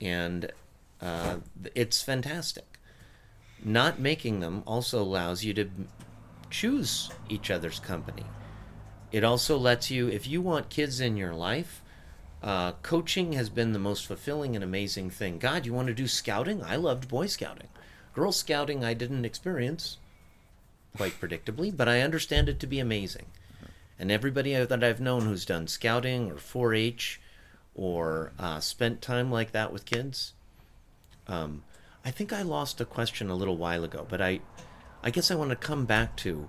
And 0.00 0.52
uh, 1.00 1.38
it's 1.74 2.00
fantastic. 2.00 2.78
Not 3.62 3.98
making 3.98 4.40
them 4.40 4.62
also 4.66 5.02
allows 5.02 5.44
you 5.44 5.52
to 5.54 5.70
choose 6.50 7.10
each 7.28 7.50
other's 7.50 7.80
company. 7.80 8.24
It 9.14 9.22
also 9.22 9.56
lets 9.56 9.92
you, 9.92 10.08
if 10.08 10.26
you 10.26 10.42
want 10.42 10.70
kids 10.70 10.98
in 10.98 11.16
your 11.16 11.34
life, 11.34 11.84
uh, 12.42 12.72
coaching 12.82 13.34
has 13.34 13.48
been 13.48 13.72
the 13.72 13.78
most 13.78 14.06
fulfilling 14.06 14.56
and 14.56 14.64
amazing 14.64 15.08
thing. 15.08 15.38
God, 15.38 15.64
you 15.64 15.72
want 15.72 15.86
to 15.86 15.94
do 15.94 16.08
scouting? 16.08 16.64
I 16.64 16.74
loved 16.74 17.06
Boy 17.06 17.26
Scouting. 17.28 17.68
Girl 18.12 18.32
Scouting, 18.32 18.84
I 18.84 18.92
didn't 18.92 19.24
experience, 19.24 19.98
quite 20.96 21.12
predictably, 21.20 21.70
but 21.76 21.88
I 21.88 22.00
understand 22.00 22.48
it 22.48 22.58
to 22.58 22.66
be 22.66 22.80
amazing. 22.80 23.26
And 24.00 24.10
everybody 24.10 24.52
that 24.52 24.82
I've 24.82 25.00
known 25.00 25.26
who's 25.26 25.44
done 25.44 25.68
scouting 25.68 26.32
or 26.32 26.38
4 26.38 26.74
H 26.74 27.20
or 27.76 28.32
uh, 28.36 28.58
spent 28.58 29.00
time 29.00 29.30
like 29.30 29.52
that 29.52 29.72
with 29.72 29.86
kids, 29.86 30.32
um, 31.28 31.62
I 32.04 32.10
think 32.10 32.32
I 32.32 32.42
lost 32.42 32.80
a 32.80 32.84
question 32.84 33.30
a 33.30 33.36
little 33.36 33.56
while 33.56 33.84
ago, 33.84 34.04
but 34.10 34.20
I, 34.20 34.40
I 35.04 35.10
guess 35.10 35.30
I 35.30 35.36
want 35.36 35.50
to 35.50 35.56
come 35.56 35.84
back 35.84 36.16
to 36.16 36.48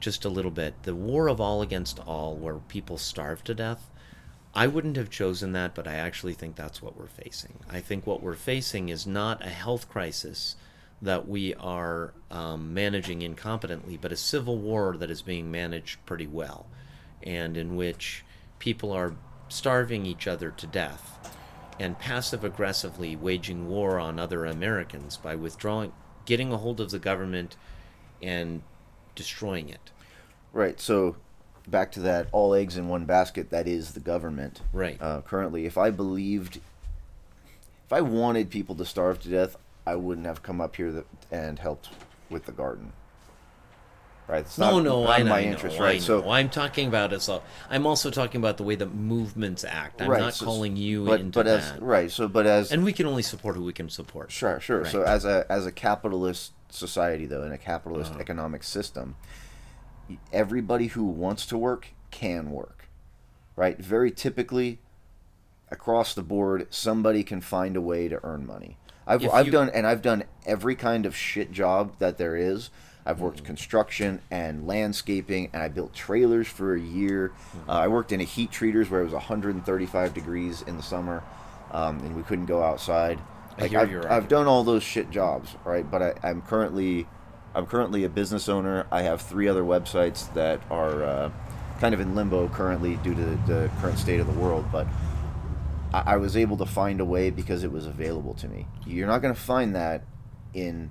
just 0.00 0.24
a 0.24 0.30
little 0.30 0.50
bit 0.50 0.82
the 0.82 0.94
war 0.94 1.28
of 1.28 1.40
all 1.40 1.62
against 1.62 1.98
all, 2.00 2.34
where 2.34 2.56
people 2.56 2.98
starve 2.98 3.44
to 3.44 3.54
death. 3.54 3.90
I 4.54 4.66
wouldn't 4.66 4.96
have 4.96 5.10
chosen 5.10 5.52
that, 5.52 5.74
but 5.74 5.86
I 5.86 5.94
actually 5.94 6.34
think 6.34 6.56
that's 6.56 6.82
what 6.82 6.96
we're 6.96 7.06
facing. 7.06 7.60
I 7.68 7.80
think 7.80 8.06
what 8.06 8.22
we're 8.22 8.34
facing 8.34 8.88
is 8.88 9.06
not 9.06 9.44
a 9.44 9.50
health 9.50 9.88
crisis 9.88 10.56
that 11.00 11.28
we 11.28 11.54
are 11.54 12.12
um, 12.30 12.74
managing 12.74 13.20
incompetently, 13.20 13.98
but 14.00 14.12
a 14.12 14.16
civil 14.16 14.58
war 14.58 14.96
that 14.98 15.10
is 15.10 15.22
being 15.22 15.50
managed 15.50 16.04
pretty 16.04 16.26
well, 16.26 16.66
and 17.22 17.56
in 17.56 17.76
which 17.76 18.24
people 18.58 18.92
are 18.92 19.14
starving 19.48 20.04
each 20.04 20.26
other 20.26 20.50
to 20.50 20.66
death 20.66 21.30
and 21.78 21.98
passive 21.98 22.44
aggressively 22.44 23.16
waging 23.16 23.68
war 23.68 23.98
on 23.98 24.18
other 24.18 24.44
Americans 24.44 25.16
by 25.16 25.34
withdrawing, 25.34 25.92
getting 26.26 26.52
a 26.52 26.58
hold 26.58 26.80
of 26.80 26.90
the 26.90 26.98
government 26.98 27.56
and 28.20 28.62
destroying 29.14 29.68
it. 29.68 29.90
Right. 30.52 30.80
So 30.80 31.16
back 31.66 31.92
to 31.92 32.00
that 32.00 32.28
all 32.32 32.54
eggs 32.54 32.76
in 32.76 32.88
one 32.88 33.04
basket 33.04 33.50
that 33.50 33.68
is 33.68 33.92
the 33.92 34.00
government. 34.00 34.60
Right. 34.72 35.00
Uh, 35.00 35.20
currently, 35.22 35.66
if 35.66 35.78
I 35.78 35.90
believed, 35.90 36.56
if 37.86 37.92
I 37.92 38.00
wanted 38.00 38.50
people 38.50 38.74
to 38.76 38.84
starve 38.84 39.20
to 39.22 39.28
death, 39.28 39.56
I 39.86 39.94
wouldn't 39.94 40.26
have 40.26 40.42
come 40.42 40.60
up 40.60 40.76
here 40.76 40.92
that, 40.92 41.06
and 41.30 41.58
helped 41.58 41.88
with 42.28 42.46
the 42.46 42.52
garden. 42.52 42.92
Right. 44.30 44.40
It's 44.42 44.58
no, 44.58 44.76
not, 44.76 44.84
no, 44.84 45.02
not 45.04 45.10
I 45.10 45.22
know, 45.24 45.28
my 45.30 45.38
I 45.40 45.44
know, 45.44 45.50
interest, 45.50 45.80
I 45.80 45.82
right? 45.82 45.94
know. 46.00 46.20
So 46.22 46.30
I'm 46.30 46.48
talking 46.50 46.86
about 46.86 47.12
it. 47.12 47.20
So 47.20 47.42
I'm 47.68 47.84
also 47.84 48.10
talking 48.10 48.40
about 48.40 48.58
the 48.58 48.62
way 48.62 48.76
that 48.76 48.94
movements 48.94 49.64
act. 49.64 50.00
I'm 50.00 50.08
right, 50.08 50.20
not 50.20 50.34
so- 50.34 50.44
calling 50.44 50.76
you 50.76 51.04
but, 51.04 51.18
into 51.20 51.38
but 51.40 51.46
that. 51.46 51.74
as 51.74 51.80
right. 51.80 52.10
So, 52.10 52.28
but 52.28 52.46
as 52.46 52.70
and 52.70 52.84
we 52.84 52.92
can 52.92 53.06
only 53.06 53.22
support 53.22 53.56
who 53.56 53.64
we 53.64 53.72
can 53.72 53.88
support. 53.88 54.30
Sure, 54.30 54.60
sure. 54.60 54.84
So 54.84 55.02
as 55.02 55.24
a 55.24 55.46
as 55.50 55.66
a 55.66 55.72
capitalist 55.72 56.52
society 56.68 57.26
though, 57.26 57.42
in 57.42 57.50
a 57.50 57.58
capitalist 57.58 58.12
Uh-huh. 58.12 58.20
economic 58.20 58.62
system, 58.62 59.16
everybody 60.32 60.88
who 60.88 61.04
wants 61.04 61.44
to 61.46 61.58
work 61.58 61.88
can 62.12 62.50
work. 62.50 62.88
Right? 63.56 63.78
Very 63.78 64.10
typically 64.10 64.78
across 65.70 66.14
the 66.14 66.22
board, 66.22 66.66
somebody 66.70 67.22
can 67.24 67.40
find 67.40 67.76
a 67.76 67.80
way 67.80 68.08
to 68.08 68.20
earn 68.24 68.46
money. 68.46 68.76
I've 69.06 69.24
If 69.24 69.32
I've 69.32 69.46
you- 69.46 69.52
done 69.52 69.70
and 69.70 69.86
I've 69.88 70.02
done 70.02 70.22
every 70.46 70.76
kind 70.76 71.04
of 71.04 71.16
shit 71.16 71.50
job 71.52 71.94
that 71.98 72.16
there 72.16 72.36
is. 72.36 72.70
I've 73.04 73.20
worked 73.20 73.44
construction 73.44 74.20
and 74.30 74.66
landscaping, 74.66 75.50
and 75.52 75.62
I 75.62 75.68
built 75.68 75.94
trailers 75.94 76.46
for 76.48 76.74
a 76.74 76.80
year. 76.80 77.32
Mm-hmm. 77.56 77.70
Uh, 77.70 77.74
I 77.74 77.88
worked 77.88 78.12
in 78.12 78.20
a 78.20 78.24
heat 78.24 78.50
treaters 78.50 78.90
where 78.90 79.00
it 79.00 79.04
was 79.04 79.12
135 79.12 80.14
degrees 80.14 80.62
in 80.62 80.76
the 80.76 80.82
summer, 80.82 81.22
um, 81.70 81.98
and 82.00 82.14
we 82.14 82.22
couldn't 82.22 82.46
go 82.46 82.62
outside. 82.62 83.18
I 83.58 83.62
Like 83.62 83.88
hear 83.88 84.02
I've, 84.04 84.10
I've 84.10 84.28
done 84.28 84.46
all 84.46 84.64
those 84.64 84.82
shit 84.82 85.10
jobs, 85.10 85.56
right? 85.64 85.88
But 85.88 86.02
I, 86.02 86.14
I'm 86.22 86.42
currently, 86.42 87.06
I'm 87.54 87.66
currently 87.66 88.04
a 88.04 88.08
business 88.08 88.48
owner. 88.48 88.86
I 88.90 89.02
have 89.02 89.20
three 89.20 89.48
other 89.48 89.62
websites 89.62 90.32
that 90.34 90.60
are 90.70 91.02
uh, 91.02 91.30
kind 91.80 91.94
of 91.94 92.00
in 92.00 92.14
limbo 92.14 92.48
currently 92.48 92.96
due 92.96 93.14
to 93.14 93.24
the 93.46 93.70
current 93.80 93.98
state 93.98 94.20
of 94.20 94.26
the 94.26 94.38
world. 94.38 94.66
But 94.70 94.86
I, 95.92 96.14
I 96.14 96.16
was 96.16 96.36
able 96.36 96.56
to 96.58 96.66
find 96.66 97.00
a 97.00 97.04
way 97.04 97.30
because 97.30 97.64
it 97.64 97.72
was 97.72 97.86
available 97.86 98.34
to 98.34 98.48
me. 98.48 98.66
You're 98.86 99.08
not 99.08 99.20
going 99.22 99.34
to 99.34 99.40
find 99.40 99.74
that 99.74 100.04
in 100.54 100.90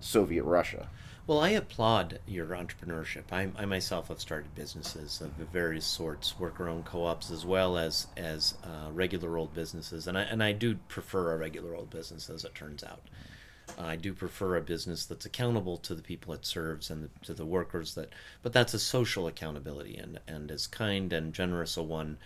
Soviet 0.00 0.44
Russia. 0.44 0.88
Well, 1.30 1.38
I 1.38 1.50
applaud 1.50 2.18
your 2.26 2.48
entrepreneurship. 2.48 3.22
I, 3.30 3.50
I 3.56 3.64
myself 3.64 4.08
have 4.08 4.20
started 4.20 4.52
businesses 4.56 5.20
of 5.20 5.30
various 5.52 5.86
sorts, 5.86 6.36
worker-owned 6.40 6.86
co-ops, 6.86 7.30
as 7.30 7.46
well 7.46 7.78
as 7.78 8.08
as 8.16 8.54
uh, 8.64 8.90
regular 8.90 9.38
old 9.38 9.54
businesses, 9.54 10.08
and 10.08 10.18
I 10.18 10.22
and 10.22 10.42
I 10.42 10.50
do 10.50 10.74
prefer 10.88 11.32
a 11.32 11.36
regular 11.36 11.76
old 11.76 11.88
business, 11.88 12.28
as 12.30 12.44
it 12.44 12.56
turns 12.56 12.82
out. 12.82 13.02
I 13.78 13.94
do 13.94 14.12
prefer 14.12 14.56
a 14.56 14.60
business 14.60 15.06
that's 15.06 15.24
accountable 15.24 15.76
to 15.76 15.94
the 15.94 16.02
people 16.02 16.34
it 16.34 16.44
serves 16.44 16.90
and 16.90 17.04
the, 17.04 17.26
to 17.26 17.32
the 17.32 17.46
workers 17.46 17.94
that, 17.94 18.12
but 18.42 18.52
that's 18.52 18.74
a 18.74 18.80
social 18.80 19.28
accountability, 19.28 19.98
and 19.98 20.18
and 20.26 20.50
as 20.50 20.66
kind 20.66 21.12
and 21.12 21.32
generous 21.32 21.76
a 21.76 21.82
one 21.84 22.18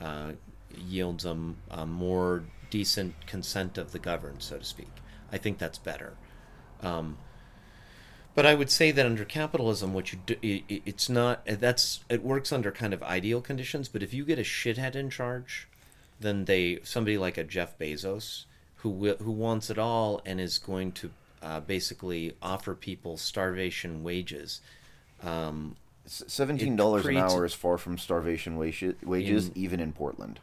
uh, 0.00 0.32
yields 0.76 1.24
a 1.24 1.86
more 1.86 2.42
decent 2.70 3.24
consent 3.28 3.78
of 3.78 3.92
the 3.92 4.00
governed, 4.00 4.42
so 4.42 4.58
to 4.58 4.64
speak. 4.64 4.90
I 5.30 5.38
think 5.38 5.58
that's 5.58 5.78
better. 5.78 6.14
Um, 6.82 7.18
but 8.38 8.46
I 8.46 8.54
would 8.54 8.70
say 8.70 8.92
that 8.92 9.04
under 9.04 9.24
capitalism, 9.24 9.92
what 9.92 10.12
you 10.12 10.20
do, 10.24 10.36
i 10.44 10.62
i- 10.70 10.82
it's 10.86 11.08
not 11.08 11.44
that's 11.44 12.04
it 12.08 12.22
works 12.22 12.52
under 12.52 12.70
kind 12.70 12.94
of 12.94 13.02
ideal 13.02 13.40
conditions. 13.40 13.88
But 13.88 14.00
if 14.00 14.14
you 14.14 14.24
get 14.24 14.38
a 14.38 14.42
shithead 14.42 14.94
in 14.94 15.10
charge, 15.10 15.66
then 16.20 16.44
they 16.44 16.78
somebody 16.84 17.18
like 17.18 17.36
a 17.36 17.42
Jeff 17.42 17.76
Bezos 17.80 18.44
who 18.76 19.14
who 19.16 19.32
wants 19.32 19.70
it 19.70 19.78
all 19.78 20.22
and 20.24 20.40
is 20.40 20.58
going 20.60 20.92
to 20.92 21.10
uh, 21.42 21.58
basically 21.58 22.36
offer 22.40 22.76
people 22.76 23.16
starvation 23.16 24.04
wages. 24.04 24.60
Um, 25.20 25.74
Seventeen 26.06 26.76
dollars 26.76 27.04
an 27.06 27.16
hour 27.16 27.44
is 27.44 27.54
far 27.54 27.76
from 27.76 27.98
starvation 27.98 28.56
wage- 28.56 28.94
wages, 29.02 29.48
In- 29.48 29.58
even 29.58 29.80
in 29.80 29.92
Portland. 29.92 30.38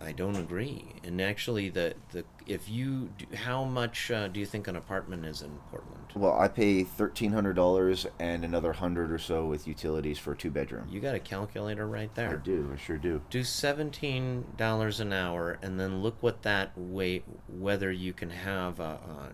I 0.00 0.12
don't 0.12 0.36
agree. 0.36 0.84
And 1.02 1.20
actually, 1.20 1.70
the 1.70 1.94
the 2.12 2.24
if 2.46 2.68
you 2.68 3.10
do, 3.18 3.26
how 3.34 3.64
much 3.64 4.10
uh, 4.12 4.28
do 4.28 4.38
you 4.38 4.46
think 4.46 4.68
an 4.68 4.76
apartment 4.76 5.26
is 5.26 5.42
in 5.42 5.50
Portland? 5.70 6.04
Well, 6.14 6.38
I 6.38 6.46
pay 6.46 6.84
thirteen 6.84 7.32
hundred 7.32 7.54
dollars 7.54 8.06
and 8.20 8.44
another 8.44 8.72
hundred 8.72 9.10
or 9.10 9.18
so 9.18 9.44
with 9.46 9.66
utilities 9.66 10.16
for 10.18 10.32
a 10.32 10.36
two 10.36 10.50
bedroom. 10.50 10.86
You 10.88 11.00
got 11.00 11.16
a 11.16 11.18
calculator 11.18 11.86
right 11.86 12.14
there. 12.14 12.40
I 12.40 12.44
do, 12.44 12.70
I 12.72 12.76
sure 12.76 12.96
do. 12.96 13.20
do 13.28 13.42
seventeen 13.42 14.44
dollars 14.56 15.00
an 15.00 15.12
hour, 15.12 15.58
and 15.62 15.80
then 15.80 16.00
look 16.00 16.16
what 16.22 16.42
that 16.42 16.78
way 16.78 17.24
whether 17.48 17.90
you 17.90 18.12
can 18.12 18.30
have 18.30 18.78
a, 18.78 19.00
uh 19.04 19.28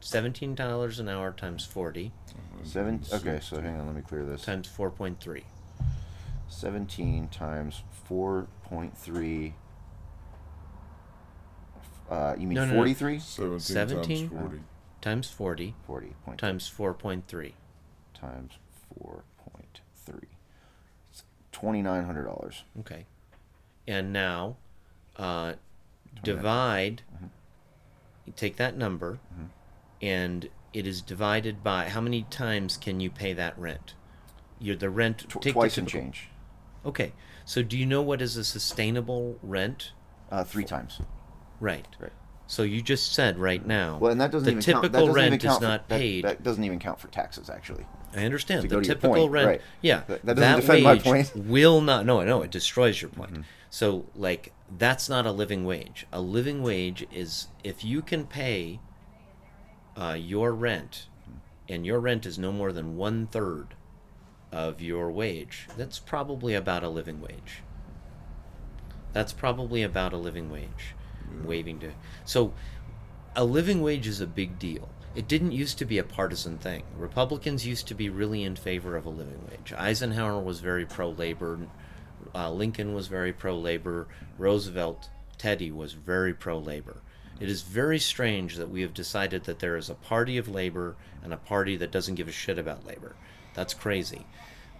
seventeen 0.00 0.56
dollars 0.56 0.98
an 0.98 1.08
hour 1.08 1.32
times 1.32 1.64
forty 1.64 2.12
Seven. 2.64 3.00
Okay, 3.12 3.38
so 3.40 3.60
hang 3.60 3.78
on, 3.78 3.86
let 3.86 3.94
me 3.94 4.02
clear 4.02 4.24
this. 4.24 4.42
times 4.42 4.66
four 4.66 4.90
point 4.90 5.20
three. 5.20 5.44
Seventeen 6.48 7.28
times 7.28 7.82
four 7.92 8.48
point 8.64 8.98
three. 8.98 9.54
Uh, 12.08 12.34
you 12.38 12.46
mean 12.46 12.54
No, 12.56 12.64
no, 12.64 12.70
no. 12.72 12.76
forty-three? 12.78 13.18
17, 13.18 13.60
17? 13.60 14.28
times 14.30 14.40
40. 14.40 14.60
times 15.00 15.28
forty 15.30 15.74
Forty 15.86 16.14
point 16.24 16.38
times 16.40 16.66
four 16.68 16.94
point 16.94 17.26
three. 17.28 17.54
times 18.14 18.52
four 18.88 19.24
point 19.52 19.80
three. 19.94 20.28
Twenty-nine 21.52 22.04
hundred 22.04 22.24
dollars. 22.24 22.62
Okay, 22.80 23.06
and 23.86 24.12
now 24.12 24.56
uh, 25.16 25.54
divide. 26.22 27.02
You 28.26 28.32
take 28.36 28.56
that 28.56 28.76
number, 28.76 29.18
and 30.02 30.48
it 30.72 30.86
is 30.86 31.00
divided 31.02 31.62
by 31.64 31.88
how 31.88 32.00
many 32.00 32.22
times 32.24 32.76
can 32.76 33.00
you 33.00 33.10
pay 33.10 33.32
that 33.32 33.58
rent? 33.58 33.94
You're 34.60 34.76
the 34.76 34.90
rent 34.90 35.20
Tw- 35.28 35.32
take 35.32 35.42
the 35.42 35.52
twice 35.52 35.78
and 35.78 35.88
change. 35.88 36.28
Okay, 36.86 37.12
so 37.44 37.62
do 37.62 37.76
you 37.76 37.86
know 37.86 38.02
what 38.02 38.20
is 38.22 38.36
a 38.36 38.44
sustainable 38.44 39.38
rent? 39.42 39.92
Uh, 40.30 40.44
three 40.44 40.64
times. 40.64 41.00
Right. 41.60 41.86
Right. 41.98 42.12
So 42.46 42.62
you 42.62 42.80
just 42.80 43.12
said 43.12 43.38
right 43.38 43.64
now. 43.64 43.98
Well, 43.98 44.10
and 44.10 44.20
that 44.20 44.30
doesn't 44.32 44.46
the 44.46 44.52
even 44.52 44.62
typical 44.62 44.82
count. 44.82 44.92
That 44.92 44.98
doesn't 45.00 45.14
rent 45.14 45.26
even 45.26 45.38
count 45.38 45.62
is 45.62 45.68
not 45.68 45.88
that- 45.88 45.98
paid. 45.98 46.24
That, 46.24 46.42
doesn't 46.42 46.64
even 46.64 46.78
count 46.78 46.98
for 46.98 47.08
taxes, 47.08 47.50
actually. 47.50 47.84
I 48.16 48.24
understand. 48.24 48.62
to 48.62 48.68
the 48.68 48.74
go 48.74 48.80
to 48.80 48.86
your 48.86 48.94
typical 48.94 49.16
point, 49.16 49.32
rent. 49.32 49.48
right. 49.48 49.60
Yeah. 49.82 50.02
That- 50.06 50.24
that 50.24 50.36
doesn't 50.36 50.60
defend 50.60 50.82
my 50.84 50.98
point. 50.98 51.26
Mm-hmm. 51.26 51.50
Will 51.50 51.80
not. 51.82 52.06
No, 52.06 52.24
no. 52.24 52.42
It 52.42 52.50
destroys 52.50 53.02
your 53.02 53.10
point. 53.10 53.44
So, 53.70 54.06
like, 54.14 54.54
that's 54.78 55.10
not 55.10 55.26
a 55.26 55.30
living 55.30 55.66
wage. 55.66 56.06
A 56.10 56.22
living 56.22 56.62
wage 56.62 57.06
is 57.12 57.48
if 57.62 57.84
you 57.84 58.00
can 58.00 58.26
pay 58.26 58.80
uh, 59.94 60.16
your 60.18 60.52
rent, 60.52 61.06
and 61.68 61.84
your 61.84 62.00
rent 62.00 62.24
is 62.24 62.38
no 62.38 62.50
more 62.50 62.72
than 62.72 62.96
one 62.96 63.26
third 63.26 63.74
of 64.50 64.80
your 64.80 65.10
wage. 65.10 65.68
That's 65.76 65.98
probably 65.98 66.54
about 66.54 66.82
a 66.82 66.88
living 66.88 67.20
wage. 67.20 67.62
That's 69.12 69.32
probably 69.32 69.82
about 69.82 70.12
a 70.12 70.16
living 70.16 70.50
wage. 70.50 70.94
Waving 71.44 71.78
to 71.80 71.92
so 72.24 72.52
a 73.36 73.44
living 73.44 73.82
wage 73.82 74.06
is 74.06 74.20
a 74.20 74.26
big 74.26 74.58
deal. 74.58 74.88
It 75.14 75.28
didn't 75.28 75.52
used 75.52 75.78
to 75.78 75.84
be 75.84 75.98
a 75.98 76.04
partisan 76.04 76.58
thing. 76.58 76.82
Republicans 76.96 77.66
used 77.66 77.88
to 77.88 77.94
be 77.94 78.08
really 78.08 78.42
in 78.42 78.56
favor 78.56 78.96
of 78.96 79.06
a 79.06 79.10
living 79.10 79.44
wage. 79.50 79.72
Eisenhower 79.72 80.40
was 80.40 80.60
very 80.60 80.84
pro 80.84 81.10
labor. 81.10 81.58
Uh, 82.34 82.50
Lincoln 82.50 82.94
was 82.94 83.06
very 83.06 83.32
pro 83.32 83.56
labor. 83.58 84.06
Roosevelt, 84.38 85.08
Teddy 85.38 85.70
was 85.70 85.92
very 85.92 86.34
pro 86.34 86.58
labor. 86.58 86.98
It 87.40 87.48
is 87.48 87.62
very 87.62 87.98
strange 87.98 88.56
that 88.56 88.70
we 88.70 88.82
have 88.82 88.92
decided 88.92 89.44
that 89.44 89.60
there 89.60 89.76
is 89.76 89.88
a 89.88 89.94
party 89.94 90.38
of 90.38 90.48
labor 90.48 90.96
and 91.22 91.32
a 91.32 91.36
party 91.36 91.76
that 91.76 91.92
doesn't 91.92 92.16
give 92.16 92.28
a 92.28 92.32
shit 92.32 92.58
about 92.58 92.86
labor. 92.86 93.14
That's 93.54 93.74
crazy. 93.74 94.26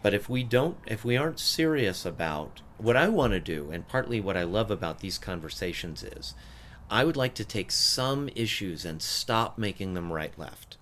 But 0.02 0.14
if 0.14 0.28
we 0.28 0.42
don't, 0.42 0.76
if 0.86 1.04
we 1.04 1.16
aren't 1.16 1.40
serious 1.40 2.04
about 2.04 2.60
what 2.78 2.96
I 2.96 3.08
want 3.08 3.32
to 3.32 3.40
do, 3.40 3.70
and 3.70 3.86
partly 3.86 4.20
what 4.20 4.36
I 4.36 4.44
love 4.44 4.70
about 4.70 5.00
these 5.00 5.18
conversations 5.18 6.02
is, 6.02 6.34
I 6.90 7.04
would 7.04 7.16
like 7.16 7.34
to 7.34 7.44
take 7.44 7.70
some 7.70 8.30
issues 8.34 8.84
and 8.84 9.02
stop 9.02 9.58
making 9.58 9.94
them 9.94 10.12
right 10.12 10.32
left. 10.38 10.76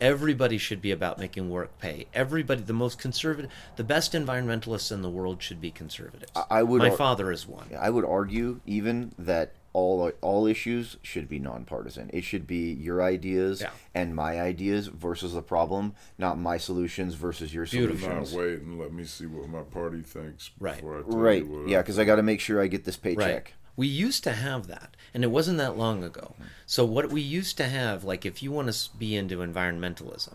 Everybody 0.00 0.58
should 0.58 0.80
be 0.80 0.92
about 0.92 1.18
making 1.18 1.50
work 1.50 1.76
pay. 1.80 2.06
Everybody, 2.14 2.62
the 2.62 2.72
most 2.72 2.98
conservative, 3.00 3.50
the 3.76 3.82
best 3.82 4.12
environmentalists 4.12 4.92
in 4.92 5.02
the 5.02 5.10
world 5.10 5.42
should 5.42 5.60
be 5.60 5.70
conservatives. 5.72 6.30
I- 6.50 6.62
would 6.62 6.82
My 6.82 6.90
ar- 6.90 6.96
father 6.96 7.32
is 7.32 7.48
one. 7.48 7.66
I 7.76 7.90
would 7.90 8.04
argue 8.04 8.60
even 8.64 9.12
that 9.18 9.52
all 9.72 10.10
all 10.22 10.46
issues 10.46 10.96
should 11.02 11.28
be 11.28 11.38
nonpartisan. 11.38 12.10
It 12.12 12.24
should 12.24 12.46
be 12.46 12.72
your 12.72 13.02
ideas 13.02 13.60
Yeah. 13.60 13.70
and 13.94 14.14
my 14.14 14.40
ideas 14.40 14.86
versus 14.88 15.34
the 15.34 15.42
problem, 15.42 15.94
not 16.16 16.38
my 16.38 16.56
solutions 16.58 17.14
versus 17.14 17.52
your 17.54 17.66
Beautiful. 17.66 18.08
Not 18.08 18.26
solutions. 18.26 18.34
wait 18.36 18.66
and 18.66 18.78
let 18.78 18.92
me 18.92 19.04
see 19.04 19.26
what 19.26 19.48
my 19.48 19.62
party 19.62 20.02
thinks 20.02 20.50
Right. 20.58 20.76
before 20.76 20.98
I 20.98 21.02
tell 21.02 21.18
Right. 21.18 21.42
you 21.44 21.48
what 21.50 21.68
Yeah, 21.68 21.82
because 21.82 21.98
I 21.98 22.04
got 22.04 22.16
to 22.16 22.22
make 22.22 22.40
sure 22.40 22.60
I 22.60 22.66
get 22.66 22.84
this 22.84 22.98
Right. 23.04 23.16
paycheck. 23.16 23.54
We 23.76 23.86
used 23.86 24.24
to 24.24 24.32
have 24.32 24.66
that, 24.66 24.96
and 25.14 25.22
it 25.22 25.28
wasn't 25.30 25.58
that 25.58 25.76
long 25.78 26.02
ago. 26.02 26.34
So 26.66 26.84
what 26.84 27.10
we 27.12 27.20
used 27.20 27.56
to 27.58 27.68
have, 27.68 28.02
like 28.02 28.26
if 28.26 28.42
you 28.42 28.50
want 28.50 28.72
to 28.72 28.96
be 28.98 29.14
into 29.14 29.36
environmentalism, 29.36 30.34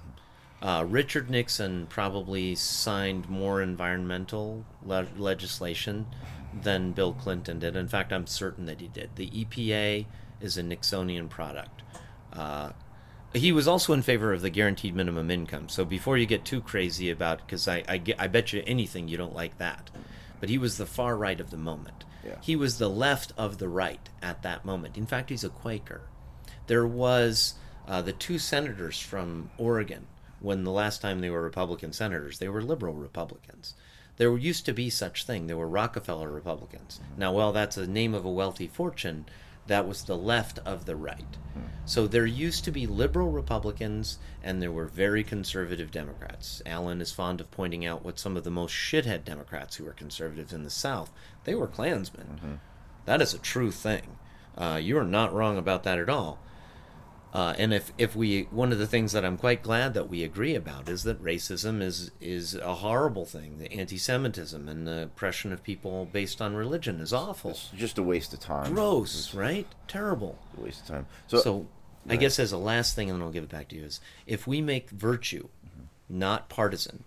uh, 0.62 0.86
Richard 0.88 1.30
Nixon 1.30 1.88
probably 1.88 2.56
signed 2.56 3.28
more 3.30 3.62
environmental 3.62 4.66
le- 4.86 5.08
legislation 5.18 6.06
than 6.62 6.92
Bill 6.92 7.14
Clinton 7.14 7.60
did. 7.60 7.76
In 7.76 7.88
fact, 7.88 8.14
I'm 8.14 8.28
certain 8.28 8.66
that 8.66 8.82
he 8.82 8.88
did. 8.88 9.12
The 9.16 9.30
EPA 9.30 10.06
is 10.42 10.58
a 10.58 10.64
Nixonian 10.64 11.30
product. 11.30 11.82
Uh, 12.32 12.72
he 13.34 13.52
was 13.52 13.68
also 13.68 13.94
in 13.94 14.02
favor 14.02 14.32
of 14.32 14.42
the 14.42 14.50
guaranteed 14.50 14.96
minimum 14.96 15.32
income. 15.32 15.70
So 15.70 15.86
before 15.86 16.18
you 16.18 16.26
get 16.26 16.46
too 16.46 16.62
crazy 16.62 17.10
about, 17.10 17.40
because 17.40 17.68
I, 17.68 17.84
I, 17.88 18.02
I 18.20 18.28
bet 18.28 18.54
you 18.54 18.64
anything 18.68 19.08
you 19.08 19.18
don't 19.18 19.36
like 19.36 19.58
that. 19.58 19.90
But 20.40 20.50
he 20.50 20.58
was 20.58 20.78
the 20.78 20.86
far 20.86 21.16
right 21.16 21.40
of 21.40 21.50
the 21.50 21.58
moment. 21.58 22.04
Yeah. 22.24 22.36
He 22.42 22.56
was 22.56 22.78
the 22.78 22.90
left 22.90 23.34
of 23.38 23.58
the 23.58 23.70
right 23.70 24.10
at 24.22 24.44
that 24.44 24.66
moment. 24.66 24.98
In 24.98 25.06
fact, 25.06 25.30
he's 25.30 25.44
a 25.44 25.50
Quaker. 25.50 26.02
There 26.68 26.86
was 26.88 27.56
uh, 27.88 28.02
the 28.02 28.14
two 28.14 28.40
senators 28.40 29.00
from 29.00 29.50
Oregon 29.58 30.08
when 30.40 30.64
the 30.64 30.72
last 30.72 31.02
time 31.02 31.22
they 31.22 31.30
were 31.30 31.42
Republican 31.42 31.94
senators, 31.94 32.40
they 32.40 32.50
were 32.50 32.62
liberal 32.62 32.94
Republicans. 32.94 33.76
There 34.18 34.38
used 34.38 34.66
to 34.66 34.74
be 34.74 34.90
such 34.90 35.26
thing. 35.26 35.48
There 35.48 35.58
were 35.58 35.68
Rockefeller 35.68 36.30
Republicans. 36.30 37.00
Now, 37.18 37.32
while 37.34 37.52
that's 37.52 37.76
the 37.76 37.88
name 37.88 38.14
of 38.14 38.26
a 38.26 38.32
wealthy 38.32 38.68
fortune, 38.68 39.26
that 39.68 39.88
was 39.88 40.04
the 40.04 40.18
left 40.18 40.60
of 40.60 40.86
the 40.86 40.96
right. 40.96 41.38
So 41.86 42.08
there 42.08 42.26
used 42.26 42.64
to 42.66 42.72
be 42.72 42.88
liberal 42.88 43.30
Republicans 43.30 44.18
and 44.44 44.62
there 44.62 44.72
were 44.72 44.86
very 44.86 45.24
conservative 45.24 45.92
Democrats. 45.92 46.62
Allen 46.66 47.02
is 47.02 47.12
fond 47.12 47.40
of 47.42 47.52
pointing 47.52 47.86
out 47.86 48.04
what 48.04 48.20
some 48.20 48.36
of 48.38 48.44
the 48.44 48.52
most 48.52 48.74
shithead 48.74 49.24
Democrats 49.24 49.76
who 49.76 49.86
were 49.86 49.94
conservatives 49.94 50.54
in 50.54 50.64
the 50.64 50.70
South, 50.70 51.12
they 51.44 51.56
were 51.56 51.68
Klansmen. 51.68 52.60
That 53.06 53.22
is 53.22 53.34
a 53.34 53.40
true 53.40 53.72
thing. 53.72 54.18
Uh, 54.58 54.80
you 54.82 54.98
are 54.98 55.06
not 55.06 55.34
wrong 55.34 55.58
about 55.58 55.84
that 55.84 56.00
at 56.00 56.10
all. 56.10 56.40
Uh, 57.34 57.56
and 57.58 57.74
if, 57.74 57.92
if 57.98 58.16
we 58.16 58.44
one 58.52 58.72
of 58.72 58.78
the 58.78 58.86
things 58.86 59.12
that 59.12 59.26
I'm 59.26 59.38
quite 59.38 59.64
glad 59.64 59.96
that 59.96 60.08
we 60.08 60.24
agree 60.24 60.54
about 60.54 60.88
is 60.88 61.02
that 61.04 61.24
racism 61.24 61.82
is 61.82 62.12
is 62.22 62.54
a 62.54 62.76
horrible 62.76 63.26
thing. 63.26 63.58
The 63.58 63.72
anti-Semitism 63.74 64.70
and 64.70 64.86
the 64.88 65.04
oppression 65.04 65.52
of 65.52 65.64
people 65.64 66.06
based 66.12 66.44
on 66.44 66.54
religion 66.54 67.00
is 67.02 67.12
awful, 67.12 67.52
It's 67.52 67.70
just 67.76 67.98
a 67.98 68.04
waste 68.04 68.34
of 68.34 68.40
time. 68.40 68.74
gross, 68.76 69.34
right? 69.34 69.66
Terrible. 69.88 70.38
A 70.58 70.62
waste 70.62 70.82
of 70.82 70.88
time. 70.88 71.06
So, 71.28 71.38
So, 71.40 71.68
I 72.08 72.18
guess 72.18 72.38
as 72.38 72.52
a 72.52 72.58
last 72.58 72.96
thing, 72.96 73.10
and 73.10 73.20
then 73.20 73.26
I'll 73.26 73.34
give 73.34 73.46
it 73.46 73.50
back 73.50 73.70
to 73.70 73.76
you, 73.76 73.84
is 73.86 74.00
if 74.28 74.46
we 74.46 74.62
make 74.62 74.92
virtue 74.92 75.48
not 76.08 76.50
partisan, 76.50 77.04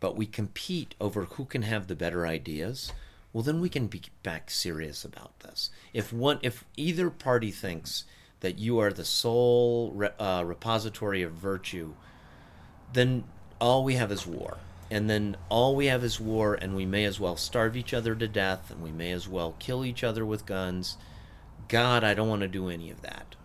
but 0.00 0.16
we 0.16 0.24
compete 0.24 0.94
over 0.98 1.24
who 1.24 1.44
can 1.44 1.62
have 1.62 1.88
the 1.88 1.96
better 1.96 2.26
ideas, 2.26 2.92
well, 3.34 3.42
then 3.42 3.60
we 3.60 3.68
can 3.68 3.86
be 3.88 4.00
back 4.22 4.50
serious 4.50 5.04
about 5.04 5.38
this. 5.40 5.68
If 5.92 6.10
one, 6.10 6.38
if 6.42 6.64
either 6.76 7.10
party 7.10 7.50
thinks 7.50 8.04
that 8.40 8.58
you 8.58 8.78
are 8.78 8.92
the 8.92 9.04
sole 9.04 9.92
re, 9.92 10.08
uh, 10.18 10.42
repository 10.46 11.22
of 11.22 11.32
virtue, 11.32 11.94
then 12.92 13.24
all 13.60 13.84
we 13.84 13.94
have 13.94 14.12
is 14.12 14.26
war. 14.26 14.58
And 14.90 15.10
then 15.10 15.36
all 15.50 15.76
we 15.76 15.86
have 15.86 16.02
is 16.02 16.18
war, 16.18 16.54
and 16.54 16.74
we 16.74 16.86
may 16.86 17.04
as 17.04 17.20
well 17.20 17.36
starve 17.36 17.76
each 17.76 17.92
other 17.92 18.14
to 18.14 18.26
death, 18.26 18.70
and 18.70 18.82
we 18.82 18.90
may 18.90 19.12
as 19.12 19.28
well 19.28 19.54
kill 19.58 19.84
each 19.84 20.02
other 20.02 20.24
with 20.24 20.46
guns. 20.46 20.96
God, 21.68 22.02
I 22.02 22.14
don't 22.14 22.28
want 22.28 22.40
to 22.40 22.48
do 22.48 22.70
any 22.70 22.90
of 22.90 23.02
that. 23.02 23.36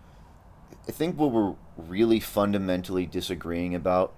I 0.87 0.91
think 0.91 1.17
what 1.17 1.31
we're 1.31 1.55
really 1.77 2.19
fundamentally 2.19 3.05
disagreeing 3.05 3.75
about 3.75 4.13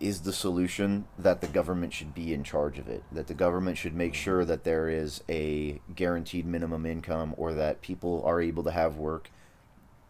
is 0.00 0.22
the 0.22 0.32
solution 0.32 1.06
that 1.18 1.40
the 1.40 1.46
government 1.46 1.92
should 1.92 2.14
be 2.14 2.34
in 2.34 2.42
charge 2.42 2.78
of 2.78 2.88
it. 2.88 3.04
That 3.12 3.28
the 3.28 3.34
government 3.34 3.78
should 3.78 3.94
make 3.94 4.14
sure 4.14 4.44
that 4.44 4.64
there 4.64 4.88
is 4.88 5.22
a 5.28 5.80
guaranteed 5.94 6.46
minimum 6.46 6.84
income 6.84 7.34
or 7.36 7.54
that 7.54 7.82
people 7.82 8.22
are 8.24 8.40
able 8.40 8.64
to 8.64 8.72
have 8.72 8.96
work. 8.96 9.30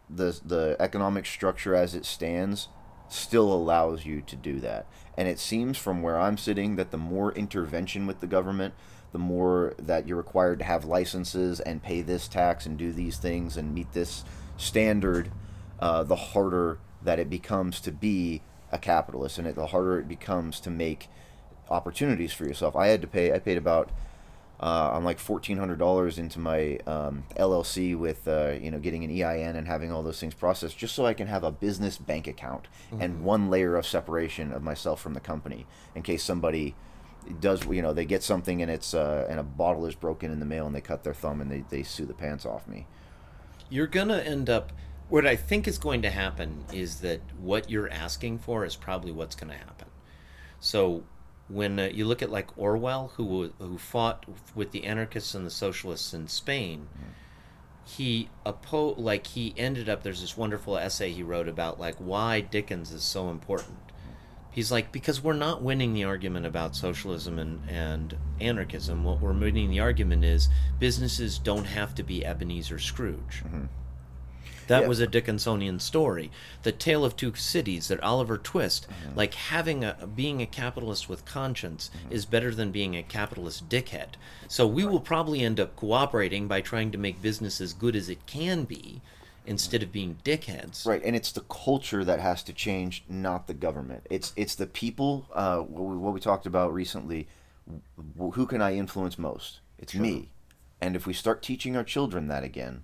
The 0.09 0.39
the 0.45 0.75
economic 0.79 1.25
structure 1.25 1.75
as 1.75 1.95
it 1.95 2.05
stands 2.05 2.69
still 3.07 3.51
allows 3.53 4.05
you 4.05 4.21
to 4.21 4.35
do 4.35 4.59
that. 4.59 4.87
And 5.17 5.27
it 5.27 5.39
seems 5.39 5.77
from 5.77 6.01
where 6.01 6.19
I'm 6.19 6.37
sitting 6.37 6.75
that 6.75 6.91
the 6.91 6.97
more 6.97 7.31
intervention 7.33 8.07
with 8.07 8.19
the 8.19 8.27
government, 8.27 8.73
the 9.11 9.19
more 9.19 9.73
that 9.77 10.07
you're 10.07 10.17
required 10.17 10.59
to 10.59 10.65
have 10.65 10.85
licenses 10.85 11.59
and 11.59 11.83
pay 11.83 12.01
this 12.01 12.27
tax 12.27 12.65
and 12.65 12.77
do 12.77 12.91
these 12.91 13.17
things 13.17 13.57
and 13.57 13.73
meet 13.73 13.93
this 13.93 14.25
standard, 14.57 15.31
uh, 15.79 16.03
the 16.03 16.15
harder 16.15 16.79
that 17.03 17.19
it 17.19 17.29
becomes 17.29 17.79
to 17.81 17.91
be 17.91 18.41
a 18.71 18.77
capitalist 18.77 19.37
and 19.37 19.47
it, 19.47 19.55
the 19.55 19.67
harder 19.67 19.99
it 19.99 20.07
becomes 20.07 20.59
to 20.59 20.69
make 20.69 21.07
opportunities 21.69 22.33
for 22.33 22.45
yourself. 22.45 22.75
I 22.75 22.87
had 22.87 23.01
to 23.01 23.07
pay, 23.07 23.31
I 23.31 23.39
paid 23.39 23.57
about 23.57 23.91
uh, 24.59 24.91
I'm 24.93 25.03
like 25.03 25.19
fourteen 25.19 25.57
hundred 25.57 25.79
dollars 25.79 26.17
into 26.17 26.39
my 26.39 26.77
um, 26.87 27.23
LLC 27.37 27.97
with 27.97 28.27
uh, 28.27 28.53
you 28.61 28.71
know 28.71 28.79
getting 28.79 29.03
an 29.03 29.11
EIN 29.11 29.55
and 29.55 29.67
having 29.67 29.91
all 29.91 30.03
those 30.03 30.19
things 30.19 30.33
processed, 30.33 30.77
just 30.77 30.95
so 30.95 31.05
I 31.05 31.13
can 31.13 31.27
have 31.27 31.43
a 31.43 31.51
business 31.51 31.97
bank 31.97 32.27
account 32.27 32.67
and 32.99 33.23
one 33.23 33.49
layer 33.49 33.75
of 33.75 33.85
separation 33.85 34.51
of 34.51 34.63
myself 34.63 35.01
from 35.01 35.13
the 35.13 35.19
company 35.19 35.65
in 35.93 36.03
case 36.03 36.23
somebody 36.23 36.75
does 37.39 37.65
you 37.65 37.81
know 37.81 37.93
they 37.93 38.05
get 38.05 38.23
something 38.23 38.61
and 38.61 38.71
it's 38.71 38.93
uh, 38.93 39.25
and 39.29 39.39
a 39.39 39.43
bottle 39.43 39.85
is 39.85 39.95
broken 39.95 40.31
in 40.31 40.39
the 40.39 40.45
mail 40.45 40.65
and 40.65 40.75
they 40.75 40.81
cut 40.81 41.03
their 41.03 41.13
thumb 41.13 41.41
and 41.41 41.51
they, 41.51 41.63
they 41.69 41.83
sue 41.83 42.05
the 42.05 42.13
pants 42.13 42.45
off 42.45 42.67
me. 42.67 42.87
You're 43.69 43.87
going 43.87 44.09
to 44.09 44.25
end 44.25 44.49
up. 44.49 44.71
What 45.07 45.27
I 45.27 45.35
think 45.35 45.67
is 45.67 45.77
going 45.77 46.01
to 46.01 46.09
happen 46.09 46.65
is 46.73 47.01
that 47.01 47.21
what 47.39 47.69
you're 47.69 47.91
asking 47.91 48.39
for 48.39 48.65
is 48.65 48.75
probably 48.75 49.11
what's 49.11 49.35
going 49.35 49.51
to 49.51 49.57
happen. 49.57 49.87
So 50.59 51.03
when 51.47 51.79
uh, 51.79 51.89
you 51.93 52.05
look 52.05 52.21
at 52.21 52.31
like 52.31 52.57
Orwell, 52.57 53.13
who 53.15 53.51
who 53.59 53.77
fought 53.77 54.25
with 54.55 54.71
the 54.71 54.85
anarchists 54.85 55.35
and 55.35 55.45
the 55.45 55.51
socialists 55.51 56.13
in 56.13 56.27
Spain, 56.27 56.87
he 57.83 58.29
oppo- 58.45 58.97
like 58.97 59.27
he 59.27 59.53
ended 59.57 59.87
up. 59.87 60.03
There's 60.03 60.21
this 60.21 60.35
wonderful 60.37 60.77
essay 60.77 61.11
he 61.11 61.23
wrote 61.23 61.47
about 61.47 61.79
like 61.79 61.95
why 61.95 62.41
Dickens 62.41 62.91
is 62.91 63.03
so 63.03 63.29
important. 63.29 63.77
He's 64.49 64.71
like 64.71 64.91
because 64.91 65.21
we're 65.21 65.33
not 65.33 65.61
winning 65.61 65.93
the 65.93 66.05
argument 66.05 66.45
about 66.45 66.75
socialism 66.75 67.37
and, 67.37 67.69
and 67.69 68.17
anarchism. 68.39 69.03
What 69.03 69.19
we're 69.19 69.33
winning 69.33 69.69
the 69.69 69.81
argument 69.81 70.23
is 70.23 70.49
businesses 70.79 71.37
don't 71.37 71.65
have 71.65 71.93
to 71.95 72.03
be 72.03 72.25
Ebenezer 72.25 72.79
Scrooge. 72.79 73.43
That 74.67 74.81
Yeah. 74.81 74.87
was 74.87 74.99
a 74.99 75.07
Dickinsonian 75.07 75.79
story. 75.79 76.31
The 76.63 76.71
Tale 76.71 77.05
of 77.05 77.15
Two 77.15 77.33
Cities, 77.35 77.87
that 77.89 78.01
Oliver 78.01 78.37
Twist, 78.37 78.87
like 79.15 79.33
having 79.33 79.83
a 79.83 80.07
being 80.15 80.41
a 80.41 80.45
capitalist 80.45 81.07
with 81.07 81.25
conscience 81.25 81.91
is 82.09 82.25
better 82.25 82.53
than 82.53 82.71
being 82.71 82.95
a 82.95 83.03
capitalist 83.03 83.69
dickhead. 83.69 84.15
So 84.47 84.65
we 84.65 84.85
will 84.85 84.99
probably 84.99 85.41
end 85.41 85.59
up 85.59 85.75
cooperating 85.75 86.47
by 86.47 86.61
trying 86.61 86.91
to 86.91 86.97
make 86.97 87.21
business 87.21 87.61
as 87.61 87.73
good 87.73 87.95
as 87.95 88.09
it 88.09 88.25
can 88.25 88.63
be 88.63 89.01
instead 89.45 89.83
of 89.83 89.91
being 89.91 90.17
dickheads. 90.23 90.87
Right, 90.87 91.03
and 91.03 91.15
it's 91.15 91.31
the 91.31 91.41
culture 91.41 92.03
that 92.03 92.19
has 92.19 92.41
to 92.43 92.53
change, 92.53 93.03
not 93.07 93.45
the 93.45 93.53
government. 93.53 94.07
It's 94.09 94.33
it's 94.35 94.55
the 94.55 94.65
people. 94.67 95.27
Uh, 95.33 95.59
what, 95.59 95.83
we, 95.83 95.97
what 95.97 96.13
we 96.13 96.19
talked 96.19 96.45
about 96.45 96.73
recently. 96.73 97.27
Who 98.17 98.45
can 98.45 98.61
I 98.61 98.75
influence 98.75 99.17
most? 99.17 99.59
It's 99.79 99.95
me. 99.95 100.29
And 100.81 100.95
if 100.95 101.07
we 101.07 101.13
start 101.13 101.41
teaching 101.41 101.75
our 101.75 101.83
children 101.83 102.27
that 102.27 102.43
again, 102.43 102.83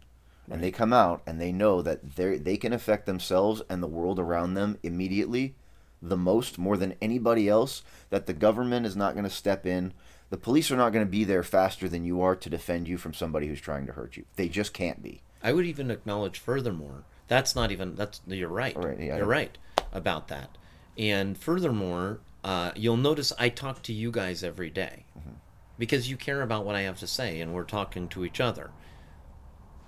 and 0.49 0.61
they 0.63 0.71
come 0.71 0.91
out 0.93 1.21
and 1.25 1.39
they 1.39 1.51
know 1.51 1.81
that 1.81 2.15
they 2.15 2.37
they 2.37 2.57
can 2.57 2.73
affect 2.73 3.05
themselves 3.05 3.61
and 3.69 3.81
the 3.81 3.87
world 3.87 4.19
around 4.19 4.53
them 4.53 4.77
immediately, 4.83 5.55
the 6.01 6.17
most 6.17 6.57
more 6.57 6.77
than 6.77 6.95
anybody 7.01 7.47
else, 7.47 7.83
that 8.09 8.25
the 8.25 8.33
government 8.33 8.85
is 8.85 8.95
not 8.95 9.13
going 9.13 9.23
to 9.23 9.29
step 9.29 9.65
in. 9.65 9.93
The 10.29 10.37
police 10.37 10.71
are 10.71 10.77
not 10.77 10.93
going 10.93 11.05
to 11.05 11.11
be 11.11 11.23
there 11.25 11.43
faster 11.43 11.89
than 11.89 12.05
you 12.05 12.21
are 12.21 12.35
to 12.37 12.49
defend 12.49 12.87
you 12.87 12.97
from 12.97 13.13
somebody 13.13 13.47
who's 13.47 13.59
trying 13.61 13.85
to 13.87 13.93
hurt 13.93 14.15
you. 14.17 14.23
They 14.37 14.47
just 14.47 14.73
can't 14.73 15.03
be. 15.03 15.21
I 15.43 15.51
would 15.53 15.65
even 15.65 15.91
acknowledge 15.91 16.39
furthermore, 16.39 17.03
that's 17.27 17.55
not 17.55 17.71
even 17.71 17.95
that's 17.95 18.21
you're 18.27 18.47
right. 18.49 18.75
Right, 18.75 18.99
yeah. 18.99 19.17
You're 19.17 19.25
right 19.25 19.57
about 19.93 20.27
that. 20.29 20.57
And 20.97 21.37
furthermore, 21.37 22.19
uh, 22.43 22.71
you'll 22.75 22.97
notice 22.97 23.31
I 23.39 23.49
talk 23.49 23.81
to 23.83 23.93
you 23.93 24.11
guys 24.11 24.43
every 24.43 24.69
day 24.69 25.05
Mm-hmm. 25.17 25.35
because 25.77 26.09
you 26.09 26.17
care 26.17 26.41
about 26.41 26.65
what 26.65 26.75
I 26.75 26.81
have 26.81 26.99
to 26.99 27.07
say 27.07 27.41
and 27.41 27.53
we're 27.53 27.63
talking 27.63 28.07
to 28.09 28.23
each 28.25 28.39
other. 28.39 28.71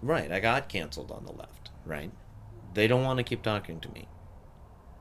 Right, 0.03 0.31
I 0.31 0.39
got 0.39 0.67
canceled 0.67 1.11
on 1.11 1.25
the 1.25 1.31
left, 1.31 1.71
right? 1.85 2.11
They 2.73 2.87
don't 2.87 3.03
want 3.03 3.17
to 3.17 3.23
keep 3.23 3.41
talking 3.41 3.79
to 3.79 3.89
me. 3.89 4.07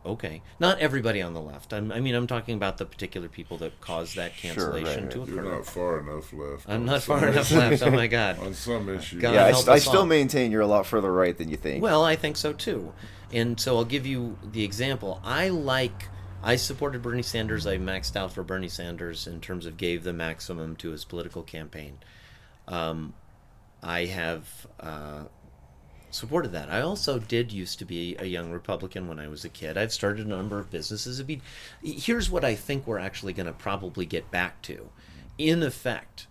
Okay. 0.04 0.42
Not 0.58 0.78
everybody 0.80 1.22
on 1.22 1.32
the 1.32 1.40
left. 1.40 1.72
I'm, 1.72 1.92
I 1.92 2.00
mean, 2.00 2.14
I'm 2.14 2.26
talking 2.26 2.56
about 2.56 2.78
the 2.78 2.84
particular 2.84 3.28
people 3.28 3.58
that 3.58 3.80
caused 3.80 4.16
that 4.16 4.32
Sure, 4.34 4.50
right, 4.72 4.82
cancellation 4.84 5.04
right. 5.04 5.12
to 5.12 5.24
You're 5.32 5.42
not 5.44 5.64
far 5.66 6.00
enough 6.00 6.32
left. 6.32 6.68
I'm 6.68 6.84
not 6.84 7.02
far 7.02 7.28
enough 7.28 7.50
left. 7.52 7.82
Oh 7.82 7.90
my 7.90 8.08
God. 8.08 8.38
on 8.40 8.54
some 8.54 8.88
issues. 8.88 9.20
God 9.20 9.34
Yeah, 9.34 9.46
I, 9.46 9.52
st- 9.52 9.68
I 9.68 9.78
still 9.78 10.00
all. 10.00 10.06
maintain 10.06 10.50
you're 10.50 10.60
a 10.60 10.66
lot 10.66 10.86
further 10.86 11.12
right 11.12 11.36
than 11.36 11.48
you 11.48 11.56
think. 11.56 11.82
Well, 11.82 12.04
I 12.04 12.16
think 12.16 12.36
so 12.36 12.52
too. 12.52 12.92
And 13.32 13.60
so 13.60 13.76
I'll 13.76 13.84
give 13.84 14.04
you 14.06 14.38
the 14.50 14.64
example. 14.64 15.20
I 15.24 15.48
like, 15.50 16.08
I 16.42 16.56
supported 16.56 17.00
Bernie 17.02 17.22
Sanders. 17.22 17.66
I 17.66 17.78
maxed 17.78 18.16
out 18.16 18.32
for 18.32 18.42
Bernie 18.42 18.68
Sanders 18.68 19.28
in 19.28 19.40
terms 19.40 19.66
of 19.66 19.76
gave 19.76 20.02
the 20.02 20.12
maximum 20.12 20.74
to 20.76 20.90
his 20.90 21.04
political 21.04 21.42
campaign. 21.42 21.98
Um, 22.66 23.14
I 23.82 24.06
have 24.06 24.66
uh, 24.78 25.24
supported 26.10 26.52
that. 26.52 26.70
I 26.70 26.82
also 26.82 27.18
did 27.18 27.50
used 27.50 27.78
to 27.80 27.84
be 27.84 28.16
a 28.18 28.26
young 28.26 28.52
Republican 28.52 29.08
when 29.08 29.18
I 29.18 29.28
was 29.28 29.44
a 29.44 29.48
kid. 29.48 29.76
I've 29.76 29.92
started 29.92 30.26
a 30.26 30.28
number 30.28 30.58
of 30.58 30.70
businesses. 30.70 31.20
I 31.20 31.24
mean, 31.24 31.42
here's 31.82 32.30
what 32.30 32.44
I 32.44 32.54
think 32.54 32.86
we're 32.86 32.98
actually 32.98 33.32
going 33.32 33.46
to 33.46 33.52
probably 33.52 34.06
get 34.06 34.30
back 34.30 34.62
to. 34.62 34.90
In 35.38 35.62
effect, 35.62 36.26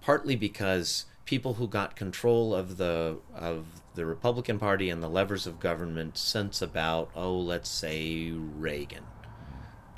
partly 0.00 0.34
because 0.36 1.04
people 1.26 1.54
who 1.54 1.68
got 1.68 1.96
control 1.96 2.54
of 2.54 2.76
the 2.78 3.18
of 3.34 3.66
the 3.94 4.06
Republican 4.06 4.58
Party 4.58 4.88
and 4.88 5.02
the 5.02 5.08
levers 5.08 5.46
of 5.46 5.60
government 5.60 6.16
since 6.16 6.62
about 6.62 7.10
oh 7.14 7.36
let's 7.36 7.68
say 7.68 8.30
Reagan. 8.30 9.04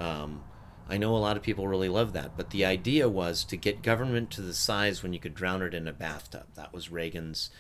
Um, 0.01 0.43
I 0.89 0.97
know 0.97 1.15
a 1.15 1.19
lot 1.19 1.37
of 1.37 1.43
people 1.43 1.69
really 1.69 1.89
love 1.89 2.13
that, 2.15 2.37
but 2.37 2.51
the 2.51 2.65
idea 2.65 3.09
was 3.09 3.45
to 3.45 3.57
get 3.57 3.83
government 3.83 4.31
to 4.33 4.43
the 4.43 4.55
size 4.55 5.03
when 5.03 5.13
you 5.13 5.21
could 5.21 5.35
drown 5.35 5.63
it 5.63 5.75
in 5.75 5.87
a 5.87 5.93
bathtub. 5.93 6.47
That 6.55 6.73
was 6.73 6.91
Reagan's. 6.91 7.51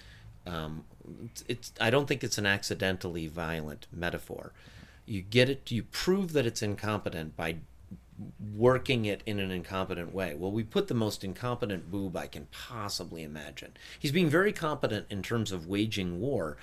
Um, 0.46 0.84
it's, 1.46 1.72
I 1.80 1.90
don't 1.90 2.06
think 2.06 2.24
it's 2.24 2.38
an 2.38 2.46
accidentally 2.46 3.26
violent 3.26 3.86
metaphor. 3.92 4.52
You 5.04 5.20
get 5.20 5.50
it. 5.50 5.70
You 5.70 5.82
prove 5.82 6.32
that 6.32 6.46
it's 6.46 6.62
incompetent 6.62 7.36
by 7.36 7.56
working 8.56 9.04
it 9.04 9.22
in 9.26 9.38
an 9.38 9.50
incompetent 9.50 10.12
way. 10.12 10.34
Well, 10.34 10.50
we 10.50 10.64
put 10.64 10.88
the 10.88 10.94
most 10.94 11.22
incompetent 11.22 11.90
boob 11.90 12.16
I 12.16 12.26
can 12.26 12.48
possibly 12.50 13.22
imagine. 13.22 13.72
He's 13.98 14.12
being 14.12 14.28
very 14.28 14.52
competent 14.52 15.06
in 15.10 15.22
terms 15.22 15.52
of 15.52 15.66
waging 15.66 16.20
war. 16.20 16.56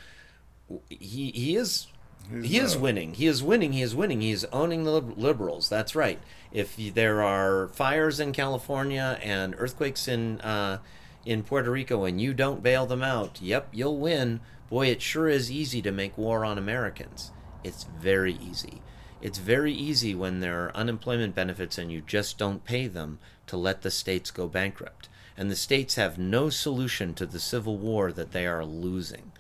He 0.90 1.32
he 1.32 1.56
is 1.56 1.88
He's 2.32 2.52
he 2.52 2.58
is 2.58 2.76
not. 2.76 2.82
winning. 2.84 3.14
He 3.14 3.28
is 3.28 3.44
winning. 3.44 3.74
He 3.74 3.82
is 3.82 3.96
winning. 3.96 4.22
He 4.22 4.32
is 4.32 4.46
owning 4.52 4.84
the 4.84 4.92
liberals. 4.92 5.70
That's 5.70 5.96
right. 5.96 6.20
If 6.52 6.76
there 6.94 7.22
are 7.22 7.68
fires 7.70 8.20
in 8.20 8.32
California 8.32 9.20
and 9.22 9.56
earthquakes 9.58 10.08
in 10.08 10.42
uh, 10.42 10.80
in 11.26 11.44
Puerto 11.44 11.72
Rico 11.72 12.06
and 12.06 12.22
you 12.22 12.34
don't 12.34 12.64
bail 12.64 12.86
them 12.86 13.04
out, 13.04 13.42
yep, 13.42 13.70
you'll 13.72 13.98
win. 13.98 14.42
Boy, 14.70 14.88
it 14.88 15.02
sure 15.02 15.28
is 15.28 15.52
easy 15.52 15.82
to 15.82 15.92
make 15.92 16.18
war 16.18 16.44
on 16.46 16.58
Americans. 16.58 17.32
It's 17.64 17.84
very 17.84 18.34
easy. 18.34 18.82
It's 19.22 19.38
very 19.38 19.74
easy 19.74 20.14
when 20.14 20.40
there 20.40 20.66
are 20.66 20.76
unemployment 20.76 21.34
benefits 21.34 21.78
and 21.78 21.92
you 21.92 22.02
just 22.02 22.38
don't 22.38 22.64
pay 22.64 22.88
them 22.88 23.20
to 23.48 23.58
let 23.58 23.82
the 23.82 23.92
states 23.92 24.32
go 24.32 24.48
bankrupt. 24.48 25.10
And 25.38 25.50
the 25.50 25.56
states 25.56 25.96
have 25.96 26.18
no 26.18 26.50
solution 26.50 27.14
to 27.16 27.26
the 27.26 27.40
civil 27.40 27.78
war 27.78 28.12
that 28.12 28.32
they 28.32 28.46
are 28.46 28.64
losing. 28.64 29.32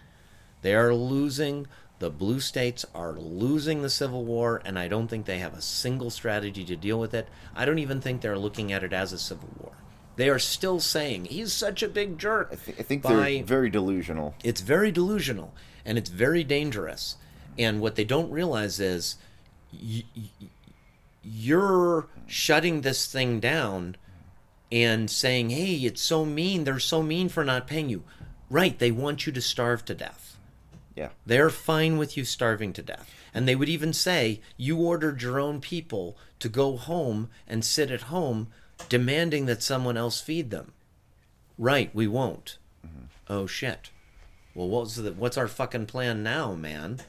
They 0.62 0.74
are 0.74 0.94
losing 0.94 1.68
The 2.00 2.10
blue 2.10 2.40
states 2.42 2.86
are 2.94 3.14
losing 3.14 3.82
the 3.82 3.90
Civil 3.90 4.26
War, 4.26 4.62
and 4.66 4.78
I 4.78 4.88
don't 4.90 5.08
think 5.08 5.26
they 5.26 5.40
have 5.40 5.54
a 5.54 5.62
single 5.62 6.10
strategy 6.10 6.66
to 6.66 6.76
deal 6.76 7.00
with 7.00 7.14
it. 7.14 7.28
I 7.56 7.64
don't 7.66 7.80
even 7.80 8.02
think 8.02 8.20
they're 8.22 8.38
looking 8.38 8.74
at 8.74 8.84
it 8.84 8.92
as 8.92 9.14
a 9.14 9.18
civil 9.18 9.50
war. 9.60 9.72
They 10.18 10.30
are 10.30 10.40
still 10.40 10.80
saying 10.80 11.26
he's 11.26 11.54
such 11.54 11.82
a 11.84 11.88
big 11.88 12.18
jerk. 12.18 12.50
I, 12.52 12.56
th- 12.56 12.80
I 12.80 12.84
think 12.84 13.04
by- 13.04 13.14
they're 13.14 13.44
very 13.44 13.70
delusional. 13.70 14.36
it's 14.44 14.62
very 14.62 14.92
delusional 14.92 15.54
and 15.86 15.98
it's 15.98 16.10
very 16.10 16.44
dangerous. 16.44 17.18
And 17.58 17.80
what 17.82 17.96
they 17.96 18.04
don't 18.06 18.30
realize 18.32 18.80
is 18.80 19.18
y- 19.74 20.04
y- 20.16 20.48
you're 21.24 22.08
shutting 22.28 22.82
this 22.82 23.08
thing 23.12 23.40
down 23.40 23.96
and 24.72 25.10
saying, 25.10 25.50
hey, 25.52 25.76
it's 25.76 26.02
so 26.02 26.26
mean. 26.26 26.64
They're 26.64 26.80
so 26.80 27.02
mean 27.04 27.30
for 27.30 27.44
not 27.44 27.68
paying 27.68 27.90
you. 27.90 28.04
Right. 28.50 28.78
They 28.78 28.92
want 28.92 29.26
you 29.26 29.34
to 29.34 29.42
starve 29.42 29.84
to 29.86 29.94
death. 29.94 30.25
Yeah. 30.96 31.10
They're 31.26 31.50
fine 31.50 31.98
with 31.98 32.16
you 32.18 32.24
starving 32.26 32.72
to 32.74 32.82
death. 32.82 33.12
And 33.34 33.48
they 33.48 33.56
would 33.56 33.68
even 33.70 33.92
say, 33.92 34.40
you 34.56 34.78
ordered 34.78 35.22
your 35.22 35.40
own 35.40 35.60
people 35.60 36.18
to 36.40 36.48
go 36.48 36.78
home 36.78 37.30
and 37.48 37.66
sit 37.66 37.92
at 37.92 38.04
home 38.04 38.48
demanding 38.88 39.46
that 39.48 39.62
someone 39.64 39.98
else 39.98 40.22
feed 40.22 40.52
them. 40.52 40.72
Right, 41.58 41.94
we 41.94 42.08
won't. 42.08 42.58
Oh 43.28 43.48
shit. 43.48 43.90
Well, 44.54 44.68
what's 44.70 44.96
the, 44.96 45.12
what's 45.14 45.38
our 45.38 45.48
fucking 45.48 45.88
plan 45.88 46.24
now, 46.24 46.54
man? 46.54 47.00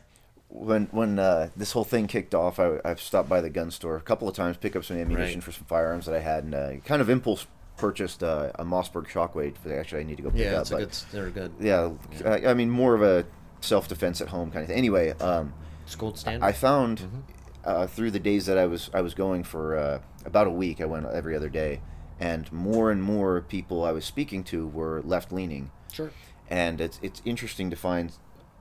when 0.48 0.86
when 0.92 1.18
uh, 1.18 1.48
this 1.56 1.72
whole 1.72 1.84
thing 1.84 2.06
kicked 2.06 2.34
off, 2.34 2.58
I, 2.60 2.78
I've 2.84 3.00
stopped 3.00 3.28
by 3.28 3.40
the 3.40 3.50
gun 3.50 3.70
store 3.70 3.96
a 3.96 4.00
couple 4.00 4.28
of 4.28 4.34
times, 4.34 4.56
pick 4.56 4.74
up 4.76 4.84
some 4.84 4.96
ammunition 4.96 5.40
Right. 5.40 5.44
for 5.44 5.52
some 5.52 5.64
firearms 5.64 6.06
that 6.06 6.14
I 6.14 6.20
had, 6.20 6.44
and 6.44 6.54
uh, 6.54 6.72
kind 6.84 7.02
of 7.02 7.10
impulse 7.10 7.46
purchased 7.76 8.22
uh, 8.22 8.52
a 8.54 8.64
Mossberg 8.64 9.06
Shockwave. 9.08 9.54
Actually, 9.70 10.00
I 10.00 10.04
need 10.04 10.16
to 10.16 10.22
go 10.22 10.30
pick 10.30 10.40
Yeah, 10.40 10.54
up. 10.54 10.60
it's 10.62 10.70
a 10.70 10.76
good. 10.76 10.92
They're 11.12 11.30
good. 11.30 11.52
yeah, 11.60 11.90
I, 12.24 12.46
I 12.50 12.54
mean 12.54 12.70
more 12.70 12.94
of 12.94 13.02
a 13.02 13.26
self 13.60 13.88
defense 13.88 14.20
at 14.20 14.28
home 14.28 14.50
kind 14.50 14.62
of 14.62 14.68
thing. 14.68 14.78
Anyway, 14.78 15.10
um, 15.20 15.52
It's 15.84 15.94
gold 15.94 16.18
standard. 16.18 16.44
I 16.46 16.52
found 16.52 16.98
Mm-hmm. 17.00 17.20
uh, 17.64 17.86
through 17.86 18.10
the 18.12 18.18
days 18.20 18.46
that 18.46 18.58
I 18.58 18.66
was 18.66 18.90
I 18.94 19.00
was 19.00 19.14
going 19.14 19.44
for 19.44 19.76
uh, 19.76 20.00
about 20.24 20.46
a 20.46 20.50
week. 20.50 20.80
I 20.80 20.84
went 20.84 21.06
every 21.06 21.34
other 21.36 21.48
day, 21.48 21.80
and 22.20 22.50
more 22.52 22.90
and 22.90 23.02
more 23.02 23.40
people 23.40 23.84
I 23.84 23.92
was 23.92 24.04
speaking 24.04 24.44
to 24.44 24.66
were 24.68 25.02
left 25.02 25.32
leaning 25.32 25.70
sure. 25.92 26.10
and 26.48 26.80
it's 26.80 26.98
it's 27.02 27.22
interesting 27.24 27.70
to 27.70 27.76
find. 27.76 28.12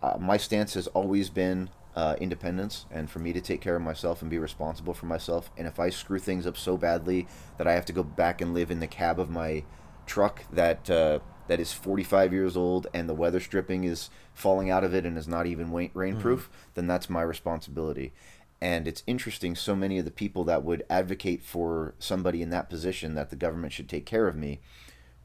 Uh, 0.04 0.18
my 0.20 0.38
stance 0.38 0.76
has 0.76 0.86
always 0.88 1.30
been 1.32 1.70
uh, 1.96 2.16
independence, 2.20 2.86
and 2.91 3.10
for 3.10 3.20
me 3.20 3.32
to 3.34 3.41
take 3.41 3.62
care 3.62 3.76
of 3.76 3.82
myself 3.82 4.22
and 4.22 4.30
be 4.30 4.38
responsible 4.38 4.93
for 4.93 5.06
myself. 5.08 5.50
And 5.58 5.66
if 5.66 5.80
I 5.80 5.89
screw 5.89 6.20
things 6.20 6.46
up 6.46 6.58
so 6.58 6.78
badly 6.78 7.28
that 7.58 7.66
I 7.68 7.74
have 7.74 7.86
to 7.86 7.93
go 7.93 8.04
back 8.04 8.41
and 8.41 8.54
live 8.54 8.70
in 8.70 8.80
the 8.82 8.88
cab 8.88 9.20
of 9.20 9.30
my 9.30 9.64
truck 10.06 10.43
that 10.52 10.89
uh, 10.89 11.20
that 11.48 11.60
is 11.60 11.74
45 11.74 12.34
years 12.34 12.58
old 12.58 12.88
and 12.93 13.08
the 13.08 13.14
weather 13.14 13.39
stripping 13.39 13.84
is 13.84 14.10
falling 14.34 14.70
out 14.70 14.84
of 14.84 14.93
it 14.93 15.06
and 15.06 15.18
is 15.18 15.28
not 15.28 15.46
even 15.46 15.70
rainproof, 15.70 16.22
mm. 16.22 16.48
then 16.74 16.88
that's 16.88 17.10
my 17.10 17.22
responsibility. 17.22 18.14
And 18.62 18.88
it's 18.88 19.04
interesting, 19.06 19.56
so 19.56 19.76
many 19.76 20.00
of 20.00 20.06
the 20.06 20.12
people 20.12 20.43
that 20.46 20.64
would 20.64 20.84
advocate 20.89 21.43
for 21.43 21.93
somebody 22.00 22.41
in 22.41 22.50
that 22.52 22.70
position 22.70 23.14
that 23.16 23.30
the 23.30 23.36
government 23.36 23.74
should 23.74 23.89
take 23.89 24.06
care 24.06 24.28
of 24.28 24.36
me, 24.36 24.60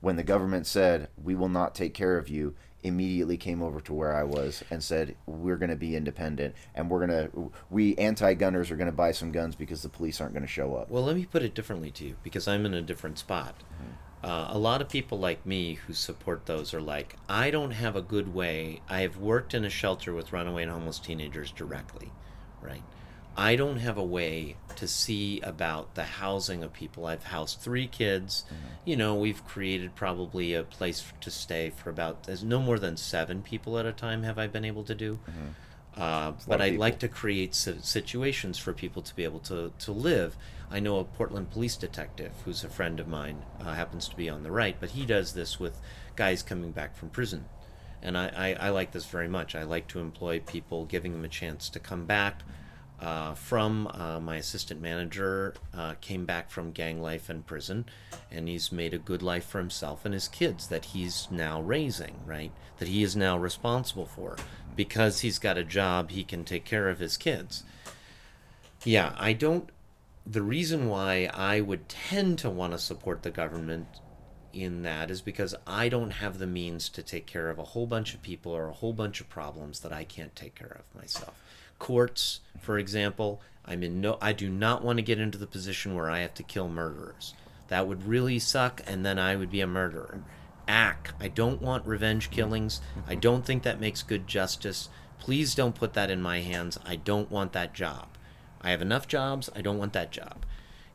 when 0.00 0.16
the 0.16 0.22
government 0.22 0.66
said 0.66 1.08
we 1.22 1.34
will 1.34 1.48
not 1.48 1.74
take 1.74 1.94
care 1.94 2.18
of 2.18 2.28
you 2.28 2.54
immediately 2.82 3.36
came 3.36 3.62
over 3.62 3.78
to 3.78 3.92
where 3.92 4.16
i 4.16 4.22
was 4.22 4.64
and 4.70 4.82
said 4.82 5.14
we're 5.26 5.58
going 5.58 5.68
to 5.68 5.76
be 5.76 5.94
independent 5.94 6.54
and 6.74 6.88
we're 6.88 7.06
going 7.06 7.10
to 7.10 7.52
we 7.68 7.94
anti-gunners 7.96 8.70
are 8.70 8.76
going 8.76 8.86
to 8.86 8.92
buy 8.92 9.12
some 9.12 9.30
guns 9.30 9.54
because 9.54 9.82
the 9.82 9.88
police 9.88 10.18
aren't 10.18 10.32
going 10.32 10.42
to 10.42 10.48
show 10.48 10.74
up 10.74 10.90
Well, 10.90 11.04
let 11.04 11.14
me 11.14 11.26
put 11.26 11.42
it 11.42 11.54
differently 11.54 11.90
to 11.92 12.04
you 12.04 12.16
because 12.22 12.48
I'm 12.48 12.66
in 12.66 12.74
a 12.74 12.82
different 12.82 13.18
spot. 13.18 13.54
Mm. 13.80 14.09
Uh, 14.22 14.48
a 14.50 14.58
lot 14.58 14.82
of 14.82 14.88
people 14.88 15.18
like 15.18 15.46
me 15.46 15.74
who 15.74 15.94
support 15.94 16.44
those 16.46 16.74
are 16.74 16.80
like, 16.80 17.16
I 17.28 17.50
don't 17.50 17.70
have 17.70 17.96
a 17.96 18.02
good 18.02 18.34
way. 18.34 18.82
I 18.88 19.00
have 19.00 19.16
worked 19.16 19.54
in 19.54 19.64
a 19.64 19.70
shelter 19.70 20.12
with 20.12 20.32
runaway 20.32 20.64
and 20.64 20.72
homeless 20.72 20.98
teenagers 20.98 21.50
directly, 21.52 22.10
right? 22.60 22.82
I 23.36 23.56
don't 23.56 23.78
have 23.78 23.96
a 23.96 24.04
way 24.04 24.56
to 24.76 24.86
see 24.86 25.40
about 25.40 25.94
the 25.94 26.04
housing 26.04 26.62
of 26.62 26.74
people. 26.74 27.06
I've 27.06 27.24
housed 27.24 27.60
three 27.60 27.86
kids. 27.86 28.44
You 28.84 28.96
know, 28.96 29.14
we've 29.14 29.42
created 29.46 29.94
probably 29.94 30.52
a 30.52 30.64
place 30.64 31.10
to 31.22 31.30
stay 31.30 31.70
for 31.70 31.88
about, 31.88 32.24
there's 32.24 32.44
no 32.44 32.60
more 32.60 32.78
than 32.78 32.98
seven 32.98 33.40
people 33.40 33.78
at 33.78 33.86
a 33.86 33.92
time 33.92 34.24
have 34.24 34.38
I 34.38 34.48
been 34.48 34.64
able 34.66 34.84
to 34.84 34.94
do. 34.94 35.18
Uh, 36.00 36.32
but 36.48 36.60
I 36.62 36.70
people. 36.70 36.80
like 36.80 36.98
to 37.00 37.08
create 37.08 37.54
si- 37.54 37.76
situations 37.82 38.58
for 38.58 38.72
people 38.72 39.02
to 39.02 39.14
be 39.14 39.24
able 39.24 39.40
to, 39.40 39.72
to 39.80 39.92
live. 39.92 40.36
I 40.70 40.80
know 40.80 40.98
a 40.98 41.04
Portland 41.04 41.50
police 41.50 41.76
detective 41.76 42.32
who's 42.44 42.64
a 42.64 42.68
friend 42.68 42.98
of 43.00 43.06
mine, 43.06 43.42
uh, 43.60 43.74
happens 43.74 44.08
to 44.08 44.16
be 44.16 44.30
on 44.30 44.42
the 44.42 44.50
right, 44.50 44.76
but 44.80 44.90
he 44.90 45.04
does 45.04 45.34
this 45.34 45.60
with 45.60 45.78
guys 46.16 46.42
coming 46.42 46.70
back 46.72 46.96
from 46.96 47.10
prison. 47.10 47.44
And 48.02 48.16
I, 48.16 48.56
I, 48.60 48.66
I 48.66 48.70
like 48.70 48.92
this 48.92 49.04
very 49.04 49.28
much. 49.28 49.54
I 49.54 49.64
like 49.64 49.88
to 49.88 50.00
employ 50.00 50.40
people, 50.40 50.86
giving 50.86 51.12
them 51.12 51.24
a 51.24 51.28
chance 51.28 51.68
to 51.68 51.78
come 51.78 52.06
back. 52.06 52.42
Uh, 53.00 53.32
from 53.32 53.86
uh, 53.94 54.20
my 54.20 54.36
assistant 54.36 54.78
manager 54.78 55.54
uh, 55.72 55.94
came 56.02 56.26
back 56.26 56.50
from 56.50 56.70
gang 56.70 57.00
life 57.00 57.30
and 57.30 57.46
prison, 57.46 57.86
and 58.30 58.46
he's 58.46 58.70
made 58.70 58.92
a 58.92 58.98
good 58.98 59.22
life 59.22 59.46
for 59.46 59.58
himself 59.58 60.04
and 60.04 60.12
his 60.12 60.28
kids 60.28 60.66
that 60.66 60.84
he's 60.86 61.26
now 61.30 61.62
raising, 61.62 62.14
right? 62.26 62.52
That 62.78 62.88
he 62.88 63.02
is 63.02 63.16
now 63.16 63.38
responsible 63.38 64.04
for. 64.04 64.36
Because 64.80 65.20
he's 65.20 65.38
got 65.38 65.58
a 65.58 65.62
job, 65.62 66.08
he 66.08 66.24
can 66.24 66.42
take 66.42 66.64
care 66.64 66.88
of 66.88 67.00
his 67.00 67.18
kids. 67.18 67.64
Yeah, 68.82 69.14
I 69.18 69.34
don't. 69.34 69.68
The 70.26 70.40
reason 70.40 70.88
why 70.88 71.28
I 71.34 71.60
would 71.60 71.86
tend 71.86 72.38
to 72.38 72.48
want 72.48 72.72
to 72.72 72.78
support 72.78 73.22
the 73.22 73.30
government 73.30 73.86
in 74.54 74.80
that 74.84 75.10
is 75.10 75.20
because 75.20 75.54
I 75.66 75.90
don't 75.90 76.12
have 76.12 76.38
the 76.38 76.46
means 76.46 76.88
to 76.88 77.02
take 77.02 77.26
care 77.26 77.50
of 77.50 77.58
a 77.58 77.62
whole 77.62 77.86
bunch 77.86 78.14
of 78.14 78.22
people 78.22 78.52
or 78.52 78.68
a 78.68 78.72
whole 78.72 78.94
bunch 78.94 79.20
of 79.20 79.28
problems 79.28 79.80
that 79.80 79.92
I 79.92 80.04
can't 80.04 80.34
take 80.34 80.54
care 80.54 80.78
of 80.80 80.98
myself. 80.98 81.34
Courts, 81.78 82.40
for 82.58 82.78
example, 82.78 83.42
I'm 83.66 83.82
in 83.82 84.00
no 84.00 84.16
I 84.22 84.32
do 84.32 84.48
not 84.48 84.82
want 84.82 84.96
to 84.96 85.02
get 85.02 85.20
into 85.20 85.36
the 85.36 85.46
position 85.46 85.94
where 85.94 86.08
I 86.08 86.20
have 86.20 86.32
to 86.36 86.42
kill 86.42 86.70
murderers. 86.70 87.34
That 87.68 87.86
would 87.86 88.06
really 88.06 88.38
suck 88.38 88.80
and 88.86 89.04
then 89.04 89.18
I 89.18 89.36
would 89.36 89.50
be 89.50 89.60
a 89.60 89.66
murderer. 89.66 90.22
Ack, 90.68 91.14
I 91.20 91.28
don't 91.28 91.62
want 91.62 91.86
revenge 91.86 92.30
killings. 92.30 92.80
I 93.06 93.14
don't 93.14 93.44
think 93.44 93.62
that 93.62 93.80
makes 93.80 94.02
good 94.02 94.26
justice. 94.26 94.88
Please 95.18 95.54
don't 95.54 95.74
put 95.74 95.92
that 95.94 96.10
in 96.10 96.22
my 96.22 96.40
hands. 96.40 96.78
I 96.84 96.96
don't 96.96 97.30
want 97.30 97.52
that 97.52 97.74
job. 97.74 98.08
I 98.62 98.70
have 98.70 98.82
enough 98.82 99.08
jobs. 99.08 99.50
I 99.54 99.60
don't 99.62 99.78
want 99.78 99.92
that 99.94 100.10
job. 100.10 100.44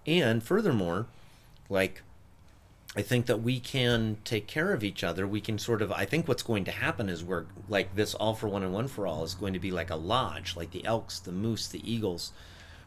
And 0.05 0.43
furthermore, 0.43 1.07
like 1.69 2.03
I 2.97 3.01
think 3.01 3.25
that 3.25 3.41
we 3.41 3.59
can 3.59 4.17
take 4.23 4.47
care 4.47 4.71
of 4.71 4.83
each 4.83 5.03
other. 5.03 5.27
We 5.27 5.41
can 5.41 5.59
sort 5.59 5.81
of. 5.81 5.91
I 5.91 6.05
think 6.05 6.27
what's 6.27 6.43
going 6.43 6.63
to 6.65 6.71
happen 6.71 7.09
is 7.09 7.23
we're 7.23 7.45
like 7.67 7.95
this 7.95 8.15
all 8.15 8.33
for 8.33 8.47
one 8.47 8.63
and 8.63 8.73
one 8.73 8.87
for 8.87 9.05
all 9.05 9.23
is 9.23 9.33
going 9.33 9.53
to 9.53 9.59
be 9.59 9.71
like 9.71 9.89
a 9.89 9.95
lodge, 9.95 10.55
like 10.55 10.71
the 10.71 10.85
elks, 10.85 11.19
the 11.19 11.33
moose, 11.33 11.67
the 11.67 11.91
eagles, 11.91 12.31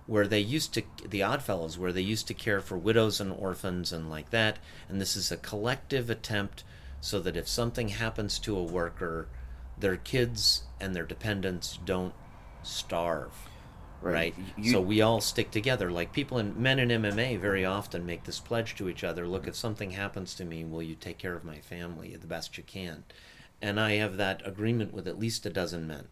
where 0.08 0.26
they 0.26 0.40
used 0.40 0.72
to 0.74 0.82
the 1.06 1.22
Oddfellows, 1.22 1.78
where 1.78 1.92
they 1.92 2.00
used 2.00 2.26
to 2.26 2.34
care 2.34 2.60
for 2.60 2.76
widows 2.78 3.20
and 3.20 3.30
orphans 3.30 3.92
and 3.92 4.08
like 4.10 4.30
that. 4.30 4.58
And 4.88 5.00
this 5.00 5.14
is 5.14 5.30
a 5.30 5.36
collective 5.36 6.08
attempt 6.10 6.64
so 7.00 7.20
that 7.20 7.36
if 7.36 7.46
something 7.46 7.88
happens 7.90 8.38
to 8.40 8.56
a 8.56 8.62
worker, 8.62 9.28
their 9.78 9.96
kids 9.96 10.62
and 10.80 10.96
their 10.96 11.04
dependents 11.04 11.78
don't 11.84 12.14
starve 12.62 13.32
Right. 14.00 14.34
right? 14.36 14.46
You- 14.56 14.72
so 14.72 14.80
we 14.80 15.02
all 15.02 15.20
stick 15.20 15.50
together. 15.50 15.90
Like 15.92 16.12
people 16.12 16.38
in 16.38 16.60
men 16.60 16.78
in 16.78 16.88
MMA 16.90 17.36
very 17.36 17.64
often 17.64 18.06
make 18.06 18.24
this 18.24 18.40
pledge 18.40 18.74
to 18.76 18.88
each 18.88 19.04
other: 19.04 19.26
Look, 19.28 19.46
if 19.46 19.56
something 19.56 19.90
happens 19.90 20.34
to 20.36 20.44
me, 20.44 20.64
will 20.64 20.82
you 20.82 20.94
take 20.94 21.18
care 21.18 21.34
of 21.34 21.44
my 21.44 21.58
family 21.60 22.16
the 22.16 22.26
best 22.26 22.56
you 22.56 22.64
can? 22.64 23.04
And 23.60 23.78
I 23.78 23.92
have 23.96 24.16
that 24.16 24.40
agreement 24.46 24.94
with 24.94 25.06
at 25.06 25.18
least 25.18 25.44
a 25.46 25.50
dozen 25.50 25.86
men. 25.86 26.06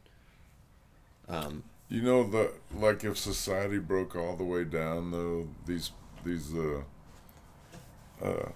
Um, 1.28 1.62
You 1.88 2.02
know 2.02 2.24
the 2.28 2.52
like 2.74 3.04
if 3.04 3.16
society 3.16 3.78
broke 3.78 4.16
all 4.16 4.36
the 4.36 4.44
way 4.44 4.64
down 4.64 5.12
though 5.12 5.48
these 5.66 5.92
these 6.24 6.52
uh 6.54 6.82
uh 8.22 8.48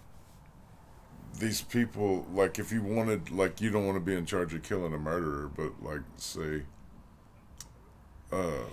these 1.39 1.63
people 1.63 2.27
like 2.33 2.59
if 2.59 2.73
you 2.73 2.83
wanted 2.83 3.31
like 3.31 3.61
you 3.61 3.71
don't 3.71 3.87
want 3.87 3.97
to 3.97 4.01
be 4.05 4.15
in 4.15 4.27
charge 4.27 4.53
of 4.53 4.63
killing 4.65 4.93
a 4.93 4.99
murderer 4.99 5.49
but 5.55 5.81
like 5.81 6.01
say 6.17 6.63
uh 8.33 8.65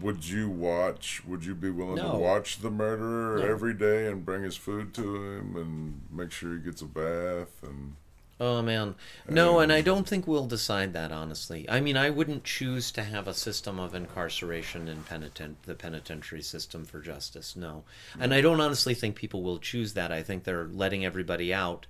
would 0.00 0.26
you 0.28 0.48
watch 0.50 1.22
would 1.24 1.44
you 1.44 1.54
be 1.54 1.70
willing 1.70 1.96
No. 1.96 2.12
to 2.12 2.18
watch 2.18 2.58
the 2.58 2.70
murderer 2.70 3.38
No. 3.38 3.46
every 3.46 3.74
day 3.74 4.08
and 4.08 4.24
bring 4.24 4.42
his 4.42 4.56
food 4.56 4.92
to 4.94 5.02
him 5.16 5.56
and 5.56 6.00
make 6.10 6.32
sure 6.32 6.54
he 6.54 6.58
gets 6.60 6.82
a 6.82 6.86
bath 6.86 7.62
and 7.62 7.94
oh 8.40 8.62
man, 8.62 8.94
no, 9.28 9.60
and 9.60 9.72
I 9.72 9.80
don't 9.80 10.06
think 10.06 10.26
we'll 10.26 10.46
decide 10.46 10.92
that 10.92 11.12
honestly. 11.12 11.68
I 11.68 11.80
mean, 11.80 11.96
I 11.96 12.10
wouldn't 12.10 12.44
choose 12.44 12.90
to 12.92 13.02
have 13.02 13.28
a 13.28 13.34
system 13.34 13.78
of 13.78 13.94
incarceration 13.94 14.88
in 14.88 15.02
penitent 15.04 15.62
the 15.64 15.74
penitentiary 15.74 16.42
system 16.42 16.84
for 16.84 17.00
justice. 17.00 17.56
No, 17.56 17.84
and 18.18 18.34
I 18.34 18.40
don't 18.40 18.60
honestly 18.60 18.94
think 18.94 19.16
people 19.16 19.42
will 19.42 19.58
choose 19.58 19.94
that. 19.94 20.12
I 20.12 20.22
think 20.22 20.44
they're 20.44 20.66
letting 20.66 21.04
everybody 21.04 21.52
out 21.52 21.86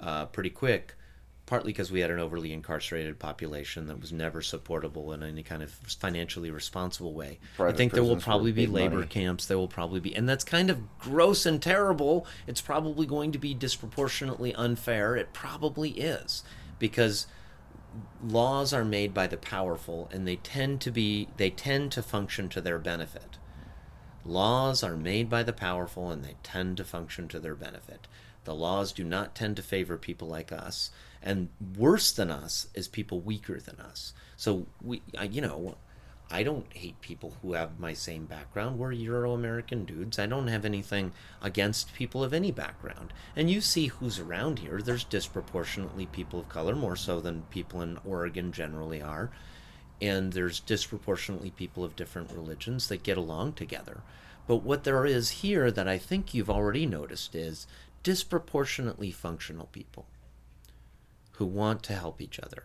uh, 0.00 0.26
pretty 0.26 0.50
quick, 0.50 0.94
partly 1.48 1.72
because 1.72 1.90
we 1.90 2.00
had 2.00 2.10
an 2.10 2.18
overly 2.18 2.52
incarcerated 2.52 3.18
population 3.18 3.86
that 3.86 3.98
was 3.98 4.12
never 4.12 4.42
supportable 4.42 5.14
in 5.14 5.22
any 5.22 5.42
kind 5.42 5.62
of 5.62 5.70
financially 5.70 6.50
responsible 6.50 7.14
way. 7.14 7.38
I 7.58 7.72
think 7.72 7.94
there 7.94 8.04
will 8.04 8.16
probably 8.16 8.52
be 8.52 8.66
labor 8.66 8.96
money. 8.96 9.06
camps. 9.06 9.46
There 9.46 9.56
will 9.56 9.66
probably 9.66 9.98
be, 9.98 10.14
and 10.14 10.28
that's 10.28 10.44
kind 10.44 10.68
of 10.68 10.98
gross 10.98 11.46
and 11.46 11.60
terrible. 11.60 12.26
It's 12.46 12.60
probably 12.60 13.06
going 13.06 13.32
to 13.32 13.38
be 13.38 13.54
disproportionately 13.54 14.54
unfair. 14.54 15.16
It 15.16 15.32
probably 15.32 15.92
is 15.92 16.44
because 16.78 17.26
laws 18.22 18.74
are 18.74 18.84
made 18.84 19.14
by 19.14 19.26
the 19.26 19.38
powerful 19.38 20.10
and 20.12 20.28
they 20.28 20.36
tend 20.36 20.82
to 20.82 20.90
be 20.90 21.28
they 21.38 21.48
tend 21.48 21.90
to 21.92 22.02
function 22.02 22.48
to 22.50 22.60
their 22.60 22.78
benefit 22.78 23.38
laws 24.24 24.84
are 24.84 24.96
made 24.96 25.30
by 25.30 25.42
the 25.42 25.52
powerful 25.52 26.10
and 26.10 26.22
they 26.22 26.36
tend 26.42 26.76
to 26.76 26.84
function 26.84 27.26
to 27.26 27.40
their 27.40 27.54
benefit 27.54 28.06
the 28.48 28.54
laws 28.54 28.92
do 28.92 29.04
not 29.04 29.34
tend 29.34 29.56
to 29.56 29.62
favor 29.62 29.96
people 29.96 30.28
like 30.28 30.50
us 30.50 30.90
and 31.22 31.48
worse 31.76 32.10
than 32.12 32.30
us 32.30 32.68
is 32.74 32.88
people 32.88 33.20
weaker 33.20 33.60
than 33.60 33.78
us 33.78 34.12
so 34.36 34.66
we 34.82 35.02
you 35.30 35.40
know 35.40 35.76
I 36.30 36.42
don't 36.42 36.66
hate 36.74 37.00
people 37.00 37.36
who 37.40 37.54
have 37.54 37.80
my 37.80 37.94
same 37.94 38.26
background. 38.26 38.78
We're 38.78 38.92
Euro 38.92 39.32
American 39.32 39.84
dudes. 39.84 40.18
I 40.18 40.26
don't 40.26 40.48
have 40.48 40.66
anything 40.66 41.12
against 41.40 41.94
people 41.94 42.22
of 42.22 42.34
any 42.34 42.52
background. 42.52 43.14
And 43.34 43.50
you 43.50 43.62
see 43.62 43.86
who's 43.86 44.18
around 44.18 44.58
here. 44.58 44.82
There's 44.82 45.04
disproportionately 45.04 46.04
people 46.04 46.40
of 46.40 46.48
color, 46.50 46.76
more 46.76 46.96
so 46.96 47.20
than 47.20 47.42
people 47.50 47.80
in 47.80 47.98
Oregon 48.04 48.52
generally 48.52 49.00
are. 49.00 49.30
And 50.02 50.34
there's 50.34 50.60
disproportionately 50.60 51.50
people 51.50 51.82
of 51.82 51.96
different 51.96 52.30
religions 52.30 52.88
that 52.88 53.02
get 53.02 53.16
along 53.16 53.54
together. 53.54 54.02
But 54.46 54.62
what 54.62 54.84
there 54.84 55.06
is 55.06 55.30
here 55.30 55.70
that 55.70 55.88
I 55.88 55.96
think 55.96 56.34
you've 56.34 56.50
already 56.50 56.84
noticed 56.84 57.34
is 57.34 57.66
disproportionately 58.02 59.10
functional 59.10 59.66
people 59.66 60.06
who 61.32 61.46
want 61.46 61.82
to 61.84 61.94
help 61.94 62.20
each 62.20 62.38
other. 62.40 62.64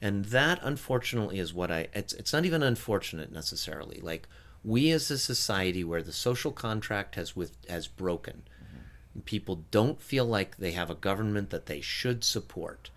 And 0.00 0.26
that 0.26 0.58
unfortunately 0.62 1.38
is 1.38 1.54
what 1.54 1.70
i 1.70 1.88
it's, 1.94 2.12
it's 2.12 2.32
not 2.32 2.44
even 2.44 2.62
unfortunate 2.62 3.32
necessarily. 3.32 4.00
Like 4.00 4.28
we 4.62 4.90
as 4.90 5.10
a 5.10 5.18
society 5.18 5.82
where 5.82 6.02
the 6.02 6.12
social 6.12 6.52
contract 6.52 7.14
has 7.14 7.34
with 7.34 7.52
has 7.68 7.86
broken 7.86 8.42
mm-hmm. 8.62 9.20
people 9.20 9.64
don't 9.70 10.00
feel 10.00 10.26
like 10.26 10.56
they 10.56 10.72
have 10.72 10.90
a 10.90 10.94
government 10.94 11.50
that 11.50 11.66
they 11.66 11.80
should 11.80 12.22
support. 12.24 12.90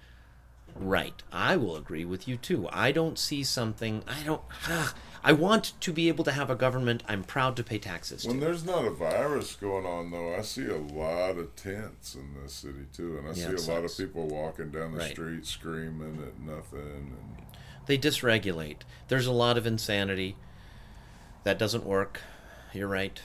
Right. 0.76 1.24
I 1.32 1.56
will 1.56 1.76
agree 1.76 2.06
with 2.06 2.28
you 2.28 2.38
too. 2.38 2.68
I 2.72 2.92
don't 2.92 3.18
see 3.18 3.44
something 3.44 4.04
i 4.08 4.24
don't 4.24 4.42
ah, 4.68 4.94
i 5.28 5.32
want 5.34 5.74
to 5.82 5.92
be 5.92 6.08
able 6.08 6.24
to 6.24 6.32
have 6.32 6.50
a 6.50 6.56
government 6.56 7.04
i'm 7.08 7.24
proud 7.24 7.56
to 7.56 7.64
pay 7.64 7.78
taxes 7.78 8.22
to 8.24 8.30
When 8.30 8.40
there's 8.40 8.64
not 8.66 8.86
a 8.86 8.90
virus 8.90 9.56
going 9.56 9.86
on, 9.86 10.12
though, 10.12 10.34
I 10.36 10.42
see 10.42 10.66
a 10.66 10.78
lot 10.78 11.38
of 11.38 11.56
tents 11.56 12.16
in 12.16 12.34
this 12.42 12.54
city 12.54 12.86
too, 12.94 13.18
and 13.18 13.28
I 13.28 13.32
Yeah, 13.32 13.56
see 13.58 13.72
a 13.72 13.74
lot 13.76 13.84
of 13.84 13.96
people 13.98 14.28
walking 14.28 14.70
down 14.72 14.94
the 14.94 15.00
Right. 15.00 15.12
street 15.12 15.46
screaming 15.46 16.24
at 16.26 16.40
nothing. 16.40 16.80
And 16.80 17.46
they 17.88 17.98
dysregulate. 17.98 18.82
There's 19.10 19.28
a 19.28 19.32
lot 19.32 19.58
of 19.58 19.66
insanity. 19.68 20.36
That 21.44 21.58
doesn't 21.60 21.86
work. 21.86 22.22
You're 22.74 22.88
right. 22.88 23.20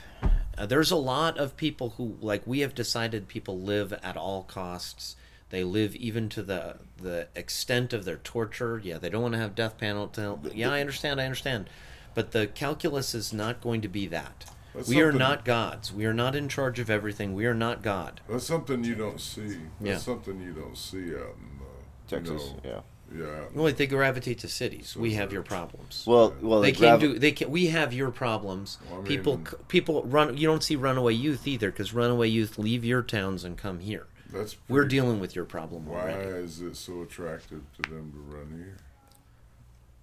Uh, 0.59 0.67
there's 0.67 0.91
a 0.91 0.97
lot 0.97 1.39
of 1.39 1.57
people 1.57 1.91
who, 1.97 2.17
like, 2.21 2.47
we 2.47 2.61
have 2.61 2.75
decided 2.75 3.27
people 3.29 3.59
live 3.61 3.93
at 3.93 4.17
all 4.17 4.43
costs. 4.45 5.17
They 5.51 5.65
live 5.65 5.95
even 5.97 6.29
to 6.31 6.43
the 6.43 6.77
the 7.01 7.29
extent 7.35 7.93
of 7.93 8.05
their 8.05 8.17
torture. 8.17 8.81
Yeah, 8.83 8.99
they 8.99 9.11
don't 9.11 9.23
want 9.23 9.35
to 9.35 9.41
have 9.41 9.55
death 9.55 9.77
penalty. 9.79 10.23
Yeah, 10.55 10.73
I 10.73 10.81
understand. 10.81 11.21
I 11.21 11.25
understand. 11.25 11.69
But 12.15 12.33
the 12.33 12.47
calculus 12.47 13.15
is 13.15 13.33
not 13.33 13.61
going 13.61 13.81
to 13.83 13.89
be 13.89 14.07
that. 14.09 14.47
That's 14.75 14.89
we 14.89 15.01
are 15.03 15.13
not 15.13 15.45
gods. 15.45 15.93
We 15.93 16.07
are 16.07 16.15
not 16.15 16.35
in 16.35 16.49
charge 16.49 16.79
of 16.79 16.89
everything. 16.89 17.35
We 17.35 17.45
are 17.47 17.55
not 17.55 17.83
God. 17.83 18.21
that's 18.29 18.45
something 18.47 18.85
you 18.85 18.95
don't 18.95 19.21
see. 19.21 19.49
That's 19.49 19.59
Yeah. 19.81 19.99
something 19.99 20.41
you 20.41 20.53
don't 20.53 20.77
see 20.79 21.11
out 21.15 21.37
in 21.39 21.61
uh, 21.61 21.65
Texas, 22.09 22.43
You 22.65 22.71
know, 22.71 22.85
yeah. 23.15 23.19
yeah. 23.27 23.43
out 23.45 23.51
in- 23.53 23.61
Well, 23.63 23.73
they 23.73 23.87
gravitate 23.87 24.39
to 24.41 24.49
cities. 24.49 24.89
So 24.95 25.01
We 25.01 25.13
have 25.15 25.29
the- 25.29 25.35
your 25.35 25.43
problems. 25.43 26.05
Well, 26.07 26.35
well, 26.41 26.63
they 26.63 26.71
the 26.73 26.77
can 26.79 26.99
grav- 26.99 27.01
do. 27.01 27.19
They 27.19 27.33
can. 27.33 27.51
We 27.51 27.67
have 27.67 27.93
your 27.93 28.11
problems. 28.11 28.79
Well, 28.91 29.03
I 29.03 29.05
people, 29.05 29.37
mean- 29.37 29.47
c- 29.47 29.57
people 29.69 30.03
run. 30.05 30.37
You 30.39 30.47
don't 30.47 30.63
see 30.63 30.77
runaway 30.77 31.13
youth 31.15 31.47
either, 31.47 31.71
because 31.71 31.93
runaway 31.93 32.29
youth 32.29 32.59
leave 32.59 32.83
your 32.83 33.03
towns 33.03 33.45
and 33.45 33.59
come 33.59 33.81
here. 33.81 34.07
That's 34.33 34.57
We're 34.69 34.87
dealing 34.87 35.21
with 35.21 35.37
your 35.37 35.45
problem 35.45 35.85
Why 35.85 36.01
already. 36.13 36.31
is 36.45 36.63
it 36.63 36.77
so 36.77 37.03
attractive 37.03 37.61
to 37.83 37.91
them 37.91 38.13
to 38.13 38.19
run 38.37 38.53
here? 38.57 38.79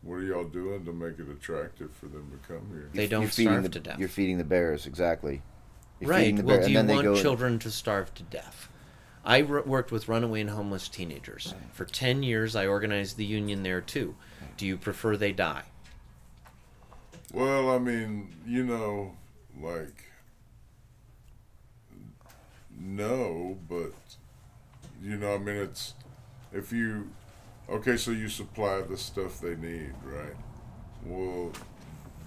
What 0.02 0.16
are 0.16 0.24
y'all 0.24 0.45
doing 0.45 0.86
to 0.86 0.93
make 0.93 1.20
it 1.20 1.30
attractive 1.30 1.91
for 1.93 2.06
them 2.08 2.32
to 2.32 2.47
come 2.47 2.68
here? 2.72 2.89
They 2.93 3.08
don't 3.08 3.24
you're 3.24 3.30
feeding 3.32 3.52
starve 3.54 3.64
the, 3.64 3.70
to 3.70 3.80
death. 3.82 4.00
You're 4.00 4.08
feeding 4.10 4.38
the 4.38 4.43
bears, 4.45 4.86
exactly. 4.86 5.41
You're 6.00 6.10
Right. 6.12 6.20
feeding 6.22 6.36
the 6.38 6.43
Well, 6.43 6.58
bear- 6.58 6.66
do 6.68 6.72
you 6.72 6.80
and 6.80 6.88
then 6.89 6.95
want 6.97 7.08
they 7.08 7.14
go, 7.16 7.22
children 7.22 7.60
to 7.60 7.70
starve 7.72 8.14
to 8.16 8.24
death? 8.24 8.70
I 9.26 9.41
r- 9.41 9.62
worked 9.64 9.91
with 9.91 10.08
runaway 10.08 10.39
and 10.41 10.50
homeless 10.50 10.88
teenagers 10.88 11.54
for 11.74 11.84
ten 11.84 12.24
years. 12.24 12.56
I 12.56 12.66
organized 12.68 13.18
the 13.18 13.26
union 13.26 13.64
there 13.64 13.82
too. 13.82 14.16
Do 14.56 14.66
you 14.66 14.78
prefer 14.78 15.18
they 15.18 15.34
die? 15.34 15.64
Well, 17.34 17.70
I 17.70 17.78
mean, 17.80 18.34
you 18.47 18.64
know, 18.64 19.16
like, 19.62 20.06
no, 22.80 23.58
but, 23.68 23.91
you 25.04 25.18
know, 25.18 25.36
I 25.36 25.38
mean, 25.38 25.58
it's, 25.58 25.93
if 26.54 26.72
you, 26.72 27.10
okay, 27.72 27.98
so 27.98 28.12
you 28.12 28.30
supply 28.30 28.82
the 28.82 28.98
stuff 28.98 29.40
they 29.42 29.56
need, 29.56 29.94
right? 30.04 30.36
Well, 31.06 31.52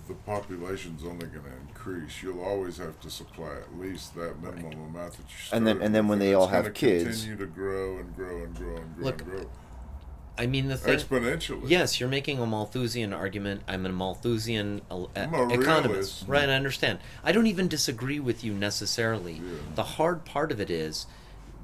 the 0.09 0.15
population's 0.15 1.05
only 1.05 1.27
going 1.27 1.45
to 1.45 1.53
increase. 1.69 2.23
You'll 2.23 2.43
always 2.43 2.79
have 2.79 2.99
to 3.01 3.11
supply 3.11 3.53
at 3.57 3.79
least 3.79 4.15
that 4.17 4.41
minimum 4.43 4.73
amount 4.95 5.13
that 5.13 5.19
you 5.23 5.57
And 5.57 5.67
then- 5.67 5.81
and 5.83 5.95
then 5.95 6.05
with, 6.09 6.11
when 6.11 6.19
they 6.19 6.35
all 6.35 6.45
it's 6.45 6.53
have 6.53 6.65
gonna 6.65 6.75
kids- 6.75 7.23
continue 7.25 7.37
to 7.37 7.47
grow 7.47 7.99
and 7.99 8.17
grow 8.17 8.43
and 8.45 8.55
grow 8.57 8.77
and 8.77 8.97
grow 8.97 9.05
Look, 9.05 9.23
and 9.23 9.31
grow 9.31 9.51
I 10.39 10.47
mean, 10.47 10.69
the 10.69 10.79
thing. 10.79 10.99
exponentially. 10.99 11.69
Yes, 11.69 12.01
you're 12.01 12.09
making 12.09 12.41
a 12.41 12.47
Malthusian 12.47 13.13
argument. 13.13 13.63
I'm 13.69 13.85
a 13.85 13.91
Malthusian 13.93 14.81
uh, 14.91 15.05
I'm 15.15 15.35
a 15.35 15.49
economist. 15.49 15.91
realist. 15.93 16.25
Right, 16.27 16.49
I 16.49 16.55
understand. 16.55 17.01
I 17.23 17.33
don't 17.33 17.47
even 17.47 17.69
disagree 17.69 18.19
with 18.19 18.43
you 18.43 18.55
necessarily. 18.55 19.35
Yeah. 19.35 19.41
The 19.75 19.83
hard 19.83 20.25
part 20.25 20.51
of 20.51 20.59
it 20.59 20.71
is 20.71 21.07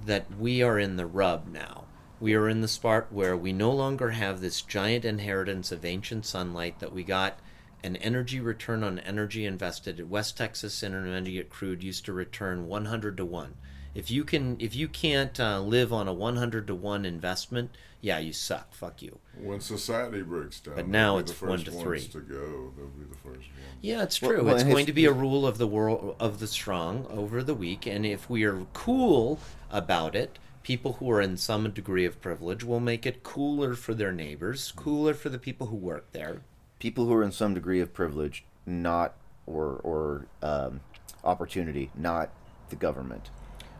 that 0.04 0.26
we 0.38 0.62
are 0.62 0.78
in 0.78 0.96
the 0.96 1.06
rub 1.06 1.48
now. 1.48 1.84
We 2.20 2.34
are 2.34 2.48
in 2.48 2.60
the 2.60 2.68
spot 2.68 3.12
where 3.12 3.36
we 3.36 3.52
no 3.52 3.70
longer 3.70 4.10
have 4.10 4.40
this 4.40 4.62
giant 4.62 5.04
inheritance 5.04 5.70
of 5.70 5.84
ancient 5.84 6.26
sunlight 6.26 6.80
that 6.80 6.92
we 6.92 7.04
got 7.04 7.38
an 7.84 7.96
energy 7.96 8.40
return 8.40 8.82
on 8.82 8.98
energy 8.98 9.46
invested 9.46 10.00
at 10.00 10.08
West 10.08 10.36
Texas 10.36 10.82
Intermediate 10.82 11.48
Crude 11.48 11.82
used 11.82 12.04
to 12.06 12.12
return 12.12 12.66
100 12.66 13.16
to 13.18 13.24
1. 13.24 13.54
If 13.94 14.10
you 14.10 14.24
can 14.24 14.56
if 14.60 14.74
you 14.74 14.88
can't 14.88 15.38
uh, 15.38 15.60
live 15.60 15.92
on 15.92 16.08
a 16.08 16.12
100 16.12 16.66
to 16.66 16.74
1 16.74 17.04
investment, 17.04 17.70
yeah, 18.00 18.18
you 18.18 18.32
suck. 18.32 18.74
Fuck 18.74 19.02
you. 19.02 19.18
When 19.40 19.60
society 19.60 20.22
breaks 20.22 20.60
down, 20.60 20.74
But 20.74 20.82
they'll 20.82 20.92
now 20.92 21.14
be 21.16 21.20
it's 21.20 21.32
the 21.32 21.46
one 21.46 21.58
first 21.58 21.64
to 21.66 21.72
ones 21.72 21.82
three. 21.82 22.00
To 22.00 22.20
go, 22.20 22.72
they'll 22.76 22.86
be 22.86 23.04
the 23.08 23.16
first 23.16 23.24
ones. 23.24 23.48
Yeah, 23.80 24.02
it's 24.02 24.16
true. 24.16 24.44
well, 24.44 24.54
it's 24.54 24.64
going 24.64 24.86
to 24.86 24.92
be 24.92 25.06
a 25.06 25.12
rule 25.12 25.46
of 25.46 25.58
the 25.58 25.66
world 25.66 26.16
of 26.20 26.38
the 26.40 26.46
strong 26.46 27.06
over 27.10 27.42
the 27.42 27.54
weak, 27.54 27.86
and 27.86 28.04
if 28.04 28.28
we 28.28 28.44
are 28.44 28.66
cool 28.72 29.40
about 29.70 30.14
it, 30.14 30.38
people 30.62 30.94
who 30.94 31.10
are 31.10 31.20
in 31.20 31.36
some 31.36 31.70
degree 31.70 32.04
of 32.04 32.20
privilege 32.20 32.64
will 32.64 32.80
make 32.80 33.06
it 33.06 33.22
cooler 33.22 33.74
for 33.74 33.94
their 33.94 34.12
neighbors, 34.12 34.72
cooler 34.76 35.14
for 35.14 35.28
the 35.28 35.38
people 35.38 35.68
who 35.68 35.76
work 35.76 36.10
there. 36.12 36.42
people 36.78 37.06
who 37.06 37.14
are 37.14 37.22
in 37.24 37.32
some 37.32 37.54
degree 37.54 37.80
of 37.80 37.92
privilege, 37.92 38.44
not 38.66 39.14
or 39.46 39.80
or 39.82 40.26
um, 40.42 40.80
opportunity, 41.24 41.90
not 41.94 42.30
the 42.70 42.76
government. 42.76 43.30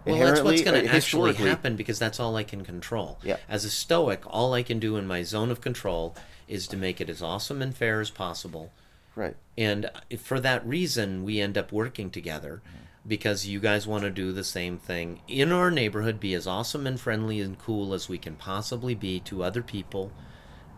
Well, 0.07 0.18
that's 0.18 0.41
what's 0.41 0.62
going 0.62 0.79
uh, 0.79 0.89
to 0.89 0.97
actually 0.97 1.35
happen 1.35 1.76
because 1.76 1.99
that's 1.99 2.18
all 2.18 2.37
I 2.37 2.43
can 2.45 2.64
control. 2.64 3.18
Yeah. 3.22 3.37
As 3.49 3.64
a 3.66 3.70
Stoic, 3.70 4.22
all 4.26 4.55
I 4.55 4.62
can 4.62 4.79
do 4.79 4.97
in 4.97 5.07
my 5.07 5.22
zone 5.22 5.51
of 5.51 5.61
control 5.61 6.16
is 6.47 6.66
to 6.68 6.76
make 6.79 7.01
it 7.01 7.11
as 7.11 7.22
awesome 7.22 7.61
and 7.61 7.76
fair 7.76 8.01
as 8.01 8.09
possible. 8.09 8.72
Right. 9.14 9.37
And 9.59 9.91
for 10.18 10.41
that 10.41 10.66
reason, 10.66 11.24
we 11.24 11.41
end 11.41 11.59
up 11.59 11.72
working 11.72 12.09
together 12.11 12.62
because 13.07 13.47
you 13.47 13.61
guys 13.61 13.87
want 13.87 14.05
to 14.05 14.11
do 14.11 14.33
the 14.33 14.45
same 14.45 14.79
thing 14.79 15.21
in 15.27 15.53
our 15.53 15.71
neighborhood, 15.71 16.21
be 16.21 16.35
as 16.35 16.47
awesome 16.47 16.87
and 16.87 17.01
friendly 17.01 17.41
and 17.41 17.59
cool 17.59 17.95
as 17.95 18.09
we 18.09 18.19
can 18.19 18.37
possibly 18.37 18.95
be 18.95 19.21
to 19.21 19.43
other 19.43 19.63
people 19.63 20.13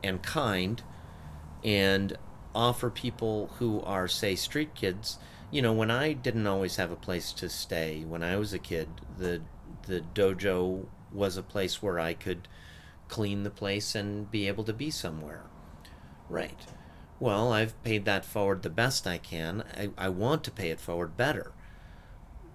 and 0.02 0.22
kind 0.22 0.82
and 1.64 2.16
offer 2.54 2.90
people 2.90 3.50
who 3.58 3.80
are, 3.82 4.08
say, 4.08 4.34
street 4.34 4.74
kids. 4.74 5.18
You 5.50 5.62
know, 5.62 5.72
when 5.72 5.90
I 5.90 6.12
didn't 6.12 6.46
always 6.46 6.76
have 6.76 6.90
a 6.90 6.96
place 6.96 7.32
to 7.34 7.48
stay 7.48 8.04
when 8.04 8.22
I 8.22 8.36
was 8.36 8.52
a 8.52 8.58
kid, 8.58 8.88
the 9.18 9.42
the 9.86 10.02
dojo 10.14 10.86
was 11.12 11.36
a 11.36 11.42
place 11.42 11.82
where 11.82 11.98
I 11.98 12.14
could 12.14 12.46
clean 13.08 13.42
the 13.42 13.50
place 13.50 13.94
and 13.94 14.30
be 14.30 14.46
able 14.46 14.64
to 14.64 14.72
be 14.72 14.90
somewhere. 14.90 15.42
Right. 16.28 16.66
Well, 17.18 17.52
I've 17.52 17.80
paid 17.82 18.04
that 18.04 18.24
forward 18.24 18.62
the 18.62 18.70
best 18.70 19.06
I 19.06 19.18
can. 19.18 19.64
I, 19.76 19.90
I 19.98 20.08
want 20.08 20.44
to 20.44 20.50
pay 20.50 20.70
it 20.70 20.80
forward 20.80 21.16
better. 21.16 21.52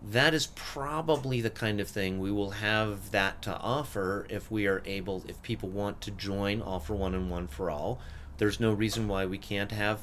That 0.08 0.36
is 0.36 0.50
probably 0.54 1.42
the 1.42 1.50
kind 1.50 1.80
of 1.80 1.88
thing 1.88 2.20
we 2.20 2.32
will 2.32 2.52
have 2.52 3.10
that 3.10 3.42
to 3.44 3.58
offer 3.58 4.28
if 4.30 4.52
we 4.52 4.68
are 4.68 4.84
able, 4.86 5.24
if 5.28 5.42
people 5.42 5.70
want 5.70 6.00
to 6.02 6.12
join 6.12 6.62
All 6.62 6.80
for 6.80 6.94
One 6.94 7.16
and 7.16 7.32
One 7.32 7.48
for 7.48 7.72
All. 7.72 8.00
There's 8.38 8.60
no 8.60 8.72
reason 8.72 9.08
why 9.08 9.26
we 9.26 9.40
can't 9.40 9.72
have 9.72 10.02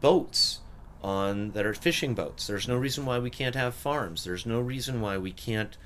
boats 0.00 0.60
on 1.02 1.50
that 1.50 1.66
are 1.66 1.74
fishing 1.74 2.14
boats. 2.14 2.46
There's 2.46 2.66
no 2.66 2.76
reason 2.76 3.04
why 3.04 3.18
we 3.18 3.28
can't 3.28 3.54
have 3.54 3.74
farms. 3.74 4.24
There's 4.24 4.46
no 4.46 4.58
reason 4.58 5.02
why 5.02 5.18
we 5.18 5.32
can't 5.32 5.76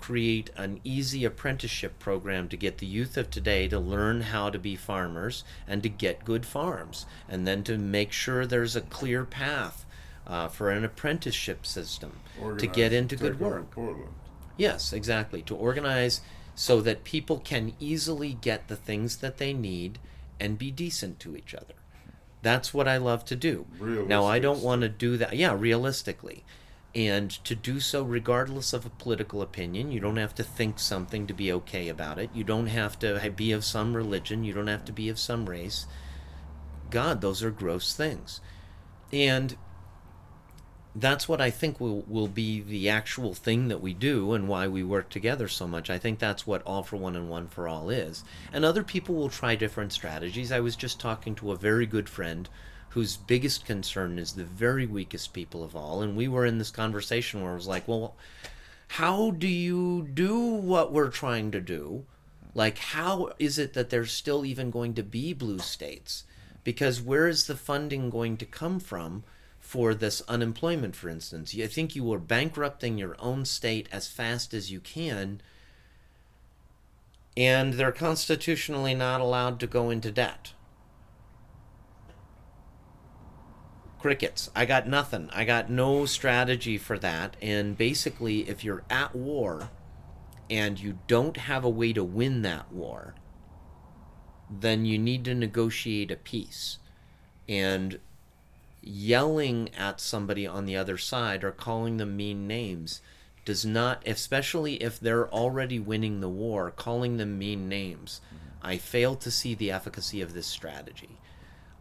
create 0.00 0.50
an 0.56 0.78
easy 0.84 1.24
apprenticeship 1.24 1.98
program 1.98 2.48
to 2.48 2.56
get 2.56 2.78
the 2.78 2.86
youth 2.86 3.16
of 3.16 3.30
today 3.30 3.66
to 3.68 3.80
learn 3.80 4.20
how 4.20 4.48
to 4.50 4.58
be 4.58 4.76
farmers 4.76 5.42
and 5.66 5.82
to 5.82 5.88
get 5.88 6.24
good 6.24 6.46
farms, 6.46 7.06
and 7.28 7.46
then 7.46 7.64
to 7.64 7.76
make 7.76 8.12
sure 8.12 8.46
there's 8.46 8.76
a 8.76 8.80
clear 8.80 9.24
path 9.24 9.84
uh, 10.26 10.48
for 10.48 10.70
an 10.70 10.84
apprenticeship 10.84 11.66
system 11.66 12.20
to 12.58 12.66
get 12.66 12.92
into 12.92 13.16
good 13.16 13.40
work. 13.40 13.70
Portland. 13.70 14.14
Yes, 14.56 14.92
exactly. 14.92 15.42
To 15.42 15.56
organize 15.56 16.20
so 16.54 16.80
that 16.82 17.04
people 17.04 17.38
can 17.38 17.72
easily 17.80 18.34
get 18.34 18.68
the 18.68 18.76
things 18.76 19.16
that 19.18 19.38
they 19.38 19.52
need 19.52 19.98
and 20.38 20.58
be 20.58 20.70
decent 20.70 21.18
to 21.20 21.36
each 21.36 21.54
other. 21.54 21.74
That's 22.42 22.74
what 22.74 22.88
I 22.88 22.96
love 22.96 23.24
to 23.26 23.36
do. 23.36 23.66
Now, 23.80 24.24
I 24.24 24.38
don't 24.38 24.62
want 24.62 24.82
to 24.82 24.88
do 24.88 25.16
that. 25.16 25.34
Yeah, 25.34 25.54
realistically. 25.56 26.44
And 26.94 27.30
to 27.44 27.54
do 27.54 27.80
so 27.80 28.02
regardless 28.02 28.72
of 28.72 28.84
a 28.84 28.90
political 28.90 29.40
opinion, 29.40 29.92
you 29.92 30.00
don't 30.00 30.16
have 30.16 30.34
to 30.34 30.42
think 30.42 30.78
something 30.78 31.26
to 31.26 31.32
be 31.32 31.50
okay 31.52 31.88
about 31.88 32.18
it. 32.18 32.30
You 32.34 32.44
don't 32.44 32.66
have 32.66 32.98
to 32.98 33.32
be 33.34 33.52
of 33.52 33.64
some 33.64 33.96
religion. 33.96 34.44
You 34.44 34.52
don't 34.52 34.66
have 34.66 34.84
to 34.86 34.92
be 34.92 35.08
of 35.08 35.18
some 35.18 35.48
race. 35.48 35.86
God, 36.90 37.20
those 37.22 37.42
are 37.42 37.50
gross 37.50 37.94
things. 37.94 38.40
And 39.12 39.56
that's 40.94 41.28
what 41.28 41.40
I 41.40 41.50
think 41.50 41.80
will, 41.80 42.02
will 42.06 42.28
be 42.28 42.60
the 42.60 42.88
actual 42.90 43.32
thing 43.32 43.68
that 43.68 43.80
we 43.80 43.94
do 43.94 44.34
and 44.34 44.46
why 44.46 44.68
we 44.68 44.82
work 44.82 45.08
together 45.08 45.48
so 45.48 45.66
much. 45.66 45.88
I 45.88 45.96
think 45.96 46.18
that's 46.18 46.46
what 46.46 46.62
All 46.62 46.82
for 46.82 46.96
One 46.96 47.16
and 47.16 47.30
One 47.30 47.48
for 47.48 47.66
All 47.66 47.88
is. 47.88 48.24
And 48.52 48.64
other 48.64 48.84
people 48.84 49.14
will 49.14 49.30
try 49.30 49.54
different 49.54 49.92
strategies. 49.92 50.52
I 50.52 50.60
was 50.60 50.76
just 50.76 51.00
talking 51.00 51.34
to 51.36 51.52
a 51.52 51.56
very 51.56 51.86
good 51.86 52.08
friend 52.08 52.48
whose 52.90 53.16
biggest 53.16 53.64
concern 53.64 54.18
is 54.18 54.34
the 54.34 54.44
very 54.44 54.84
weakest 54.84 55.32
people 55.32 55.64
of 55.64 55.74
all. 55.74 56.02
And 56.02 56.14
we 56.14 56.28
were 56.28 56.44
in 56.44 56.58
this 56.58 56.70
conversation 56.70 57.40
where 57.40 57.52
I 57.52 57.54
was 57.54 57.66
like, 57.66 57.88
well, 57.88 58.14
how 58.88 59.30
do 59.30 59.48
you 59.48 60.06
do 60.12 60.38
what 60.38 60.92
we're 60.92 61.08
trying 61.08 61.52
to 61.52 61.60
do? 61.60 62.04
Like, 62.54 62.76
how 62.76 63.32
is 63.38 63.58
it 63.58 63.72
that 63.72 63.88
there's 63.88 64.12
still 64.12 64.44
even 64.44 64.70
going 64.70 64.92
to 64.94 65.02
be 65.02 65.32
blue 65.32 65.60
states? 65.60 66.24
Because 66.64 67.00
where 67.00 67.28
is 67.28 67.46
the 67.46 67.56
funding 67.56 68.10
going 68.10 68.36
to 68.36 68.44
come 68.44 68.78
from 68.78 69.24
for 69.72 69.94
this 69.94 70.20
unemployment, 70.28 70.94
for 70.94 71.08
instance? 71.08 71.54
You 71.54 71.66
think 71.66 71.96
you 71.96 72.12
are 72.12 72.18
bankrupting 72.18 72.98
your 72.98 73.16
own 73.18 73.46
state 73.46 73.88
as 73.90 74.06
fast 74.06 74.52
as 74.52 74.70
you 74.70 74.80
can, 74.80 75.40
and 77.38 77.72
they're 77.72 77.90
constitutionally 77.90 78.94
not 78.94 79.22
allowed 79.22 79.58
to 79.60 79.66
go 79.66 79.88
into 79.88 80.12
debt. 80.12 80.52
crickets. 83.98 84.50
I 84.54 84.66
got 84.66 84.88
nothing. 84.88 85.30
I 85.32 85.44
got 85.44 85.70
no 85.70 86.06
strategy 86.06 86.76
for 86.76 86.98
that. 86.98 87.36
And 87.40 87.78
basically, 87.78 88.48
if 88.48 88.64
you're 88.64 88.82
at 88.90 89.14
war 89.14 89.70
and 90.50 90.78
you 90.78 90.98
don't 91.06 91.36
have 91.36 91.64
a 91.64 91.70
way 91.70 91.92
to 91.92 92.02
win 92.02 92.42
that 92.42 92.72
war, 92.72 93.14
then 94.50 94.84
you 94.84 94.98
need 94.98 95.24
to 95.26 95.36
negotiate 95.36 96.10
a 96.10 96.16
peace. 96.16 96.78
And 97.48 98.00
yelling 98.82 99.70
at 99.74 100.00
somebody 100.00 100.46
on 100.46 100.66
the 100.66 100.76
other 100.76 100.98
side 100.98 101.44
or 101.44 101.52
calling 101.52 101.96
them 101.96 102.16
mean 102.16 102.46
names 102.46 103.00
does 103.44 103.64
not, 103.64 104.02
especially 104.06 104.74
if 104.82 105.00
they're 105.00 105.28
already 105.32 105.78
winning 105.78 106.20
the 106.20 106.28
war, 106.28 106.70
calling 106.70 107.16
them 107.16 107.38
mean 107.38 107.68
names. 107.68 108.20
Mm-hmm. 108.26 108.66
I 108.66 108.78
fail 108.78 109.16
to 109.16 109.30
see 109.30 109.54
the 109.54 109.70
efficacy 109.70 110.20
of 110.20 110.34
this 110.34 110.46
strategy. 110.46 111.18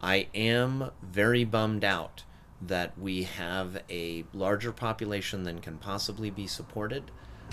I 0.02 0.28
am 0.34 0.91
very 1.04 1.43
bummed 1.43 1.84
out 1.84 2.24
that 2.62 2.97
we 2.97 3.24
have 3.24 3.84
a 3.89 4.24
larger 4.34 4.72
population 4.72 5.43
than 5.43 5.60
can 5.60 5.78
possibly 5.78 6.30
be 6.30 6.47
supported. 6.47 7.12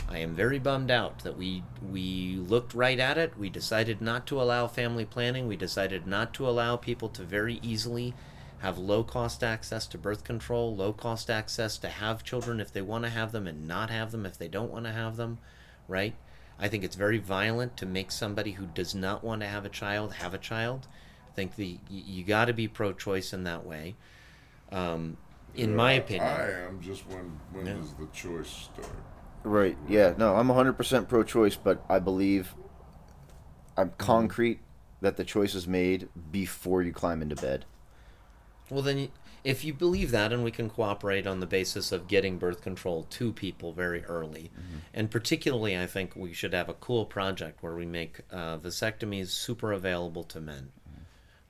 I 0.09 0.19
am 0.19 0.35
very 0.35 0.59
bummed 0.59 0.91
out 0.91 1.21
that 1.21 1.37
we 1.37 1.63
we 1.83 2.37
looked 2.37 2.73
right 2.73 2.99
at 2.99 3.19
it. 3.19 3.37
We 3.39 3.51
decided 3.51 4.01
not 4.01 4.27
to 4.29 4.41
allow 4.41 4.67
family 4.69 5.05
planning. 5.05 5.49
We 5.49 5.57
decided 5.57 6.07
not 6.07 6.33
to 6.35 6.49
allow 6.49 6.77
people 6.77 7.09
to 7.11 7.23
very 7.23 7.59
easily 7.63 8.15
have 8.61 8.79
low 8.79 9.05
cost 9.05 9.45
access 9.45 9.87
to 9.87 9.99
birth 9.99 10.25
control, 10.25 10.75
low 10.75 10.93
cost 10.93 11.31
access 11.31 11.79
to 11.79 11.89
have 11.89 12.25
children 12.25 12.61
if 12.61 12.73
they 12.73 12.83
want 12.83 13.05
to 13.05 13.11
have 13.11 13.33
them 13.33 13.47
and 13.47 13.69
not 13.69 13.91
have 13.91 14.11
them 14.11 14.27
if 14.27 14.37
they 14.37 14.49
don't 14.49 14.73
want 14.73 14.85
to 14.85 14.93
have 14.93 15.17
them, 15.17 15.39
right? 15.87 16.15
I 16.59 16.69
think 16.69 16.83
it's 16.83 16.97
very 16.97 17.19
violent 17.19 17.77
to 17.77 17.87
make 17.87 18.11
somebody 18.11 18.53
who 18.53 18.67
does 18.67 18.95
not 18.95 19.23
want 19.23 19.43
to 19.43 19.47
have 19.47 19.65
a 19.65 19.69
child 19.69 20.15
have 20.15 20.35
a 20.35 20.39
child. 20.39 20.89
I 21.31 21.35
think 21.35 21.55
the 21.55 21.79
you, 21.89 22.03
you 22.07 22.25
got 22.25 22.47
to 22.47 22.53
be 22.53 22.67
pro-choice 22.67 23.33
in 23.33 23.45
that 23.45 23.65
way. 23.65 23.95
Um, 24.73 25.17
in 25.55 25.71
Yeah, 25.71 25.77
my 25.77 25.93
opinion, 25.93 26.27
I 26.27 26.67
am. 26.67 26.81
Just 26.81 27.07
when 27.07 27.39
when 27.53 27.67
Yeah. 27.67 27.75
does 27.75 27.95
the 27.95 28.07
choice 28.13 28.49
start? 28.49 28.91
Right. 29.45 29.77
Yeah. 29.89 30.15
No, 30.19 30.35
I'm 30.35 30.49
100% 30.49 31.09
pro-choice, 31.09 31.55
but 31.57 31.85
I 31.89 32.01
believe 32.01 32.55
I'm 33.77 33.93
concrete 33.99 34.59
that 35.01 35.17
the 35.17 35.25
choice 35.25 35.55
is 35.55 35.69
made 35.69 36.09
before 36.33 36.83
you 36.83 36.93
climb 36.93 37.23
into 37.23 37.37
bed. 37.37 37.65
Well, 38.71 38.83
then, 38.83 39.09
if 39.45 39.65
you 39.65 39.73
believe 39.73 40.11
that, 40.11 40.33
and 40.33 40.45
we 40.45 40.51
can 40.51 40.69
cooperate 40.69 41.27
on 41.27 41.41
the 41.41 41.47
basis 41.47 41.93
of 41.93 42.09
getting 42.09 42.39
birth 42.39 42.61
control 42.61 43.05
to 43.11 43.33
people 43.33 43.73
very 43.73 44.05
early, 44.05 44.51
and 44.93 45.11
particularly, 45.11 45.79
I 45.79 45.87
think 45.87 46.15
we 46.15 46.33
should 46.33 46.53
have 46.53 46.69
a 46.69 46.75
cool 46.75 47.07
project 47.07 47.63
where 47.63 47.75
we 47.75 47.87
make 47.87 48.21
uh, 48.31 48.59
vasectomies 48.59 49.29
super 49.29 49.73
available 49.73 50.25
to 50.25 50.41
men. 50.41 50.71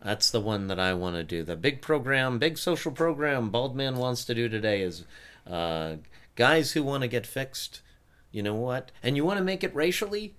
That's 0.03 0.31
the 0.31 0.41
one 0.41 0.69
that 0.69 0.79
I 0.79 0.95
want 0.95 1.17
to 1.17 1.25
do. 1.25 1.43
The 1.43 1.57
big 1.57 1.83
program, 1.83 2.39
big 2.39 2.57
social 2.57 2.93
program, 2.93 3.51
Bald 3.51 3.75
Man 3.75 3.97
wants 3.97 4.25
to 4.27 4.35
do 4.35 4.49
today 4.49 4.83
is 4.83 5.05
uh, 5.47 5.97
guys 6.37 6.73
who 6.73 6.83
want 6.85 7.03
to 7.03 7.09
get 7.09 7.27
fixed. 7.27 7.83
You 8.31 8.43
know 8.43 8.55
what? 8.55 8.93
And 9.03 9.17
you 9.17 9.25
want 9.25 9.39
to 9.39 9.45
make 9.45 9.65
it 9.65 9.75
racially? 9.75 10.35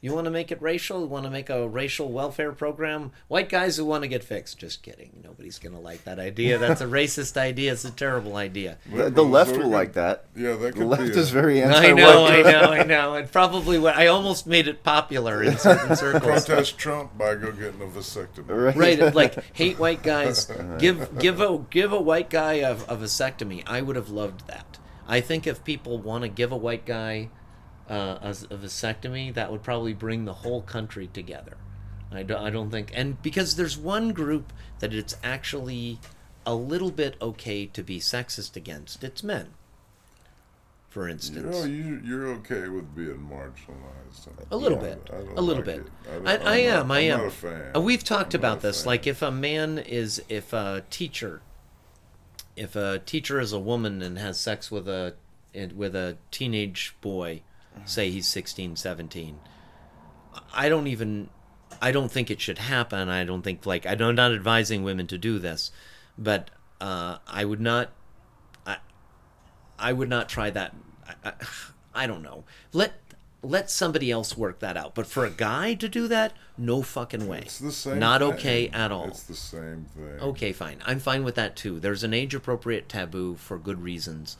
You 0.00 0.12
want 0.14 0.26
to 0.26 0.30
make 0.30 0.52
it 0.52 0.62
racial? 0.62 1.00
You 1.00 1.06
want 1.06 1.24
to 1.24 1.30
make 1.30 1.50
a 1.50 1.68
racial 1.68 2.12
welfare 2.12 2.52
program? 2.52 3.10
White 3.26 3.48
guys 3.48 3.76
who 3.76 3.84
want 3.84 4.02
to 4.02 4.08
get 4.08 4.22
fixed. 4.22 4.56
Just 4.56 4.80
kidding. 4.84 5.10
Nobody's 5.24 5.58
going 5.58 5.74
to 5.74 5.80
like 5.80 6.04
that 6.04 6.20
idea. 6.20 6.56
That's 6.56 6.80
a 6.80 6.84
racist 6.98 7.36
idea. 7.36 7.72
It's 7.72 7.84
a 7.84 7.90
terrible 7.90 8.36
idea. 8.36 8.78
The, 8.94 9.10
the 9.10 9.24
left 9.24 9.56
will 9.56 9.66
like 9.68 9.94
that. 9.94 10.26
Yeah, 10.36 10.54
that 10.54 10.76
The 10.76 10.84
left 10.84 11.02
be. 11.02 11.08
is 11.10 11.30
a- 11.30 11.34
very 11.34 11.60
I 11.64 11.66
anti-white. 11.66 11.90
I 11.90 11.92
know, 11.96 12.26
I 12.26 12.42
know, 12.42 12.60
I 12.60 12.82
know. 12.84 13.14
It 13.14 13.32
probably 13.32 13.78
what 13.80 13.96
I 13.96 14.06
almost 14.06 14.46
made 14.46 14.68
it 14.68 14.84
popular 14.84 15.42
in 15.42 15.58
certain 15.58 15.96
circles. 15.96 16.46
protest 16.46 16.78
Trump 16.78 17.18
by 17.18 17.34
go 17.34 17.50
getting 17.50 17.82
a 17.82 17.86
vasectomy. 17.86 18.48
Right. 18.76 18.76
right 18.76 19.14
like 19.14 19.42
hate 19.56 19.80
white 19.80 20.04
guys 20.04 20.48
give 20.78 21.18
give 21.18 21.40
a 21.40 21.58
give 21.70 21.92
a 21.92 22.00
white 22.00 22.30
guy 22.30 22.54
a, 22.54 22.72
a 22.72 22.96
vasectomy 22.96 23.62
i 23.66 23.80
would 23.82 23.96
have 23.96 24.08
loved 24.10 24.46
that 24.46 24.78
i 25.06 25.20
think 25.20 25.46
if 25.46 25.64
people 25.64 25.98
want 25.98 26.22
to 26.22 26.28
give 26.28 26.52
a 26.52 26.56
white 26.56 26.84
guy 26.86 27.28
uh, 27.88 28.18
a, 28.22 28.28
a 28.30 28.56
vasectomy 28.58 29.32
that 29.34 29.50
would 29.50 29.62
probably 29.62 29.94
bring 29.94 30.24
the 30.24 30.34
whole 30.34 30.62
country 30.62 31.06
together 31.08 31.56
I 32.12 32.22
don't, 32.22 32.42
I 32.44 32.50
don't 32.50 32.70
think 32.70 32.90
and 32.94 33.20
because 33.22 33.56
there's 33.56 33.76
one 33.76 34.12
group 34.12 34.52
that 34.78 34.94
it's 34.94 35.16
actually 35.22 35.98
a 36.46 36.54
little 36.54 36.90
bit 36.90 37.16
okay 37.20 37.66
to 37.66 37.82
be 37.82 38.00
sexist 38.00 38.56
against 38.56 39.04
it's 39.04 39.22
men 39.22 39.48
for 40.88 41.06
You 41.06 41.12
instance 41.12 41.56
know, 41.60 41.64
you 41.64 42.00
you're 42.04 42.28
okay 42.28 42.68
with 42.68 42.94
being 42.94 43.28
marginalized. 43.30 44.26
A 44.50 44.56
little 44.56 44.78
bit. 44.78 45.08
A 45.36 45.40
little 45.42 45.62
like 45.62 45.64
bit. 45.64 45.86
I, 46.26 46.36
I 46.36 46.56
am. 46.58 46.88
not- 46.88 46.96
I 46.96 47.00
I'm 47.00 47.20
a 47.26 47.30
fan. 47.30 47.76
Uh, 47.76 47.80
We've 47.80 48.02
talked 48.02 48.34
I'm 48.34 48.40
about 48.40 48.62
this. 48.62 48.86
Like, 48.86 49.06
if 49.06 49.20
a 49.20 49.30
man 49.30 49.78
is, 49.78 50.22
if 50.30 50.52
a 50.54 50.84
teacher, 50.88 51.42
if 52.56 52.74
a 52.74 53.00
teacher 53.00 53.38
is 53.38 53.52
a 53.52 53.58
woman 53.58 54.00
and 54.00 54.18
has 54.18 54.40
sex 54.40 54.70
with 54.70 54.88
a 54.88 55.14
with 55.74 55.94
a 55.94 56.16
teenage 56.30 56.94
boy, 57.02 57.42
say 57.84 58.10
he's 58.10 58.26
16, 58.26 58.76
17, 58.76 59.38
I 60.52 60.68
don't 60.68 60.86
even, 60.86 61.28
I 61.80 61.92
don't 61.92 62.10
think 62.10 62.30
it 62.30 62.40
should 62.40 62.58
happen. 62.58 63.08
I 63.08 63.24
don't 63.24 63.42
think 63.42 63.66
like 63.66 63.86
I'm 63.86 64.14
not 64.14 64.32
advising 64.32 64.82
women 64.82 65.06
to 65.08 65.18
do 65.18 65.38
this, 65.38 65.70
but 66.16 66.50
uh, 66.80 67.18
I 67.26 67.44
would 67.44 67.60
not. 67.60 67.90
I, 68.66 68.78
I 69.78 69.92
would 69.92 70.08
not 70.08 70.28
try 70.28 70.50
that. 70.50 70.74
I, 71.06 71.30
I, 71.30 71.32
I 71.94 72.06
don't 72.06 72.22
know. 72.22 72.44
Let 72.72 72.94
let 73.42 73.70
somebody 73.70 74.10
else 74.10 74.36
work 74.36 74.58
that 74.60 74.76
out. 74.76 74.94
But 74.94 75.06
for 75.06 75.24
a 75.24 75.30
guy 75.30 75.74
to 75.74 75.88
do 75.88 76.08
that, 76.08 76.32
no 76.56 76.82
fucking 76.82 77.26
way. 77.28 77.42
It's 77.42 77.58
the 77.58 77.72
same. 77.72 77.98
Not 77.98 78.20
thing. 78.20 78.32
okay 78.32 78.68
at 78.68 78.90
all. 78.90 79.08
It's 79.08 79.22
the 79.22 79.34
same 79.34 79.86
thing. 79.96 80.20
Okay, 80.20 80.52
fine. 80.52 80.78
I'm 80.84 80.98
fine 80.98 81.24
with 81.24 81.36
that 81.36 81.56
too. 81.56 81.80
There's 81.80 82.02
an 82.02 82.14
age 82.14 82.34
appropriate 82.34 82.88
taboo 82.88 83.36
for 83.36 83.58
good 83.58 83.80
reasons. 83.80 84.36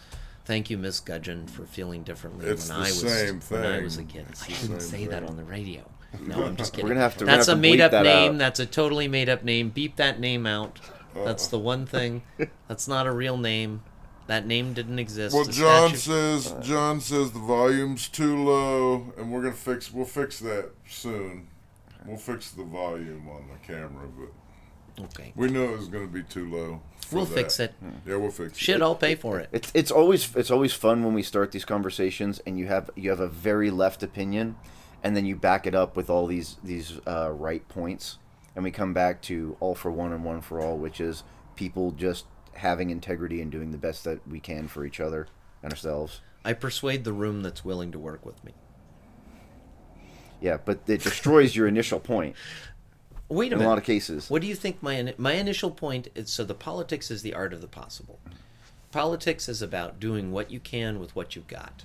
Thank 0.49 0.71
you, 0.71 0.79
Miss 0.79 0.99
Gudgeon, 1.01 1.47
for 1.47 1.67
feeling 1.67 2.05
differently 2.05 2.47
It's 2.47 2.71
when 2.71 2.79
the 2.79 2.85
I 2.87 2.89
was 2.89 3.01
same 3.01 3.41
when 3.49 3.67
I 3.67 3.75
thing. 3.77 3.85
was 3.85 3.99
a 3.99 4.05
kid. 4.05 4.25
It's 4.31 4.43
I 4.45 4.47
the 4.47 4.53
didn't 4.69 4.81
same 4.81 5.01
say 5.01 5.07
that 5.09 5.23
on 5.23 5.37
the 5.37 5.45
radio. 5.45 5.83
No, 6.23 6.43
I'm 6.47 6.57
just 6.57 6.73
kidding. 6.73 6.89
gonna 6.89 7.01
have 7.01 7.19
to- 7.19 7.25
we're 7.25 7.27
gonna 7.27 7.37
That's 7.37 7.49
have 7.49 7.59
a 7.59 7.61
to 7.61 7.69
bleep 7.69 7.71
made 7.71 7.81
up 7.83 7.91
that 7.91 8.03
name. 8.05 8.33
out. 8.33 8.39
That's 8.39 8.61
a 8.61 8.65
totally 8.65 9.09
made 9.09 9.29
up 9.29 9.45
name. 9.45 9.69
Beep 9.69 9.97
that 9.97 10.19
name 10.19 10.47
out. 10.47 10.81
Uh-uh. 11.15 11.25
That's 11.27 11.49
the 11.49 11.59
one 11.59 11.85
thing. 11.85 12.23
That's 12.67 12.89
not 12.89 13.07
a 13.07 13.13
real 13.13 13.37
name. 13.37 13.83
That 14.27 14.47
name 14.47 14.73
didn't 14.73 14.99
exist. 14.99 15.35
Well, 15.35 15.45
The 15.45 15.53
John 15.53 15.89
statute- 15.95 16.01
says 16.41 16.55
John 16.67 17.03
says 17.03 17.33
the 17.33 17.39
volume's 17.41 18.09
too 18.09 18.43
low, 18.43 19.13
and 19.19 19.31
we're 19.31 19.43
gonna 19.43 19.53
fix. 19.55 19.93
We'll 19.93 20.07
fix 20.07 20.39
that 20.41 20.71
soon. 20.89 21.49
We'll 22.07 22.17
fix 22.17 22.53
the 22.53 22.65
volume 22.65 23.29
on 23.29 23.45
the 23.53 23.59
camera, 23.71 24.09
but 24.19 25.05
Okay. 25.05 25.35
we 25.37 25.49
knew 25.51 25.65
it 25.75 25.77
was 25.77 25.89
gonna 25.89 26.07
be 26.07 26.23
too 26.23 26.51
low. 26.51 26.81
For 27.09 27.17
We'll 27.17 27.25
that. 27.27 27.35
fix 27.35 27.61
it. 27.61 27.75
Yeah, 28.07 28.17
we'll 28.17 28.31
fix 28.31 28.53
it. 28.53 28.59
Shit, 28.59 28.77
it. 28.77 28.83
I'll 28.83 28.95
pay 28.95 29.15
for 29.15 29.39
it. 29.39 29.49
It's 29.53 29.71
it's 29.75 29.91
always 29.91 30.35
it's 30.37 30.51
always 30.51 30.73
fun 30.73 31.05
when 31.05 31.15
we 31.15 31.23
start 31.23 31.53
these 31.53 31.65
conversations 31.65 32.41
and 32.47 32.59
you 32.59 32.67
have 32.67 32.91
you 32.97 33.11
have 33.11 33.21
a 33.21 33.29
very 33.29 33.71
left 33.71 34.03
opinion, 34.03 34.57
and 35.03 35.17
then 35.17 35.25
you 35.25 35.35
back 35.37 35.67
it 35.67 35.75
up 35.75 35.97
with 35.97 36.11
all 36.11 36.27
these 36.27 36.57
these 36.63 37.01
uh, 37.07 37.31
right 37.33 37.67
points, 37.69 38.19
and 38.55 38.65
we 38.65 38.71
come 38.71 38.93
back 38.93 39.23
to 39.23 39.57
all 39.61 39.75
for 39.75 39.91
one 39.91 40.13
and 40.13 40.25
one 40.25 40.41
for 40.41 40.61
all, 40.61 40.77
which 40.77 41.01
is 41.01 41.25
people 41.57 41.91
just 41.93 42.27
having 42.55 42.91
integrity 42.91 43.41
and 43.41 43.51
doing 43.53 43.71
the 43.71 43.79
best 43.79 44.05
that 44.05 44.27
we 44.29 44.41
can 44.41 44.69
for 44.69 44.85
each 44.85 45.01
other 45.01 45.29
and 45.63 45.73
ourselves. 45.73 46.21
I 46.45 46.53
persuade 46.53 47.05
the 47.05 47.13
room 47.13 47.43
that's 47.43 47.65
willing 47.65 47.91
to 47.93 47.99
work 47.99 48.25
with 48.27 48.43
me. 48.45 48.53
Yeah, 50.41 50.59
but 50.65 50.81
it 50.87 51.03
destroys 51.03 51.57
your 51.57 51.67
initial 51.67 51.99
point 52.01 52.37
Wait 53.29 53.47
a 53.47 53.47
in 53.49 53.53
a 53.55 53.57
minute. 53.57 53.69
lot 53.69 53.79
of 53.79 53.85
cases. 53.85 54.31
What 54.31 54.43
do 54.43 54.49
you 54.49 54.55
think 54.55 54.83
my 54.83 55.15
my 55.19 55.33
initial 55.33 55.71
point 55.71 56.09
is? 56.15 56.31
So 56.31 56.45
the 56.45 56.55
politics 56.55 57.11
is 57.11 57.23
the 57.23 57.35
art 57.35 57.53
of 57.53 57.61
the 57.61 57.67
possible. 57.67 58.19
Politics 58.91 59.49
is 59.49 59.61
about 59.61 60.01
doing 60.01 60.33
what 60.33 60.51
you 60.51 60.61
can 60.61 60.99
with 60.99 61.15
what 61.15 61.37
you've 61.37 61.47
got. 61.49 61.85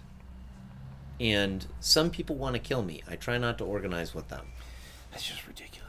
And 1.19 1.65
some 1.79 2.09
people 2.09 2.35
want 2.35 2.55
to 2.55 2.59
kill 2.59 2.81
me. 2.81 3.03
I 3.09 3.15
try 3.17 3.37
not 3.37 3.57
to 3.57 3.65
organize 3.65 4.13
with 4.15 4.29
them. 4.29 4.47
That's 5.11 5.27
just 5.27 5.45
ridiculous. 5.45 5.82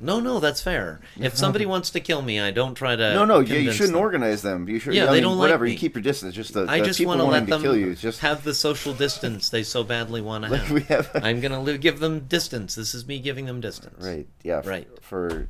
No, 0.00 0.20
no, 0.20 0.38
that's 0.38 0.60
fair. 0.62 1.00
If 1.18 1.36
somebody 1.36 1.66
wants 1.66 1.90
to 1.90 2.00
kill 2.00 2.22
me, 2.22 2.38
I 2.38 2.52
don't 2.52 2.74
try 2.76 2.94
to. 2.94 3.14
No, 3.14 3.24
no, 3.24 3.40
yeah, 3.40 3.56
you 3.56 3.72
shouldn't 3.72 3.94
them. 3.94 4.00
organize 4.00 4.42
them. 4.42 4.68
You 4.68 4.78
should, 4.78 4.94
Yeah, 4.94 5.04
I 5.04 5.06
they 5.06 5.12
mean, 5.14 5.22
don't 5.24 5.32
like 5.38 5.40
whatever. 5.46 5.64
me. 5.64 5.72
You 5.72 5.78
keep 5.78 5.94
your 5.96 6.02
distance. 6.02 6.34
Just 6.36 6.54
the, 6.54 6.66
I 6.68 6.78
the 6.78 6.86
just 6.86 6.98
people 6.98 7.16
want 7.16 7.20
to 7.22 7.26
let 7.26 7.46
them 7.46 7.60
kill 7.62 7.76
you. 7.76 7.90
It's 7.90 8.00
just 8.00 8.20
have 8.20 8.44
the 8.44 8.54
social 8.54 8.94
distance 8.94 9.48
they 9.48 9.64
so 9.64 9.82
badly 9.82 10.20
want 10.20 10.44
to 10.44 10.56
have. 10.56 10.86
have- 11.12 11.24
I'm 11.24 11.40
gonna 11.40 11.78
give 11.78 11.98
them 11.98 12.20
distance. 12.28 12.76
This 12.76 12.94
is 12.94 13.06
me 13.08 13.18
giving 13.18 13.46
them 13.46 13.60
distance. 13.60 14.04
right. 14.04 14.28
Yeah. 14.44 14.62
Right. 14.64 14.86
For 15.02 15.48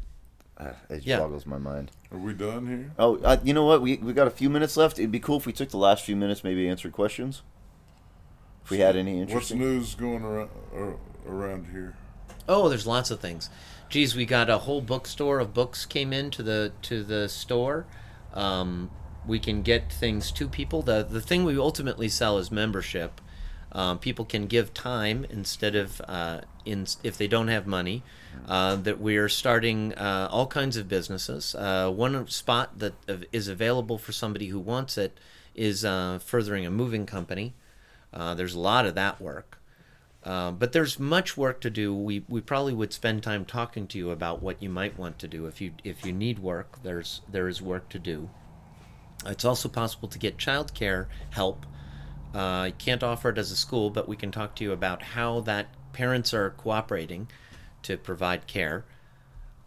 uh, 0.57 0.71
it 0.89 1.05
Yeah. 1.05 1.19
boggles 1.19 1.45
my 1.45 1.59
mind. 1.59 1.91
Are 2.11 2.17
we 2.19 2.33
done 2.33 2.67
here? 2.67 2.91
Oh, 2.99 3.19
uh, 3.19 3.37
you 3.45 3.53
know 3.53 3.65
what? 3.65 3.83
We 3.83 3.97
we 3.99 4.15
got 4.15 4.27
a 4.27 4.31
few 4.31 4.49
minutes 4.49 4.79
left. 4.79 4.99
It'd 4.99 5.13
be 5.13 5.21
cool 5.21 5.37
if 5.37 5.45
we 5.47 5.53
took 5.53 5.69
the 5.69 5.77
last 5.77 6.05
few 6.07 6.17
minutes, 6.17 6.43
maybe 6.43 6.67
answered 6.69 6.93
questions. 6.93 7.43
If 8.65 8.71
we 8.71 8.79
had 8.81 8.97
any 8.97 9.21
interesting. 9.21 9.59
What's 9.59 9.69
news 9.71 9.95
going 9.95 10.23
around 10.25 10.51
uh, 10.75 11.31
around 11.31 11.67
here? 11.73 11.97
Oh, 12.49 12.69
there's 12.71 12.87
lots 12.87 13.11
of 13.11 13.21
things. 13.21 13.51
Geez, 13.89 14.15
we 14.15 14.27
got 14.27 14.51
a 14.51 14.59
whole 14.59 14.83
bookstore 14.83 15.41
of 15.41 15.55
books 15.55 15.87
came 15.87 16.13
into 16.13 16.43
the 16.43 16.73
to 16.83 17.03
the 17.03 17.27
store. 17.27 17.87
Um, 18.35 18.91
we 19.27 19.39
can 19.39 19.63
get 19.63 19.91
things 19.91 20.31
to 20.33 20.47
people. 20.47 20.83
the 20.83 21.03
The 21.09 21.23
thing 21.23 21.45
we 21.45 21.57
ultimately 21.59 22.09
sell 22.11 22.37
is 22.37 22.51
membership. 22.51 23.19
Um, 23.73 23.99
people 23.99 24.27
can 24.27 24.47
give 24.47 24.75
time 24.75 25.27
instead 25.31 25.75
of 25.75 26.03
uh, 26.07 26.43
in 26.67 26.87
if 27.03 27.17
they 27.17 27.27
don't 27.27 27.49
have 27.49 27.67
money. 27.67 28.03
Uh, 28.47 28.77
that 28.77 29.01
we 29.01 29.17
are 29.17 29.29
starting 29.29 29.95
uh, 29.95 30.29
all 30.31 30.47
kinds 30.47 30.77
of 30.77 30.87
businesses. 30.87 31.55
Uh, 31.55 31.91
one 31.91 32.27
spot 32.29 32.79
that 32.79 32.93
is 33.33 33.49
available 33.49 33.97
for 33.97 34.13
somebody 34.13 34.49
who 34.49 34.59
wants 34.59 34.99
it 34.99 35.19
is 35.55 35.85
uh, 35.85 36.19
furthering 36.23 36.67
a 36.67 36.71
moving 36.71 37.07
company. 37.07 37.55
Uh, 38.13 38.35
there's 38.35 38.55
a 38.55 38.61
lot 38.61 38.85
of 38.85 38.95
that 38.95 39.21
work. 39.21 39.58
Uh, 40.29 40.51
but 40.51 40.73
there's 40.73 40.99
much 40.99 41.39
work 41.39 41.59
to 41.59 41.71
do. 41.71 41.95
We, 41.95 42.23
we 42.29 42.43
probably 42.43 42.75
would 42.75 42.93
spend 42.93 43.23
time 43.23 43.47
talking 43.47 43.87
to 43.87 43.97
you 43.97 44.11
about 44.11 44.43
what 44.43 44.63
you 44.63 44.69
might 44.69 44.99
want 44.99 45.19
to 45.21 45.27
do. 45.27 45.47
If 45.47 45.63
you 45.63 45.73
if 45.85 46.05
you 46.05 46.13
need 46.13 46.39
work, 46.39 46.83
there's 46.83 47.23
there 47.33 47.49
is 47.49 47.63
work 47.63 47.89
to 47.89 47.99
do. 47.99 48.29
It's 49.25 49.47
also 49.47 49.71
possible 49.71 50.07
to 50.07 50.19
get 50.19 50.37
childcare 50.37 51.07
help. 51.31 51.65
Uh, 52.35 52.73
can't 52.77 53.03
offer 53.03 53.31
it 53.31 53.39
as 53.39 53.51
a 53.51 53.57
school, 53.57 53.89
but 53.89 54.07
we 54.07 54.17
can 54.17 54.31
talk 54.31 54.55
to 54.57 54.65
you 54.65 54.73
about 54.73 55.01
how 55.01 55.41
that 55.41 55.69
parents 55.95 56.35
are 56.35 56.51
cooperating 56.51 57.29
to 57.85 57.97
provide 57.97 58.47
care. 58.47 58.85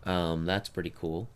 Um, 0.04 0.46
that's 0.46 0.70
pretty 0.70 0.94
cool. 0.96 1.28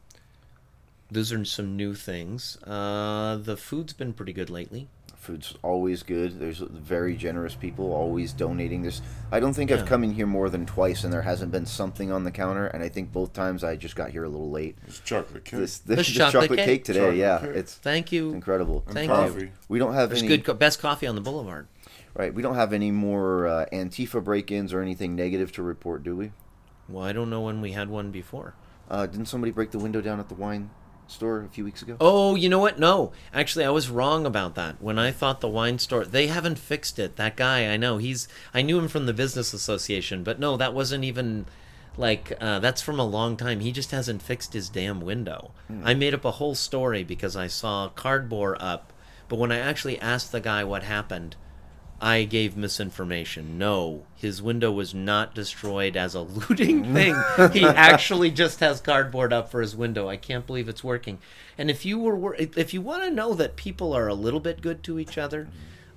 Those 1.11 1.31
are 1.31 1.45
some 1.45 1.75
new 1.77 1.93
things. 1.93 2.57
Uh, 2.63 3.37
the 3.41 3.55
food's 3.57 3.93
been 3.93 4.13
pretty 4.13 4.33
good 4.33 4.49
lately. 4.49 4.87
Food's 5.15 5.55
always 5.63 6.03
good. 6.03 6.39
There's 6.39 6.59
very 6.59 7.15
generous 7.15 7.55
people 7.55 7.91
always 7.93 8.31
donating. 8.31 8.83
There's 8.83 9.01
I 9.31 9.39
don't 9.39 9.53
think 9.53 9.71
Yeah. 9.71 9.77
I've 9.77 9.85
come 9.87 10.03
in 10.03 10.13
here 10.13 10.27
more 10.27 10.49
than 10.51 10.67
twice 10.67 11.03
and 11.03 11.11
there 11.11 11.23
hasn't 11.23 11.51
been 11.51 11.65
something 11.65 12.11
on 12.11 12.23
the 12.25 12.31
counter. 12.31 12.67
And 12.67 12.83
I 12.83 12.89
think 12.89 13.11
both 13.11 13.33
times 13.33 13.63
I 13.63 13.75
just 13.75 13.95
got 13.95 14.11
here 14.11 14.23
a 14.23 14.29
little 14.29 14.51
late. 14.51 14.77
It's 14.87 14.99
chocolate 14.99 15.43
cake 15.45 15.59
This, 15.59 15.79
The 15.79 15.95
this, 15.95 16.07
chocolate 16.07 16.43
chocolate, 16.43 16.59
cake? 16.59 16.65
cake, 16.67 16.83
today, 16.85 16.99
Chocolate 16.99 17.17
yeah, 17.17 17.39
cake. 17.39 17.49
it's 17.55 17.73
Thank 17.75 18.11
you. 18.11 18.33
incredible. 18.33 18.83
and 18.85 18.93
Thank 18.93 19.41
you. 19.41 19.49
We 19.67 19.79
don't 19.79 19.93
have 19.95 20.09
There's 20.09 20.21
any 20.21 20.27
good 20.29 20.43
co- 20.45 20.53
best 20.53 20.79
coffee 20.79 21.07
on 21.07 21.15
the 21.15 21.21
boulevard. 21.21 21.67
right. 22.13 22.31
We 22.33 22.43
don't 22.43 22.55
have 22.55 22.71
any 22.71 22.91
more 22.91 23.47
uh, 23.47 23.65
Antifa 23.73 24.23
break-ins 24.23 24.73
or 24.73 24.81
anything 24.81 25.15
negative 25.15 25.51
to 25.53 25.63
report, 25.63 26.03
do 26.03 26.15
we? 26.15 26.31
Well, 26.87 27.03
I 27.03 27.13
don't 27.13 27.31
know 27.31 27.41
when 27.41 27.61
we 27.61 27.71
had 27.71 27.89
one 27.89 28.11
before. 28.11 28.53
Uh, 28.91 29.07
didn't 29.07 29.25
somebody 29.25 29.51
break 29.51 29.71
the 29.71 29.79
window 29.79 30.01
down 30.01 30.19
at 30.19 30.29
the 30.29 30.35
wine 30.35 30.69
store 31.07 31.43
a 31.43 31.49
few 31.49 31.63
weeks 31.63 31.81
ago? 31.81 31.97
Oh, 31.99 32.35
you 32.35 32.49
know 32.49 32.59
what? 32.59 32.79
No, 32.79 33.11
actually, 33.33 33.65
I 33.65 33.69
was 33.69 33.89
wrong 33.89 34.25
about 34.25 34.55
that. 34.55 34.81
When 34.81 34.97
I 34.97 35.11
thought 35.11 35.41
the 35.41 35.47
wine 35.47 35.79
store, 35.79 36.05
they 36.05 36.27
haven't 36.27 36.59
fixed 36.59 36.99
it. 36.99 37.15
That 37.15 37.35
guy, 37.35 37.67
I 37.67 37.77
know, 37.77 37.97
he's. 37.97 38.27
I 38.53 38.61
knew 38.61 38.77
him 38.79 38.87
from 38.87 39.05
the 39.05 39.13
business 39.13 39.53
association, 39.53 40.23
but 40.23 40.39
no, 40.39 40.57
that 40.57 40.73
wasn't 40.73 41.03
even 41.03 41.45
like 41.97 42.33
uh, 42.41 42.59
that's 42.59 42.81
from 42.81 42.99
a 42.99 43.05
long 43.05 43.37
time. 43.37 43.59
He 43.59 43.71
just 43.71 43.91
hasn't 43.91 44.21
fixed 44.21 44.53
his 44.53 44.69
damn 44.69 45.01
window. 45.01 45.51
I 45.83 45.93
made 45.93 46.13
up 46.13 46.25
a 46.25 46.31
whole 46.31 46.55
story 46.55 47.03
because 47.03 47.35
I 47.35 47.47
saw 47.47 47.89
cardboard 47.89 48.57
up, 48.59 48.91
but 49.29 49.39
when 49.39 49.51
I 49.51 49.59
actually 49.59 49.99
asked 49.99 50.31
the 50.31 50.41
guy 50.41 50.63
what 50.63 50.83
happened, 50.83 51.35
I 52.01 52.23
gave 52.23 52.57
misinformation. 52.57 53.57
No, 53.57 54.03
his 54.15 54.41
window 54.41 54.71
was 54.71 54.93
not 54.93 55.33
destroyed 55.33 55.95
as 55.95 56.13
a 56.13 56.21
looting 56.21 56.93
thing. 56.93 57.15
he 57.53 57.65
actually 57.65 58.31
just 58.31 58.59
has 58.59 58.81
cardboard 58.81 59.31
up 59.31 59.49
for 59.49 59.61
his 59.61 59.75
window. 59.75 60.09
I 60.09 60.17
can't 60.17 60.45
believe 60.45 60.67
it's 60.67 60.83
working. 60.83 61.19
And 61.57 61.71
if 61.71 61.85
you 61.85 61.99
were 61.99 62.35
if 62.35 62.73
you 62.73 62.81
want 62.81 63.03
to 63.03 63.11
know 63.11 63.33
that 63.33 63.55
people 63.55 63.93
are 63.93 64.07
a 64.07 64.13
little 64.13 64.41
bit 64.41 64.61
good 64.61 64.83
to 64.83 64.99
each 64.99 65.17
other, 65.17 65.47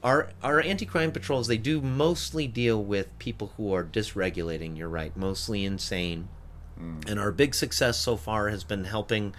our 0.04 0.30
our 0.42 0.60
anti-crime 0.60 1.10
patrols 1.10 1.48
they 1.48 1.58
do 1.58 1.80
mostly 1.80 2.46
deal 2.46 2.82
with 2.82 3.18
people 3.18 3.52
who 3.56 3.74
are 3.74 3.84
dysregulating. 3.84 4.78
You're 4.78 4.88
right, 4.88 5.16
mostly 5.16 5.64
insane. 5.64 6.28
Mm. 6.80 7.10
And 7.10 7.18
our 7.18 7.32
big 7.32 7.56
success 7.56 7.98
so 7.98 8.16
far 8.16 8.50
has 8.50 8.62
been 8.62 8.84
helping 8.84 9.34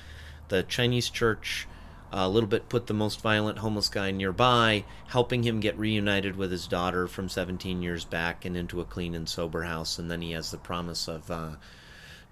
the 0.50 0.64
Chinese 0.64 1.10
church 1.10 1.68
a 2.12 2.30
little 2.30 2.50
bit 2.50 2.70
put 2.70 2.88
the 2.88 2.94
most 2.94 3.22
violent 3.22 3.60
homeless 3.60 3.90
guy 3.90 4.12
nearby, 4.12 4.84
helping 5.08 5.44
him 5.44 5.60
get 5.60 5.78
reunited 5.78 6.36
with 6.36 6.52
his 6.52 6.68
daughter 6.68 7.08
from 7.08 7.30
17 7.30 7.82
years 7.82 8.06
back 8.06 8.46
and 8.46 8.58
into 8.58 8.82
a 8.82 8.86
clean 8.86 9.14
and 9.14 9.30
sober 9.30 9.64
house. 9.64 10.00
And 10.00 10.10
then 10.10 10.22
he 10.22 10.32
has 10.32 10.52
the 10.52 10.58
promise 10.58 11.08
of 11.08 11.30
uh, 11.30 11.52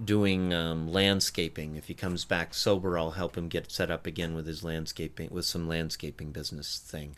doing 0.04 0.54
um, 0.54 0.92
landscaping. 0.92 1.76
If 1.76 1.88
he 1.88 1.94
comes 1.94 2.26
back 2.26 2.54
sober, 2.54 2.98
I'll 2.98 3.12
help 3.12 3.38
him 3.38 3.48
get 3.48 3.72
set 3.72 3.92
up 3.92 4.08
again 4.08 4.34
with 4.34 4.48
his 4.48 4.64
landscaping, 4.64 5.30
with 5.32 5.46
some 5.46 5.68
landscaping 5.68 6.32
business 6.32 6.80
thing. 6.80 7.16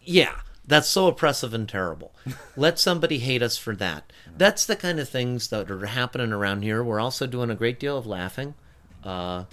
Yeah, 0.00 0.40
that's 0.66 0.88
so 0.88 1.06
oppressive 1.08 1.54
and 1.54 1.68
terrible. 1.68 2.14
Let 2.56 2.78
somebody 2.78 3.18
hate 3.18 3.42
us 3.42 3.56
for 3.56 3.74
that. 3.76 4.12
That's 4.36 4.64
the 4.64 4.76
kind 4.76 4.98
of 4.98 5.08
things 5.08 5.48
that 5.48 5.70
are 5.70 5.86
happening 5.86 6.32
around 6.32 6.62
here. 6.62 6.82
We're 6.82 7.00
also 7.00 7.26
doing 7.26 7.50
a 7.50 7.54
great 7.54 7.78
deal 7.78 7.96
of 7.96 8.06
laughing. 8.06 8.54
Uh, 9.04 9.44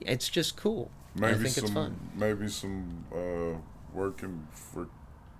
it's 0.00 0.28
just 0.28 0.56
cool. 0.56 0.90
Maybe 1.14 1.32
I 1.32 1.34
think 1.38 1.48
some 1.54 1.64
it's 1.64 1.72
fun. 1.72 1.96
maybe 2.14 2.48
some 2.48 3.04
uh, 3.14 3.58
working 3.94 4.46
for 4.52 4.88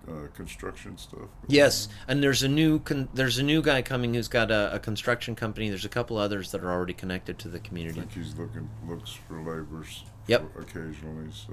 uh, 0.09 0.29
construction 0.35 0.97
stuff. 0.97 1.29
Yes, 1.49 1.89
and 2.09 2.23
there's 2.23 2.43
a 2.43 2.49
new 2.49 2.79
con- 2.79 3.09
there's 3.13 3.39
a 3.39 3.43
new 3.43 3.61
guy 3.61 3.83
coming 3.83 4.15
who's 4.15 4.29
got 4.29 4.51
a, 4.51 4.75
a 4.75 4.79
construction 4.79 5.35
company. 5.35 5.69
There's 5.69 5.85
a 5.85 5.89
couple 5.91 6.17
others 6.17 6.53
that 6.53 6.63
are 6.63 6.71
already 6.71 6.95
connected 6.95 7.39
to 7.41 7.49
the 7.49 7.59
community. 7.59 8.01
I 8.01 8.05
community. 8.05 8.15
think 8.15 8.27
he's 8.27 8.39
looking 8.39 8.71
looks 8.89 9.11
for 9.29 9.39
laborers. 9.39 10.05
Yep. 10.29 10.57
Occasionally, 10.59 11.31
so 11.33 11.53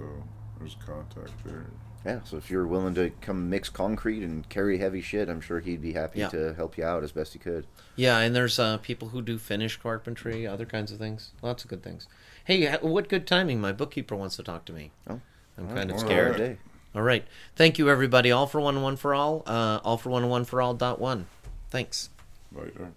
there's 0.60 0.78
contact 0.86 1.32
there. 1.46 1.66
Yeah, 2.06 2.20
so 2.26 2.36
if 2.36 2.52
you're 2.52 2.68
willing 2.68 2.96
to 2.96 3.12
come 3.22 3.50
mix 3.50 3.70
concrete 3.70 4.24
and 4.24 4.48
carry 4.50 4.78
heavy 4.78 5.00
shit, 5.00 5.30
I'm 5.30 5.40
sure 5.40 5.62
he'd 5.62 5.82
be 5.82 5.94
happy 5.94 6.20
Yeah. 6.20 6.28
to 6.30 6.54
help 6.54 6.78
you 6.78 6.84
out 6.84 7.02
as 7.02 7.14
best 7.14 7.32
he 7.32 7.40
could. 7.40 7.66
Yeah, 7.96 8.18
and 8.20 8.36
there's 8.36 8.60
uh, 8.60 8.76
people 8.78 9.10
who 9.10 9.22
do 9.22 9.38
finish 9.38 9.78
carpentry, 9.78 10.46
other 10.46 10.66
kinds 10.66 10.92
of 10.92 10.98
things. 11.00 11.32
Lots 11.42 11.64
of 11.64 11.70
good 11.70 11.82
things. 11.82 12.08
Hey, 12.46 12.70
what 12.78 13.08
good 13.08 13.26
timing! 13.26 13.62
My 13.62 13.72
bookkeeper 13.72 14.16
wants 14.16 14.36
to 14.36 14.44
talk 14.44 14.66
to 14.66 14.74
me. 14.74 14.92
Oh, 15.10 15.22
I'm 15.58 15.68
kind 15.70 15.90
of 15.90 16.00
scared. 16.00 16.34
All 16.34 16.38
Day. 16.38 16.58
All 16.96 17.02
right. 17.02 17.26
Thank 17.56 17.78
you, 17.80 17.90
everybody. 17.90 18.32
All 18.32 18.48
for 18.48 18.60
one, 18.60 18.82
one 18.82 18.98
for 18.98 19.16
all. 19.16 19.44
Uh, 19.48 19.80
all 19.84 19.98
for 19.98 20.10
one, 20.10 20.28
one 20.30 20.46
for 20.46 20.62
all. 20.62 20.74
Dot 20.74 21.00
one. 21.00 21.28
Thanks. 21.70 22.10
Later. 22.54 22.92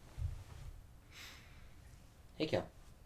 Hey, 2.37 2.47
Cal. 2.47 2.67